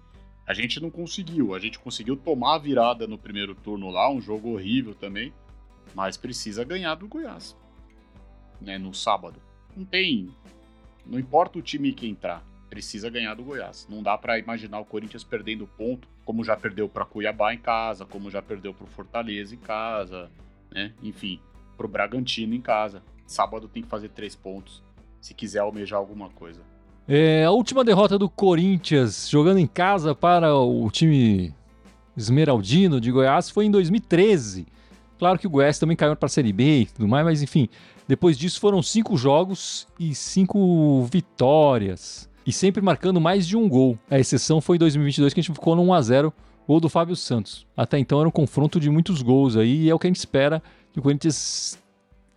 A 0.48 0.54
gente 0.54 0.80
não 0.80 0.90
conseguiu. 0.90 1.54
A 1.54 1.60
gente 1.60 1.78
conseguiu 1.78 2.16
tomar 2.16 2.56
a 2.56 2.58
virada 2.58 3.06
no 3.06 3.18
primeiro 3.18 3.54
turno 3.54 3.90
lá, 3.90 4.10
um 4.10 4.22
jogo 4.22 4.54
horrível 4.54 4.96
também. 4.96 5.34
Mas 5.94 6.18
precisa 6.18 6.64
ganhar 6.64 6.96
do 6.96 7.08
Goiás. 7.08 7.56
Né, 8.62 8.78
no 8.78 8.94
sábado. 8.94 9.42
Não 9.76 9.86
tem. 9.86 10.34
Não 11.06 11.20
importa 11.20 11.60
o 11.60 11.62
time 11.62 11.94
que 11.94 12.08
entrar, 12.08 12.44
precisa 12.70 13.10
ganhar 13.10 13.34
do 13.34 13.44
Goiás. 13.44 13.88
Não 13.90 14.02
dá 14.02 14.18
para 14.18 14.40
imaginar 14.40 14.80
o 14.80 14.86
Corinthians 14.86 15.24
perdendo 15.24 15.68
ponto, 15.68 16.08
como 16.24 16.44
já 16.44 16.56
perdeu 16.56 16.88
para 16.88 17.06
Cuiabá 17.06 17.54
em 17.54 17.58
casa, 17.58 18.06
como 18.06 18.30
já 18.30 18.42
perdeu 18.42 18.74
para 18.74 18.86
Fortaleza 18.88 19.56
em 19.56 19.60
casa, 19.60 20.30
né? 20.72 20.94
Enfim, 21.02 21.40
para 21.76 21.86
o 21.86 21.90
Bragantino 21.90 22.54
em 22.54 22.62
casa. 22.62 23.02
Sábado 23.26 23.68
tem 23.68 23.84
que 23.84 23.90
fazer 23.90 24.10
três 24.10 24.36
pontos 24.36 24.84
se 25.20 25.34
quiser 25.34 25.60
almejar 25.60 26.00
alguma 26.00 26.30
coisa. 26.30 26.62
É, 27.08 27.44
a 27.44 27.52
última 27.52 27.84
derrota 27.84 28.20
do 28.20 28.30
Corinthians 28.30 29.28
jogando 29.30 29.58
em 29.58 29.66
casa 29.66 30.14
para 30.14 30.56
o 30.56 30.90
time 30.92 31.54
esmeraldino 32.16 33.02
de 33.02 33.12
Goiás 33.12 33.50
foi 33.50 33.66
em 33.66 33.72
2013. 33.72 34.68
Claro 35.18 35.40
que 35.40 35.48
o 35.48 35.50
Goiás 35.50 35.80
também 35.80 35.98
caiu 35.98 36.16
para 36.16 36.28
a 36.28 36.30
Série 36.30 36.54
B 36.54 36.82
e 36.82 36.86
tudo 36.86 37.08
mais, 37.08 37.26
mas 37.26 37.42
enfim, 37.42 37.68
depois 38.08 38.38
disso 38.38 38.60
foram 38.60 38.82
cinco 38.82 39.18
jogos 39.18 39.88
e 40.00 40.14
cinco 40.16 41.04
vitórias. 41.12 42.30
E 42.46 42.54
sempre 42.54 42.82
marcando 42.82 43.20
mais 43.20 43.46
de 43.48 43.58
um 43.58 43.68
gol. 43.68 43.98
A 44.10 44.18
exceção 44.18 44.62
foi 44.62 44.78
em 44.78 44.80
2022 44.80 45.34
que 45.34 45.40
a 45.40 45.44
gente 45.44 45.54
ficou 45.54 45.76
no 45.76 45.84
1x0, 45.84 46.32
gol 46.68 46.80
do 46.80 46.90
Fábio 46.90 47.16
Santos. 47.16 47.68
Até 47.76 48.00
então 48.00 48.20
era 48.20 48.30
um 48.30 48.32
confronto 48.32 48.80
de 48.80 48.90
muitos 48.90 49.22
gols 49.22 49.58
aí 49.58 49.84
e 49.84 49.90
é 49.90 49.94
o 49.94 50.00
que 50.00 50.08
a 50.08 50.10
gente 50.10 50.18
espera 50.18 50.62
que 50.94 51.00
o 51.00 51.02
Corinthians 51.02 51.78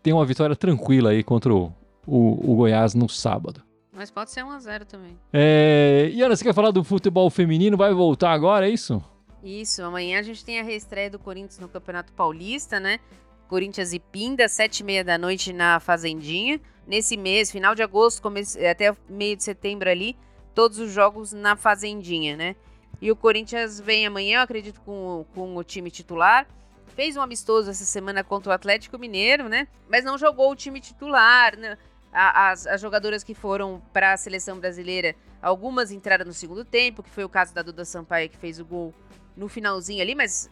tenha 0.02 0.16
uma 0.16 0.24
vitória 0.26 0.56
tranquila 0.56 1.10
aí 1.10 1.22
contra 1.22 1.54
o, 1.54 1.72
o, 2.06 2.52
o 2.52 2.56
Goiás 2.56 2.94
no 2.94 3.08
sábado. 3.08 3.62
Mas 3.92 4.10
pode 4.10 4.30
ser 4.30 4.42
1x0 4.42 4.84
também. 4.86 5.18
É... 5.32 6.10
E 6.12 6.22
Ana, 6.22 6.34
você 6.34 6.42
quer 6.42 6.54
falar 6.54 6.70
do 6.70 6.82
futebol 6.82 7.28
feminino? 7.28 7.76
Vai 7.76 7.92
voltar 7.92 8.32
agora, 8.32 8.66
é 8.66 8.70
isso? 8.70 9.02
Isso, 9.42 9.82
amanhã 9.82 10.18
a 10.18 10.22
gente 10.22 10.44
tem 10.44 10.60
a 10.60 10.62
reestreia 10.62 11.10
do 11.10 11.18
Corinthians 11.18 11.58
no 11.58 11.68
Campeonato 11.68 12.12
Paulista, 12.12 12.80
né? 12.80 13.00
Corinthians 13.48 13.92
e 13.92 13.98
Pinda, 13.98 14.48
sete 14.48 14.80
e 14.80 14.84
meia 14.84 15.04
da 15.04 15.18
noite 15.18 15.52
na 15.52 15.78
Fazendinha. 15.78 16.58
Nesse 16.86 17.16
mês, 17.16 17.50
final 17.50 17.74
de 17.74 17.82
agosto, 17.82 18.22
comece... 18.22 18.64
até 18.66 18.96
meio 19.08 19.36
de 19.36 19.42
setembro 19.42 19.90
ali, 19.90 20.16
todos 20.54 20.78
os 20.78 20.90
jogos 20.90 21.32
na 21.32 21.54
Fazendinha, 21.54 22.36
né? 22.36 22.56
E 23.00 23.10
o 23.10 23.16
Corinthians 23.16 23.78
vem 23.78 24.06
amanhã, 24.06 24.38
eu 24.38 24.42
acredito, 24.42 24.80
com, 24.80 25.26
com 25.34 25.56
o 25.56 25.64
time 25.64 25.90
titular. 25.90 26.46
Fez 26.94 27.16
um 27.16 27.20
amistoso 27.20 27.68
essa 27.68 27.84
semana 27.84 28.22
contra 28.22 28.50
o 28.50 28.54
Atlético 28.54 28.98
Mineiro, 28.98 29.48
né? 29.48 29.66
Mas 29.88 30.04
não 30.04 30.16
jogou 30.16 30.50
o 30.50 30.56
time 30.56 30.80
titular, 30.80 31.58
né? 31.58 31.76
As, 32.12 32.66
as 32.66 32.80
jogadoras 32.80 33.24
que 33.24 33.34
foram 33.34 33.80
para 33.92 34.12
a 34.12 34.16
seleção 34.16 34.58
brasileira, 34.58 35.16
algumas 35.40 35.90
entraram 35.90 36.26
no 36.26 36.32
segundo 36.34 36.64
tempo, 36.64 37.02
que 37.02 37.08
foi 37.08 37.24
o 37.24 37.28
caso 37.28 37.54
da 37.54 37.62
Duda 37.62 37.84
Sampaio, 37.86 38.28
que 38.28 38.36
fez 38.36 38.60
o 38.60 38.64
gol 38.64 38.94
no 39.34 39.48
finalzinho 39.48 40.02
ali, 40.02 40.14
mas 40.14 40.50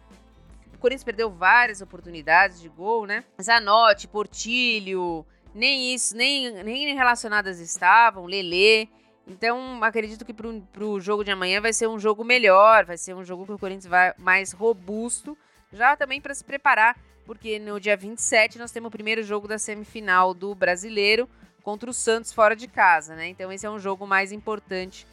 o 0.74 0.78
Corinthians 0.78 1.04
perdeu 1.04 1.30
várias 1.30 1.82
oportunidades 1.82 2.60
de 2.60 2.68
gol, 2.68 3.04
né? 3.04 3.24
Zanotti, 3.42 4.08
Portilho, 4.08 5.26
nem 5.54 5.94
isso, 5.94 6.16
nem, 6.16 6.62
nem 6.62 6.94
relacionadas 6.94 7.60
estavam, 7.60 8.24
Lelê. 8.24 8.88
Então, 9.26 9.82
acredito 9.84 10.24
que 10.24 10.32
para 10.32 10.84
o 10.84 10.98
jogo 10.98 11.22
de 11.22 11.30
amanhã 11.30 11.60
vai 11.60 11.72
ser 11.72 11.86
um 11.86 11.98
jogo 11.98 12.24
melhor, 12.24 12.84
vai 12.84 12.96
ser 12.96 13.14
um 13.14 13.24
jogo 13.24 13.44
que 13.44 13.52
o 13.52 13.58
Corinthians 13.58 13.86
vai 13.86 14.14
mais 14.18 14.52
robusto, 14.52 15.36
já 15.72 15.94
também 15.94 16.20
para 16.20 16.34
se 16.34 16.42
preparar, 16.42 16.98
porque 17.26 17.58
no 17.58 17.78
dia 17.78 17.96
27 17.96 18.58
nós 18.58 18.72
temos 18.72 18.88
o 18.88 18.90
primeiro 18.90 19.22
jogo 19.22 19.46
da 19.46 19.58
semifinal 19.58 20.34
do 20.34 20.54
Brasileiro 20.54 21.28
contra 21.62 21.90
o 21.90 21.94
Santos 21.94 22.32
fora 22.32 22.56
de 22.56 22.66
casa, 22.66 23.14
né? 23.14 23.28
Então 23.28 23.50
esse 23.52 23.66
é 23.66 23.70
um 23.70 23.78
jogo 23.78 24.06
mais 24.06 24.32
importante 24.32 25.06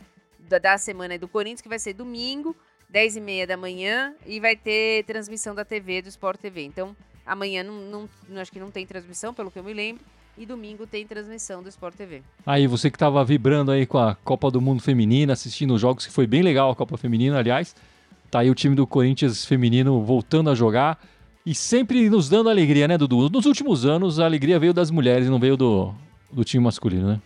da, 0.48 0.58
da 0.58 0.78
semana 0.78 1.18
do 1.18 1.28
Corinthians, 1.28 1.62
que 1.62 1.70
vai 1.70 1.80
ser 1.80 1.94
domingo, 1.94 2.56
10 2.90 3.18
e 3.18 3.22
meia 3.22 3.46
da 3.46 3.58
manhã, 3.58 4.14
e 4.26 4.40
vai 4.40 4.56
ter 4.56 5.04
transmissão 5.06 5.54
da 5.54 5.66
TV, 5.66 6.02
do 6.02 6.10
Sport 6.10 6.40
TV. 6.40 6.64
Então, 6.64 6.96
amanhã 7.26 7.64
não, 7.64 8.10
não, 8.30 8.42
acho 8.42 8.52
que 8.52 8.60
não 8.60 8.72
tem 8.72 8.86
transmissão, 8.86 9.34
pelo 9.34 9.52
que 9.52 9.60
eu 9.60 9.64
me 9.64 9.74
lembro, 9.74 10.04
e 10.38 10.46
domingo 10.46 10.88
tem 10.88 11.06
transmissão 11.06 11.62
do 11.62 11.70
Sport 11.70 11.96
TV. 11.96 12.22
Aí, 12.46 12.68
você 12.68 12.90
que 12.90 12.96
estava 12.96 13.24
vibrando 13.26 13.72
aí 13.72 13.86
com 13.86 13.98
a 13.98 14.16
Copa 14.16 14.50
do 14.50 14.62
Mundo 14.62 14.82
Feminina, 14.82 15.34
assistindo 15.34 15.74
os 15.74 15.82
jogos, 15.82 16.06
que 16.06 16.14
foi 16.14 16.26
bem 16.26 16.42
legal 16.42 16.72
a 16.72 16.76
Copa 16.76 16.98
Feminina, 16.98 17.38
aliás. 17.38 17.76
Tá 18.30 18.40
aí 18.40 18.50
o 18.50 18.56
time 18.56 18.76
do 18.76 18.86
Corinthians 18.86 19.46
feminino 19.46 20.04
voltando 20.04 20.50
a 20.50 20.56
jogar 20.56 21.02
e 21.46 21.56
sempre 21.56 22.10
nos 22.10 22.28
dando 22.28 22.50
alegria, 22.50 22.86
né, 22.86 22.98
Dudu? 22.98 23.30
Nos 23.30 23.46
últimos 23.46 23.86
anos, 23.86 24.20
a 24.20 24.26
alegria 24.26 24.60
veio 24.60 24.74
das 24.74 24.92
mulheres, 24.92 25.30
não 25.30 25.40
veio 25.40 25.56
do, 25.56 25.96
do 26.32 26.44
time 26.44 26.64
masculino, 26.64 27.08
né? 27.14 27.22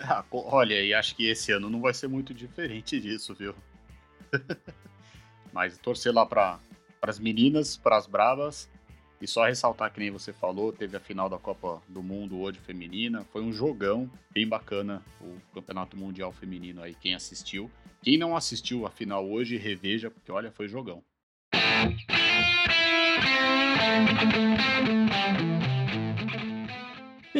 Ah, 0.00 0.24
olha, 0.30 0.80
e 0.80 0.94
acho 0.94 1.14
que 1.16 1.28
esse 1.28 1.50
ano 1.50 1.68
não 1.68 1.80
vai 1.80 1.92
ser 1.92 2.08
muito 2.08 2.32
diferente 2.32 2.98
disso, 3.00 3.34
viu? 3.34 3.54
Mas 5.52 5.76
torcer 5.78 6.12
lá 6.12 6.24
para 6.24 6.60
as 7.02 7.18
meninas, 7.18 7.76
para 7.76 7.96
as 7.96 8.06
bravas. 8.06 8.68
E 9.20 9.26
só 9.26 9.44
ressaltar 9.44 9.92
que 9.92 9.98
nem 9.98 10.12
você 10.12 10.32
falou, 10.32 10.72
teve 10.72 10.96
a 10.96 11.00
final 11.00 11.28
da 11.28 11.38
Copa 11.38 11.82
do 11.88 12.00
Mundo 12.00 12.38
hoje 12.38 12.60
feminina. 12.60 13.24
Foi 13.32 13.42
um 13.42 13.52
jogão 13.52 14.08
bem 14.30 14.46
bacana 14.46 15.02
o 15.20 15.36
Campeonato 15.52 15.96
Mundial 15.96 16.32
Feminino 16.32 16.80
aí, 16.80 16.94
quem 16.94 17.14
assistiu. 17.14 17.68
Quem 18.00 18.16
não 18.16 18.36
assistiu 18.36 18.86
a 18.86 18.90
final 18.90 19.28
hoje, 19.28 19.56
reveja, 19.56 20.08
porque 20.08 20.30
olha, 20.30 20.52
foi 20.52 20.68
jogão. 20.68 21.02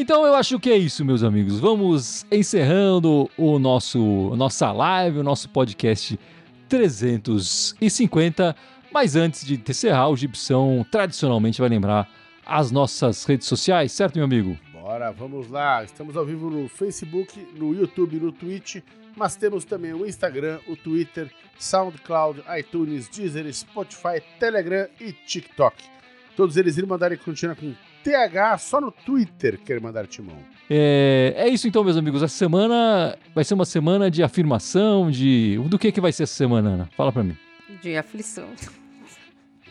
Então 0.00 0.24
eu 0.24 0.36
acho 0.36 0.60
que 0.60 0.70
é 0.70 0.76
isso, 0.76 1.04
meus 1.04 1.24
amigos. 1.24 1.58
Vamos 1.58 2.24
encerrando 2.30 3.28
o 3.36 3.58
nosso 3.58 3.98
nossa 4.36 4.70
live, 4.70 5.18
o 5.18 5.24
nosso 5.24 5.48
podcast 5.48 6.16
350. 6.68 8.54
Mas 8.92 9.16
antes 9.16 9.44
de 9.44 9.60
encerrar, 9.68 10.08
o 10.08 10.16
Gibson 10.16 10.86
tradicionalmente 10.88 11.60
vai 11.60 11.68
lembrar 11.68 12.08
as 12.46 12.70
nossas 12.70 13.24
redes 13.24 13.48
sociais, 13.48 13.90
certo, 13.90 14.14
meu 14.14 14.24
amigo? 14.24 14.56
Bora, 14.72 15.10
vamos 15.10 15.50
lá. 15.50 15.82
Estamos 15.82 16.16
ao 16.16 16.24
vivo 16.24 16.48
no 16.48 16.68
Facebook, 16.68 17.36
no 17.58 17.74
YouTube, 17.74 18.20
no 18.20 18.30
Twitch, 18.30 18.76
mas 19.16 19.34
temos 19.34 19.64
também 19.64 19.92
o 19.94 20.06
Instagram, 20.06 20.60
o 20.68 20.76
Twitter, 20.76 21.28
SoundCloud, 21.58 22.44
iTunes, 22.56 23.08
Deezer, 23.08 23.52
Spotify, 23.52 24.22
Telegram 24.38 24.86
e 25.00 25.10
TikTok. 25.10 25.74
Todos 26.36 26.56
eles 26.56 26.78
mandar 26.86 27.10
e 27.10 27.16
continuar 27.16 27.56
com 27.56 27.74
TH 28.08 28.58
só 28.58 28.80
no 28.80 28.90
Twitter 28.90 29.58
quer 29.58 29.78
mandar 29.80 30.06
timão. 30.06 30.38
É, 30.70 31.34
é 31.36 31.48
isso 31.48 31.68
então, 31.68 31.84
meus 31.84 31.96
amigos. 31.96 32.22
Essa 32.22 32.34
semana 32.34 33.18
vai 33.34 33.44
ser 33.44 33.52
uma 33.54 33.66
semana 33.66 34.10
de 34.10 34.22
afirmação, 34.22 35.10
de. 35.10 35.58
Do 35.66 35.78
que, 35.78 35.92
que 35.92 36.00
vai 36.00 36.10
ser 36.12 36.22
essa 36.22 36.34
semana, 36.34 36.70
Ana? 36.70 36.88
Fala 36.96 37.12
pra 37.12 37.22
mim. 37.22 37.36
De 37.82 37.96
aflição. 37.96 38.48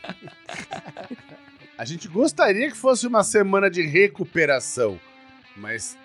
A 1.78 1.86
gente 1.86 2.08
gostaria 2.08 2.69
que 2.69 2.78
fosse 2.78 3.06
uma 3.06 3.23
semana 3.23 3.69
de 3.69 3.84
recuperação, 3.84 5.00
mas 5.56 5.95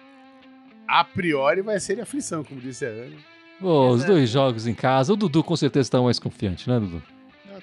a 0.86 1.02
priori 1.02 1.62
vai 1.62 1.80
ser 1.80 1.94
de 1.94 2.02
aflição, 2.02 2.44
como 2.44 2.60
disse 2.60 2.84
a 2.84 2.88
Ana. 2.88 3.16
Oh, 3.58 3.88
os 3.88 4.04
dois 4.04 4.28
jogos 4.28 4.66
em 4.66 4.74
casa. 4.74 5.14
O 5.14 5.16
Dudu 5.16 5.42
com 5.42 5.56
certeza 5.56 5.86
está 5.86 6.02
mais 6.02 6.18
confiante, 6.18 6.68
né, 6.68 6.78
Dudu? 6.78 7.02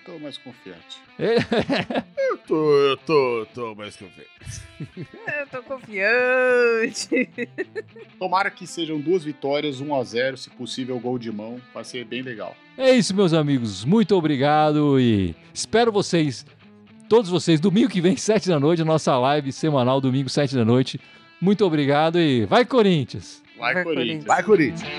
Eu 0.09 0.13
tô 0.13 0.19
mais 0.19 0.37
confiante. 0.39 0.97
eu 2.17 2.37
tô, 2.39 2.73
eu 2.73 2.97
tô, 2.97 3.45
tô 3.53 3.75
mais 3.75 3.95
confiante. 3.95 4.61
eu 5.39 5.47
tô 5.51 5.61
confiante. 5.63 7.29
Tomara 8.17 8.49
que 8.49 8.65
sejam 8.65 8.99
duas 8.99 9.23
vitórias, 9.23 9.79
1 9.79 9.95
a 9.95 10.03
0 10.03 10.37
se 10.37 10.49
possível, 10.49 10.99
gol 10.99 11.19
de 11.19 11.31
mão. 11.31 11.61
Vai 11.73 11.83
ser 11.83 12.05
bem 12.05 12.23
legal. 12.23 12.55
É 12.75 12.91
isso, 12.91 13.15
meus 13.15 13.33
amigos. 13.33 13.85
Muito 13.85 14.15
obrigado 14.15 14.99
e 14.99 15.35
espero 15.53 15.91
vocês, 15.91 16.43
todos 17.07 17.29
vocês, 17.29 17.59
domingo 17.59 17.89
que 17.89 18.01
vem, 18.01 18.17
7 18.17 18.49
da 18.49 18.59
noite, 18.59 18.83
nossa 18.83 19.15
live 19.17 19.51
semanal, 19.51 20.01
domingo, 20.01 20.29
7 20.29 20.55
da 20.55 20.65
noite. 20.65 20.99
Muito 21.39 21.63
obrigado 21.63 22.19
e 22.19 22.45
vai, 22.45 22.65
Corinthians! 22.65 23.43
Vai, 23.57 23.75
vai 23.75 23.83
Corinthians! 23.83 24.25
Vai, 24.25 24.43
Corinthians! 24.43 24.89